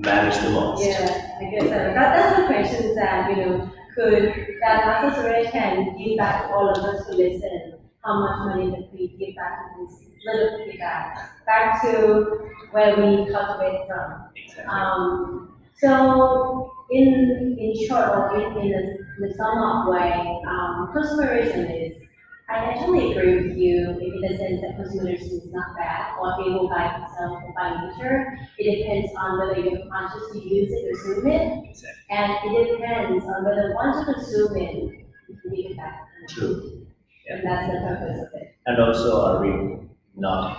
[0.01, 0.85] Manage the most.
[0.85, 1.69] Yeah, I guess so.
[1.69, 6.55] That, that's the question that, you know, could, that Master Suresh can give back to
[6.55, 7.75] all of us who listen.
[8.05, 12.97] How much money that we give back to this little piggy bank, back to where
[12.97, 14.29] we cultivate from.
[14.37, 14.65] Exactly.
[14.69, 22.05] Um, so in in short or in, in the, sum up way, um, consumerism is
[22.49, 26.69] I actually agree with you in the sense that consumerism is not bad or people
[26.69, 28.39] buy themselves or by nature.
[28.59, 32.03] It depends on whether you're conscious to use it, or consume it, Exactly.
[32.11, 36.07] and it depends on whether once you consume it, you it back.
[36.29, 36.87] True.
[37.31, 38.55] And that's the purpose of it.
[38.67, 39.79] And also, are we
[40.15, 40.59] not,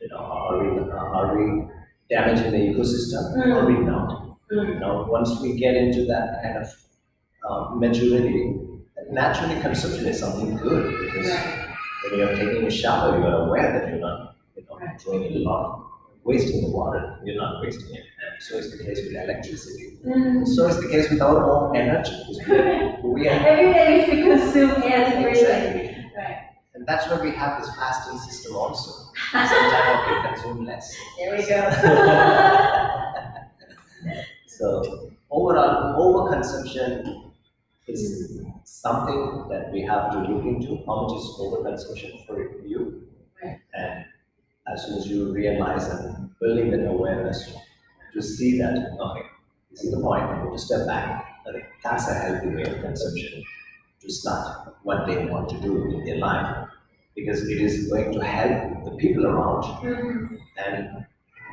[0.00, 1.68] you know, are we, are we
[2.08, 4.38] damaging the ecosystem or are we not?
[4.50, 4.74] Mm.
[4.74, 6.66] You know, once we get into that kind of
[7.48, 8.56] uh, maturity,
[9.10, 11.66] naturally consumption is something good because Right.
[12.10, 15.34] when you're taking a shower, you are aware that you're not, you know, Right.
[15.34, 15.86] a lot,
[16.24, 17.18] wasting the water.
[17.24, 18.04] You're not wasting it.
[18.22, 19.98] And so is the case with electricity.
[20.06, 20.46] Mm.
[20.46, 22.14] So is the case with our own energy.
[23.02, 25.16] we- We are Every day we consume energy.
[25.16, 25.96] and exactly.
[26.16, 26.36] Right.
[26.74, 28.90] And that's why we have this fasting system also.
[29.32, 30.96] Sometimes can consume less.
[31.18, 31.60] There we go.
[34.46, 37.29] So overall, overconsumption
[37.90, 40.82] is something that we have to look into.
[40.86, 43.06] How much is overconsumption for you?
[43.74, 44.04] And
[44.66, 47.52] as soon as you realize and building that awareness
[48.12, 49.22] to see that, okay,
[49.70, 51.26] this is the point, I need to step back.
[51.46, 53.42] I that's a healthy way of consumption
[54.02, 56.68] to start what they want to do in their life.
[57.14, 60.38] Because it is going to help the people around Mm.
[60.66, 61.06] and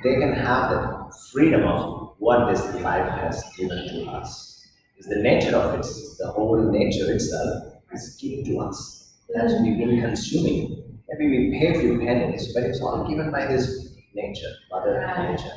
[0.03, 4.56] they can have the freedom of what this life has given to us.
[4.97, 5.85] Is the nature of it,
[6.17, 9.13] the whole nature itself is given to us.
[9.35, 13.45] As we've been consuming, maybe we pay a few pennies, but it's all given by
[13.45, 14.99] this nature, Mother
[15.29, 15.53] Nature.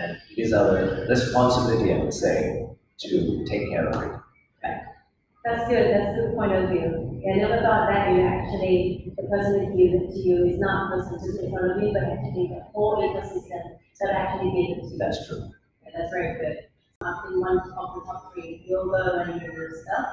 [0.00, 2.66] And it is our responsibility, I would say,
[2.98, 4.20] to take care of it.
[5.44, 5.94] That's good.
[5.94, 7.22] That's a good point of view.
[7.30, 10.90] I never thought that you actually, the person who gave it to you is not
[10.90, 14.78] the person just in front of you, but actually the whole ecosystem that actually gave
[14.78, 14.98] it to you.
[14.98, 15.50] That's true.
[15.84, 16.56] Yeah, that's very good.
[17.04, 19.42] In one of the top three, yoga, and
[19.76, 20.06] stuff.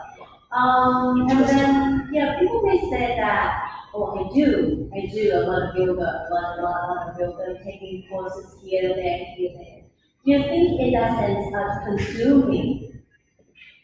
[0.52, 5.70] Um, and then, yeah, people may say that, oh, I do, I do a lot
[5.70, 9.52] of yoga, a lot, a lot, a lot of yoga, taking courses here, there, here,
[9.58, 9.84] there.
[10.26, 13.02] Do you think in that sense of consuming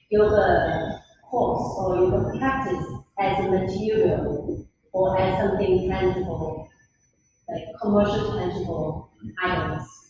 [0.10, 2.86] yoga course or yoga practice
[3.20, 6.70] as a material or as something tangible,
[7.48, 9.12] like commercial tangible
[9.42, 10.07] items?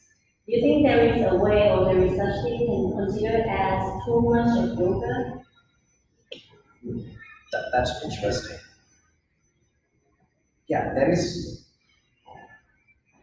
[0.48, 4.06] Do you think there is a way or there is such thing can consider as
[4.06, 5.44] too much of yoga?
[7.52, 8.58] That, that's interesting.
[10.70, 11.66] Yeah, there is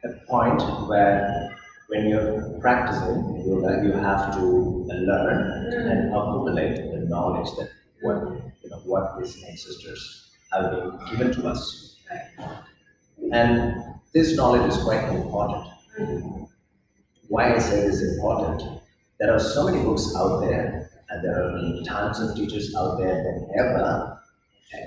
[0.05, 1.56] a point where
[1.88, 7.70] when you're practicing yoga, you have to learn and accumulate the knowledge that
[8.02, 8.16] what
[8.62, 11.96] you know what these ancestors have been given to us.
[13.32, 13.82] And
[14.12, 15.68] this knowledge is quite important.
[17.28, 18.80] Why I say this is important?
[19.18, 23.22] There are so many books out there, and there are tons of teachers out there
[23.22, 24.20] than ever.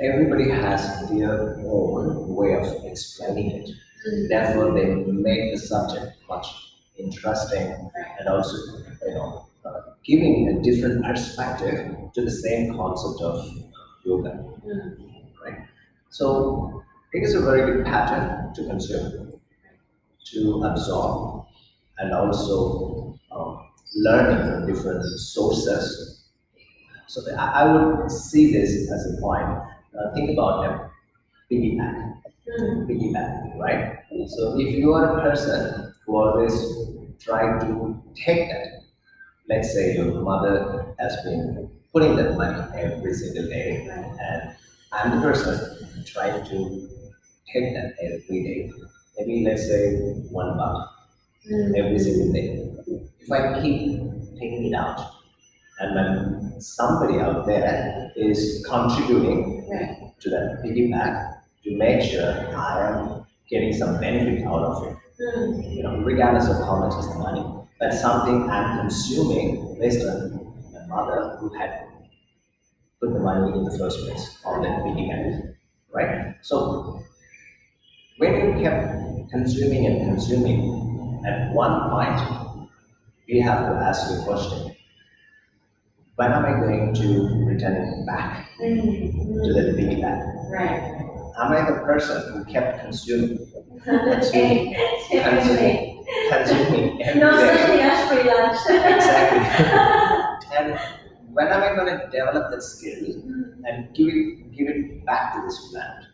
[0.01, 3.69] Everybody has their own way of explaining it.
[4.29, 6.45] Therefore, they make the subject much
[6.97, 7.89] interesting
[8.19, 8.55] and also,
[9.05, 13.47] you know, uh, giving a different perspective to the same concept of
[14.05, 14.43] yoga,
[15.43, 15.59] right?
[16.09, 16.83] So
[17.13, 19.39] it is a very good pattern to consume,
[20.31, 21.45] to absorb,
[21.99, 26.25] and also um, learning from different sources.
[27.07, 29.47] So I, I would see this as a point.
[29.97, 30.91] Uh, think about a
[31.51, 32.21] piggyback,
[32.87, 33.99] piggyback, right?
[34.27, 36.53] So if you are a person who always
[37.19, 38.83] try to take that,
[39.49, 44.55] let's say your mother has been putting that money every single day, and
[44.91, 46.89] I'm the person trying to
[47.51, 48.71] take that every day.
[49.17, 49.95] Maybe let's say
[50.29, 50.96] one buck
[51.45, 51.77] Mm.
[51.77, 52.69] every single day.
[53.19, 54.01] If I keep
[54.39, 54.99] taking it out,
[55.79, 60.13] and when somebody out there is contributing Right.
[60.19, 65.75] to that piggyback to make sure I am getting some benefit out of it, mm.
[65.75, 67.45] you know, regardless of how much is the money.
[67.79, 71.83] That's something I'm consuming based on my mother who had
[72.99, 75.55] put the money in the first place on that piggyback,
[75.93, 76.35] right?
[76.41, 77.03] So
[78.17, 80.86] when you kept consuming and consuming,
[81.25, 82.69] at one point
[83.27, 84.75] we have to ask a question:
[86.15, 90.49] When am I going to return it back to the big piggyback?
[90.51, 91.03] Right.
[91.39, 93.37] Am I the person who kept consuming,
[93.85, 94.73] Consuming.
[95.11, 97.45] consuming, consuming every No day?
[97.47, 98.57] such thing as free lunch.
[98.95, 100.57] Exactly.
[100.57, 100.79] and
[101.33, 103.05] when am I going to develop that skill
[103.67, 106.05] and give it give it back to this plant?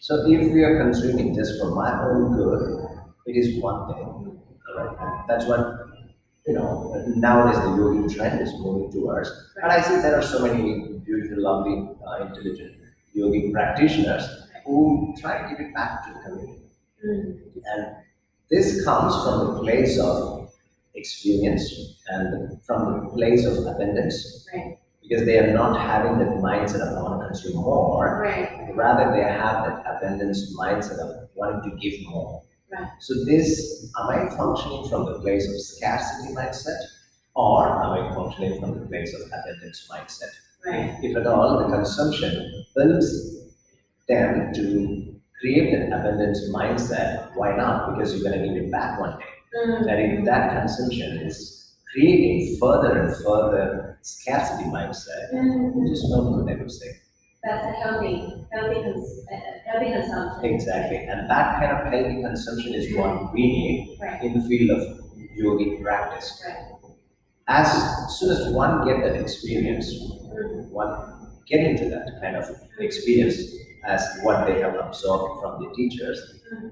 [0.00, 2.95] So if we are consuming just for my own good,
[3.26, 4.40] it is one thing.
[4.76, 4.96] Right?
[5.00, 5.60] And that's what
[6.46, 9.30] you know nowadays the yogi trend is moving towards.
[9.62, 12.76] And I see there are so many beautiful, lovely, uh, intelligent
[13.14, 14.24] yogi practitioners
[14.64, 16.62] who try to give it back to the community.
[17.02, 17.96] And
[18.50, 20.50] this comes from the place of
[20.94, 24.78] experience and from the place of abundance Right.
[25.02, 28.20] because they are not having that mindset of I want to consume more.
[28.22, 28.70] Right.
[28.74, 32.42] Rather, they have that abundance mindset of wanting to give more.
[32.72, 32.88] Right.
[33.00, 36.80] So, this am I functioning from the place of scarcity mindset
[37.34, 40.32] or am I functioning from the place of abundance mindset?
[40.64, 40.96] Right.
[41.02, 43.36] If at all, the consumption helps
[44.08, 47.94] them to create an abundance mindset, why not?
[47.94, 49.24] Because you're going to give it back one day.
[49.66, 49.90] Mm.
[49.90, 55.28] And if that consumption is creating further and further scarcity mindset,
[55.74, 57.00] which is no good, I would say.
[57.46, 59.36] That's a healthy, healthy, cons- uh,
[59.70, 60.54] healthy consumption.
[60.54, 60.98] Exactly.
[60.98, 64.22] And that kind of healthy consumption is what we need Right.
[64.22, 64.82] in the field of
[65.38, 66.42] yogic practice.
[66.46, 66.64] Right.
[67.48, 67.68] As
[68.18, 69.92] soon as one get that experience,
[70.70, 70.92] one
[71.46, 72.44] get into that kind of
[72.80, 73.38] experience
[73.84, 76.18] as what they have absorbed from the teachers,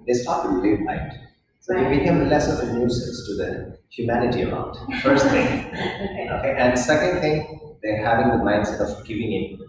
[0.07, 1.13] they start to live light.
[1.61, 4.77] So they become less of a nuisance to the humanity around.
[5.03, 5.71] First thing.
[5.75, 6.29] Okay.
[6.31, 9.64] Okay, and second thing, they're having the mindset of giving it back.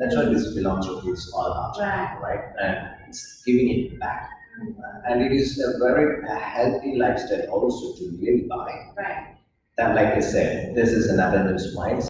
[0.00, 2.18] That's what this philanthropy is all about, Right.
[2.22, 2.44] right?
[2.60, 4.30] And it's giving it back.
[4.60, 4.80] Mm-hmm.
[5.06, 8.70] And it is a very healthy lifestyle also to live by.
[8.96, 9.36] Right.
[9.76, 12.09] That, like I said, this is an abundance mindset.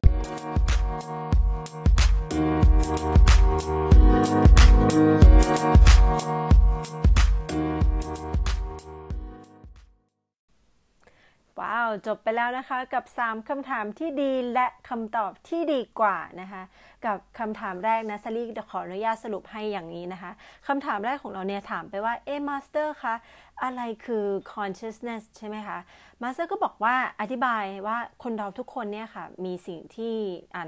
[12.07, 16.63] จบไปแล้วนะคะ กับ 3คำถามที่ดีและคำตอบที่ดีกว่านะคะ
[17.07, 20.31] กับคำถามแรกนะซารีจะขออนุญาตสรุปให้อย่างนี้นะคะ
[20.69, 23.15] คำถามแรกของเราเนี่ยถามไปว่าเอมาสเตอร์คะ
[23.63, 25.79] อะไรคือ consciousness ใช่ไหมคะ
[26.23, 30.15] มาสเตอร์ก็บอกว่าอธิบายว่าคนเราทุกคนเนี่ยค่ะ มีสิ่งที่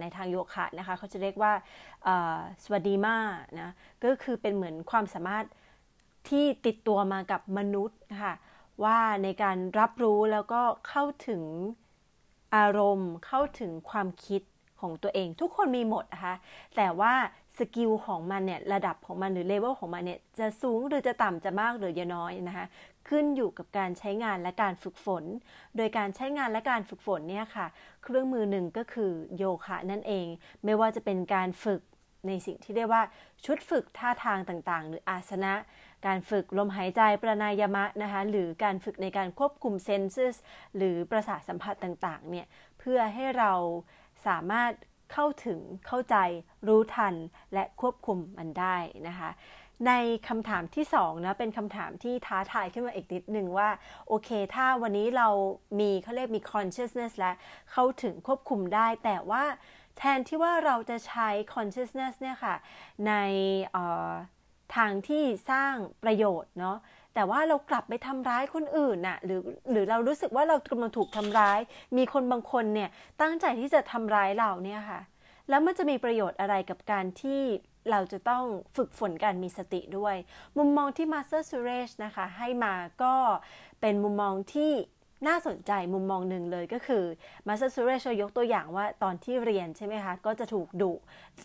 [0.00, 1.52] ในทางโยคะนะคะ เขาจะเรียกว่า
[2.64, 3.16] สวัสดีมา
[3.60, 3.70] นะ
[4.02, 5.44] ก็คือเป็นเหมือนความสามารถ
[6.28, 8.34] ที่ติดตัวมากับมนุษย์นะคะ
[8.84, 11.42] ว่าในการรับรู้แล้วก็เข้าถึง
[12.56, 14.42] อารมณ์ เข้าถึงความคิด
[14.80, 16.34] ของตัวเอง ทุกคนมีหมดนะคะ
[16.76, 17.12] แต่ว่า
[17.58, 22.66] สกิลของมันเนี่ยระดับของมันหรือเลเวลของมันเนี่ยจะสูงหรือจะต่ำจะมากหรือจะน้อยนะคะ
[23.08, 25.24] ขึ้นอยู่กับการใช้งานและการฝึกฝน
[25.76, 27.66] โดยการใช้งานและการฝึกฝนเนี่ยค่ะ
[28.02, 30.26] เครื่องมือหนึ่งก็คือโยคะนั่นเอง
[30.64, 31.80] ไม่ว่าจะเป็นการฝึก
[32.26, 33.02] ในสิ่งที่เรียกว่า
[33.44, 35.52] ชุดฝึกท่าทางต่างๆ หรืออาสนะ
[36.06, 40.36] การฝึกลมหายใจปรานายมะนะคะหรือการฝึกในการควบคุมเซนซึส
[40.76, 42.46] หรือประสาทสัมผัสต่างๆเนี่ย
[42.78, 43.52] เพื่อให้เรา
[44.26, 44.72] สามารถ
[45.12, 46.16] เข้าถึงเข้าใจ
[46.68, 47.14] รู้ทัน
[47.54, 48.76] และควบคุมมันได้
[49.08, 49.30] นะคะ
[49.86, 49.92] ใน
[50.28, 53.68] คำถามที่2นะเป็นคำถามที่ท้าทายขึ้นมาอีกนิดหนึ่งว่า
[54.08, 55.28] โอเค ถ้าวันนี้เรา
[55.80, 57.32] มีเขาเรียกมี consciousness และ
[57.72, 59.44] เข้าถึงควบคุมได้ แต่ว่า
[59.98, 62.54] แทนที่ว่าเราจะใช้ consciousness เนี่ยค่ะ
[63.06, 63.12] ใน
[64.76, 66.76] ทางที่สร้างประโยชน์เนาะ
[67.14, 69.40] แต่ว่าเรากลับไปทำร้ายคนอื่นน่ะหรือ
[69.70, 71.60] หรือเรารู้สึกว่าเรากำลังถูกทำร้าย
[71.96, 72.90] มีคนบางคนเนี่ย
[73.20, 75.00] ตั้งใจที่จะทำร้ายเราเนี่ยค่ะ
[75.48, 77.42] แล้วมันจะมีประโยชน์อะไรกับการที่
[77.90, 78.44] เราจะต้อง
[78.76, 80.16] ฝึกฝนการมีสติด้วย
[80.58, 83.14] มุมมองที่มาสเตอร์ซูเรชนะคะ ให้มาก็
[83.80, 84.72] เป็นมุมมองที่
[85.26, 87.04] น่าสนใจมุมมองหนึ่งเลยก็คือ
[87.46, 90.92] มาสเตอร์ซูเรชยกตัวอย่างว่าตอนที่เรียนใช่ไหมคะ ก็จะถูกดุ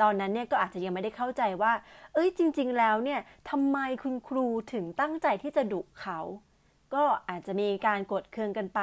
[0.01, 1.73] ตอนนั้นเนี่ยก็อาจจะยังไม่ได้เข้าใจว่า
[2.13, 6.19] เอ้ยจริง ๆ แล้วเนี่ยทำไมคุณครูถึงตั้งใจที่จะดุเขา
[6.95, 8.79] ก็อาจจะมีการกดเคืองกันไป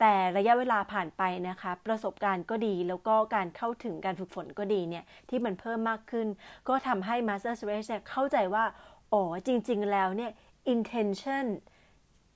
[0.00, 6.26] แต่ระยะเวลาผ่านไปนะคะ ประสบการณ์ก็ดีแล้วก็การเข้าถึงการฝึกฝนก็ดีเนี่ยที่มันเพิ่มมากขึ้น
[6.68, 8.64] ก็ทำให้ Master s u r a g e เข้าใจว่า
[9.12, 10.30] อ๋อจริง ๆ แล้วเนี่ย
[10.74, 11.46] intention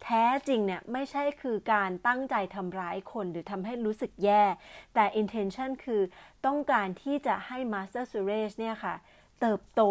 [0.02, 4.44] แท้จริงเนี่ยไม่ใช่คือการตั้งใจทำร้ายคนหรือทำให้รู้สึกแย่
[4.94, 6.02] แต่ intention คือ
[6.46, 8.94] ต้องการที่จะให้ Master Suresh เนี่ยค่ะ
[9.40, 9.82] เติบโต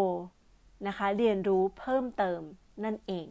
[0.87, 2.41] นะคะ เรียนรู้เพิ่มเติม
[2.83, 3.27] นั่นเอง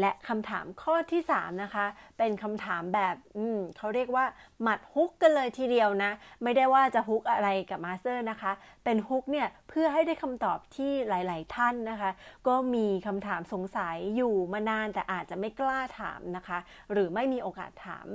[0.00, 1.86] และคำถามข้อที่ 3 นะคะ
[2.18, 4.24] เป็นคำถามแบบอืมเขาเรียกว่า
[4.62, 6.10] หมัดฮุกกันเลยทีเดียวนะ
[6.42, 8.52] ไม่ได้ว่าจะฮุกอะไรกับมาสเตอร์นะคะ
[8.84, 12.10] เป็นฮุกเนี่ยเพื่อให้ได้คำตอบที่หลาย ๆ ท่านนะคะ
[12.46, 16.58] ก็มีคำถามสงสัยอยู่มานานแต่อาจจะไม่กล้าถามนะคะ
[16.92, 18.06] หรือไม่มีโอกาสถาม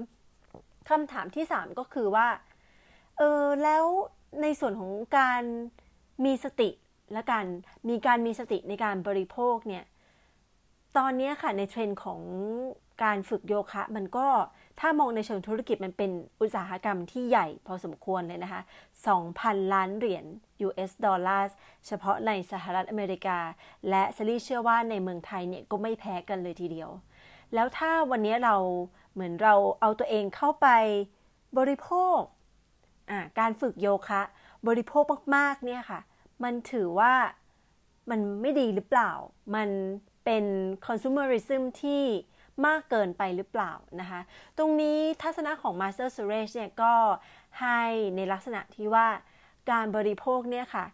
[0.89, 2.27] คำถามที่ 3 ก็คือว่า
[3.17, 3.85] เออแล้ว
[4.41, 5.43] ในส่วนของการ
[6.25, 6.69] มีสติ
[7.13, 7.45] และกัน
[7.89, 9.83] มีการมีสติในการบริโภคเนี่ย
[10.97, 12.21] ตอนนี้ค่ะในเทรนด์ของ
[13.03, 14.27] การฝึกโยคะ มันก็
[14.79, 16.11] ถ้ามองในเชิงธุรกิจมันเป็น
[16.41, 18.61] อุตสาหกรรมที่ใหญ่พอสมควรเลยนะคะ
[19.17, 20.25] 2,000 ล้านเหรียญ
[20.67, 21.47] US ดอลลาร์
[21.87, 23.39] เฉพาะในสหรัฐอเมริกา
[23.89, 26.89] และซลี่เชื่อว่าในเมืองไทยเนี่ยก็ไม่แพ้กันเลยทีเดียว
[27.53, 28.55] แล้วถ้าวันนี้เรา
[29.13, 30.67] เหมือนเราเอาตัวเองเข้าไป
[31.57, 32.19] บริโภค
[33.39, 34.21] การฝึกโยคะ
[34.67, 35.03] บริโภค
[35.35, 35.99] มากๆเนี่ยค่ะ
[36.43, 37.13] มันถือว่า
[38.09, 39.11] มันไม่ดีหรือเปล่า
[39.55, 39.69] มัน
[40.25, 40.43] เป็น
[40.85, 42.03] consumerism ที่
[42.65, 44.21] มากเกินไปหรือเปล่านะคะ
[44.57, 46.93] ตรงนี้ทัศนะของ Master Suresh เนี่ยก็
[47.61, 47.81] ให้
[48.15, 49.07] ในลักษณะที่ว่า
[49.71, 50.85] การบริโภคเนี่ยค่ะ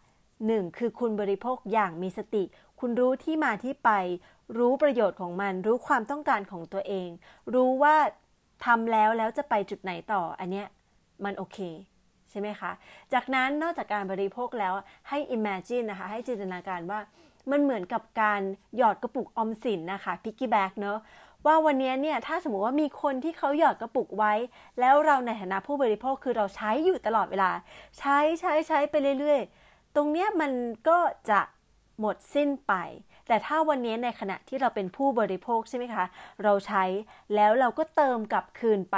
[0.47, 2.43] หนึ่งคือคุณบริโภคอย่างมีสติ
[2.79, 3.89] คุณรู้ที่มาที่ไป
[4.57, 7.09] รู้ประโยชน์ของมัน รู้ความต้องการของตัวเอง
[7.53, 7.95] รู้ว่า
[8.65, 10.67] ทำแล้วแล้วจะไปจุดไหนต่อ อันเนี้ย
[11.23, 11.59] มันโอเค
[12.29, 12.71] ใช่ไหมคะ
[13.13, 14.73] จากนั้นนอกจากการบริโภคแล้ว
[15.09, 16.99] ให้ imagine นะคะ ให้จินตนาการว่า
[17.51, 18.41] มันเหมือนกับการ
[18.77, 20.99] หยอดกระปุกออมสินนะคะพิกกี้แบ็กเนอะ
[21.45, 24.33] ว่าวันนี้เนี่ยถ้าสมมติว่ามีคนที่เขาหยอดกระปุกไว้
[24.79, 27.51] แล้วเราในฐานะผู้บริโภคคือเราใช้อยู่ตลอดเวลา
[27.99, 30.51] ใช้ใช้ใช้ไปเรื่อยๆ ตรงเนี้ยมัน
[30.87, 30.99] ก็
[31.29, 31.41] จะ
[31.99, 32.73] หมดสิ้นไป
[33.27, 36.05] แต่ถ้าวันนี้ในขณะที่เราเป็นผู้บริโภคใช่ไหมคะ
[36.43, 36.83] เราใช้
[37.35, 38.97] แล้วเราก็เติมกลับคืนไป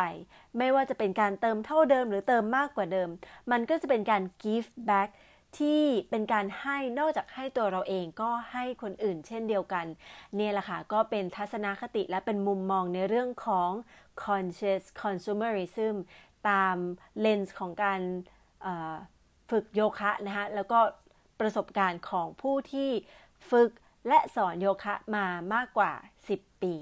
[0.58, 3.10] ไม่ว่าจะเป็นการเติมเท่าเดิมหรือเติมมากกว่าเดิม
[3.52, 5.10] มันก็จะเป็นการ give back
[5.58, 9.86] ที่เป็นการให้นอกจากให้ตัวเราเองก็ให้คนอื่นเช่นเดียวกัน
[10.36, 13.72] เนี่ยแหละค่ะ ก็เป็นทัศนคติและเป็นมุมมองในเรื่องของ
[14.24, 15.96] conscious consumerism
[16.50, 16.78] ตาม
[17.20, 18.02] เลนส์ของการ
[19.50, 20.80] ฝึกโยคะนะคะแล้วก็
[21.40, 22.90] ประสบการณ์ของผู้ที่
[23.52, 23.72] ฝึก
[24.08, 25.92] และสอนโยคะมามากกว่า
[26.28, 26.74] 10 ปี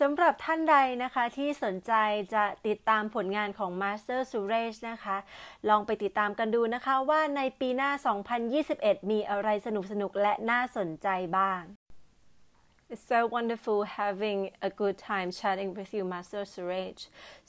[0.00, 1.92] สำหรับท่านใดนะคะที่สนใจ
[2.34, 5.16] จะติดตามผลงานของ Master Suresh นะคะ
[5.68, 7.90] ลองไปติดตามกันดูนะคะว่าในปีหน้า
[8.50, 11.08] 2021 มีอะไรสนุกสนุกและน่าสนใจ
[11.38, 11.62] บ้าง
[12.92, 16.98] It's so wonderful having a good time chatting with you, Master Suraj.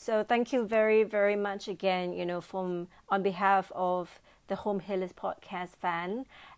[0.05, 2.67] So thank you very, very much again, you know, from
[3.13, 6.09] on behalf of the Home Healers podcast fan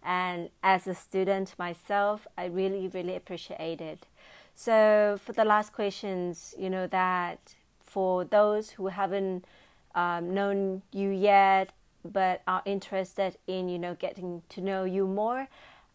[0.03, 0.39] and
[0.73, 4.01] as a student myself, I really, really appreciate it.
[4.55, 9.45] So for the last questions, you know, that for those who haven't
[9.93, 11.71] um, known you yet
[12.05, 15.47] but are interested in, you know, getting to know you more,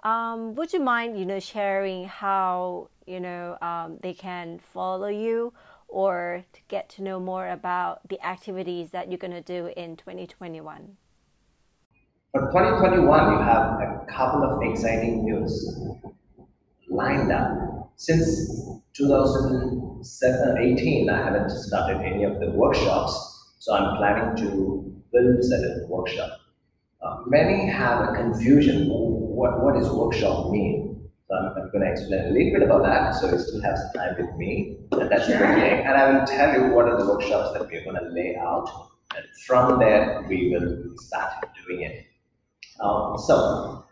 [0.04, 5.52] um, would you mind, you know, sharing how you know um, they can follow you
[5.88, 9.96] or to get to know more about the activities that you're going to do in
[9.96, 10.96] 2021?
[12.32, 15.80] For 2021, you have a couple of exciting news
[16.90, 17.92] lined up.
[17.96, 18.50] Since
[18.94, 23.12] 2018, I haven't started any of the workshops,
[23.58, 26.30] so I'm planning to build certain workshop.
[27.02, 28.88] Uh, many have a confusion
[29.40, 31.00] what, what does workshop mean?
[31.26, 33.14] So I'm, I'm going to explain a little bit about that.
[33.14, 35.38] So you still have some time with me, and that's sure.
[35.38, 35.86] beginning.
[35.86, 38.68] And I will tell you what are the workshops that we're going to lay out,
[39.16, 41.32] and from there we will start
[41.66, 42.06] doing it.
[42.80, 43.86] Um, so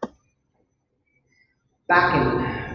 [1.88, 2.67] back in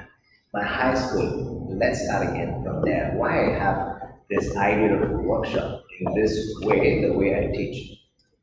[0.54, 3.14] my high school, let's start again from there.
[3.16, 7.98] Why I have this idea of a workshop in this way, the way I teach.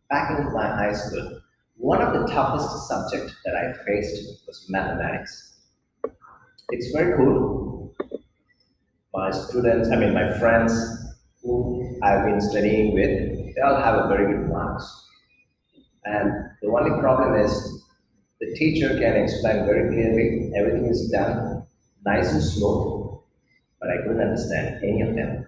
[0.09, 1.41] Back in my high school,
[1.77, 5.55] one of the toughest subjects that I faced was mathematics.
[6.71, 7.95] It's very cool.
[9.15, 10.73] My students, I mean my friends
[11.43, 15.07] who I've been studying with, they all have a very good marks.
[16.05, 17.85] And the only problem is
[18.41, 21.50] the teacher can explain very clearly, everything is done
[22.05, 23.25] nice and slow,
[23.81, 25.47] but I couldn't understand any of them.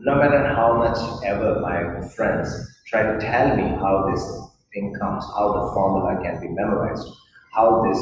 [0.00, 2.54] No matter how much ever my friends
[2.86, 4.24] try to tell me how this
[4.72, 7.06] thing comes, how the formula can be memorized,
[7.52, 8.00] how this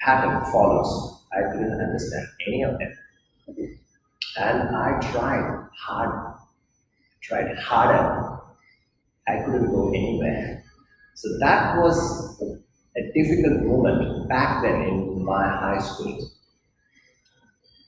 [0.00, 1.24] pattern follows.
[1.32, 2.96] I couldn't understand any of them.
[4.38, 6.34] And I tried hard,
[7.22, 8.38] tried harder.
[9.26, 10.62] I couldn't go anywhere.
[11.14, 12.40] So that was
[12.96, 16.30] a difficult moment back then in my high school.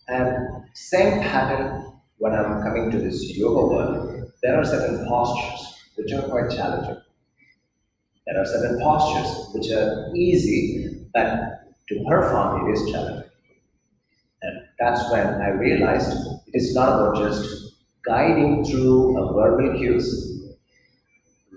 [0.09, 6.13] And same pattern when I'm coming to this yoga world, there are certain postures which
[6.13, 6.97] are quite challenging.
[8.27, 13.31] There are certain postures which are easy, but to perform it is challenging.
[14.43, 16.11] And that's when I realized
[16.47, 17.75] it is not about just
[18.05, 20.57] guiding through a verbal cues,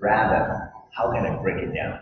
[0.00, 2.00] rather, how can I break it down?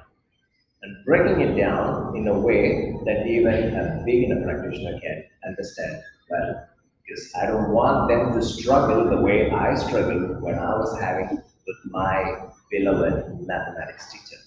[0.82, 7.32] And breaking it down in a way that even a beginner practitioner can understand Because
[7.40, 11.28] I don't want them to struggle the way I struggled when I was having
[11.66, 14.40] with my beloved mathematics teacher.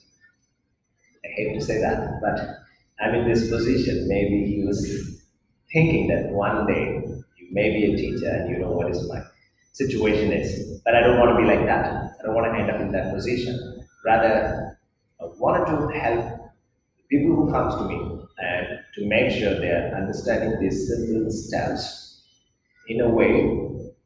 [1.26, 2.39] I hate to say that, but
[2.99, 4.07] I'm in this position.
[4.07, 5.22] Maybe he was
[5.72, 7.01] thinking that one day
[7.38, 9.22] you may be a teacher and you know what is my
[9.73, 10.81] situation is.
[10.85, 11.85] But I don't want to be like that.
[12.19, 13.85] I don't want to end up in that position.
[14.05, 14.77] Rather,
[15.22, 16.51] I wanted to help
[17.10, 22.22] people who comes to me and to make sure they're understanding these simple steps
[22.88, 23.43] in a way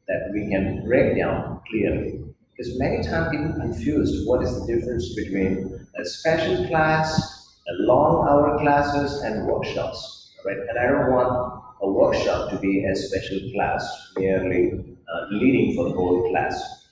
[0.06, 2.24] that we can break down clearly.
[2.56, 8.26] Because many times people confused what is the difference between a special class, a long
[8.28, 10.32] hour classes, and workshops.
[10.44, 10.56] Right?
[10.56, 15.84] And I don't want a workshop to be a special class, merely uh, leading for
[15.84, 16.86] the whole class.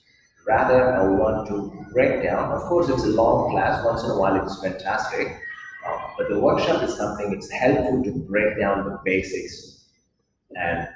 [0.47, 2.53] Rather, I want to break down.
[2.53, 3.85] Of course, it's a long class.
[3.85, 5.37] Once in a while, it's fantastic.
[6.19, 7.33] But the workshop is something.
[7.33, 9.85] It's helpful to break down the basics
[10.55, 10.89] and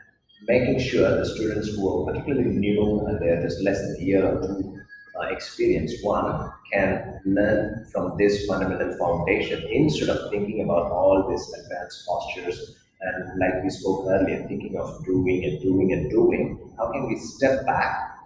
[0.49, 4.27] making sure the students who are particularly new and they're just less than a year
[4.27, 4.81] or two
[5.21, 11.53] uh, experience, one can learn from this fundamental foundation instead of thinking about all these
[11.53, 16.93] advanced postures and like we spoke earlier, thinking of doing and doing and doing, how
[16.93, 18.19] can we step back,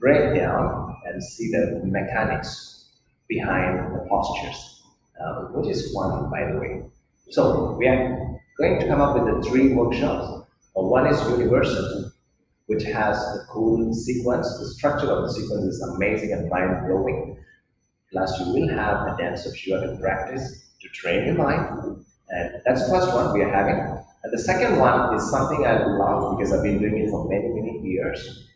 [0.00, 2.86] break down, and see the mechanics
[3.28, 4.71] behind the postures,
[5.22, 6.82] uh, which is fun, by the way.
[7.30, 10.42] So we are going to come up with the three workshops
[10.74, 12.12] one is universal,
[12.66, 14.46] which has a cool sequence.
[14.58, 17.38] The structure of the sequence is amazing and mind blowing.
[18.10, 22.04] Plus, you will have a dance of yoga practice to train your mind.
[22.28, 23.76] And that's the first one we are having.
[24.24, 27.48] And the second one is something I love because I've been doing it for many,
[27.48, 28.48] many years,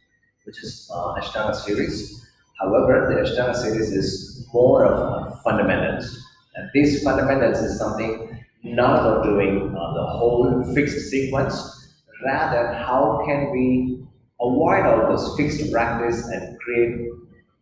[0.45, 2.23] which is uh, Ashtanga series.
[2.61, 6.23] However, the Ashtanga series is more of fundamentals.
[6.57, 11.77] And these fundamentals is something not about doing uh, the whole fixed sequence,
[12.25, 14.01] Rather, how can we
[14.41, 17.09] avoid all those fixed practice and create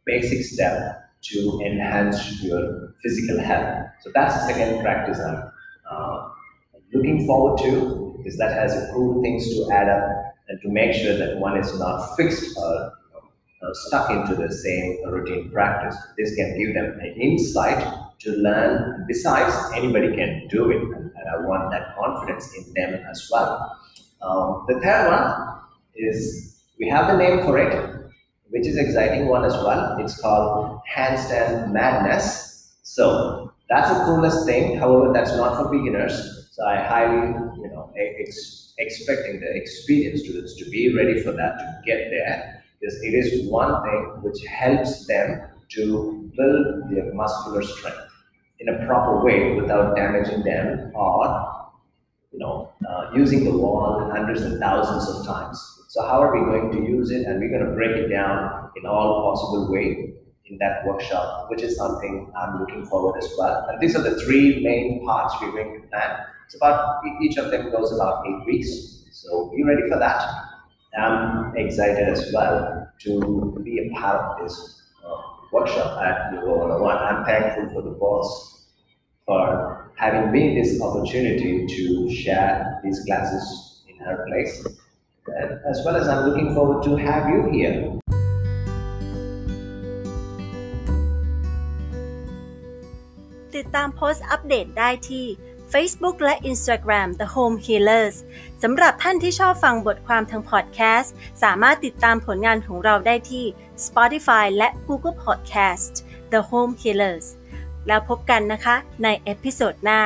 [0.06, 3.88] basic step to enhance your physical health?
[4.02, 5.50] So that's the second practice I'm
[5.90, 6.28] uh,
[6.92, 8.14] looking forward to.
[8.18, 10.08] because that has cool things to add up
[10.48, 12.92] and to make sure that one is not fixed or
[13.62, 15.96] uh, stuck into the same routine practice.
[16.16, 17.82] This can give them an insight
[18.20, 19.04] to learn.
[19.06, 23.78] Besides, anybody can do it, and, I want that confidence in them as well.
[24.20, 25.60] Um, the third one
[25.96, 27.72] is we have the name for it,
[28.50, 29.96] which is exciting one as well.
[29.98, 32.74] It's called Handstand Madness.
[32.82, 34.76] So that's the coolest thing.
[34.76, 36.48] However, that's not for beginners.
[36.52, 41.58] So I highly, you know, ex- expecting the experienced students to be ready for that
[41.58, 45.42] to get there because it is one thing which helps them
[45.74, 48.10] to build their muscular strength
[48.60, 51.70] in a proper way without damaging them or
[52.32, 55.58] you know uh, using the wall hundreds and thousands of times.
[55.88, 57.26] So how are we going to use it?
[57.26, 60.12] And we're going to break it down in all possible way
[60.46, 63.66] in that workshop which is something i'm looking forward as well.
[63.68, 66.18] And these are the three main parts we're going to plan.
[66.46, 69.04] It's about each of them goes about eight weeks.
[69.10, 70.22] So be ready for that.
[70.98, 74.83] I'm excited as well to be a part of this
[75.53, 76.97] workshop at Yoga 101.
[76.97, 78.65] I'm thankful for the boss
[79.25, 84.65] for having me this opportunity to share these classes in her place.
[85.27, 87.99] And as well as I'm looking forward to have you here.
[93.57, 95.25] ติดตามโพสต์อัปเดตได้ที่
[95.78, 98.16] Facebook และ Instagram The Home Healers
[98.62, 103.44] สำหรับท่านที่ชอบฟังบทความทางพอดแคสต์ สามารถติดตามผลงานของเราได้ที่
[103.86, 105.92] Spotify และ Google Podcast
[106.32, 107.26] The Home Healers
[107.86, 110.00] แล้วพบกันนะคะในเอพิโซดหน้า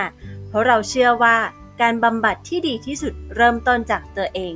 [0.48, 1.36] เพราะเราเชื่อว่า
[1.80, 4.54] การบำบัดที่ดีที่สุดเริ่มต้นจากตัวเอง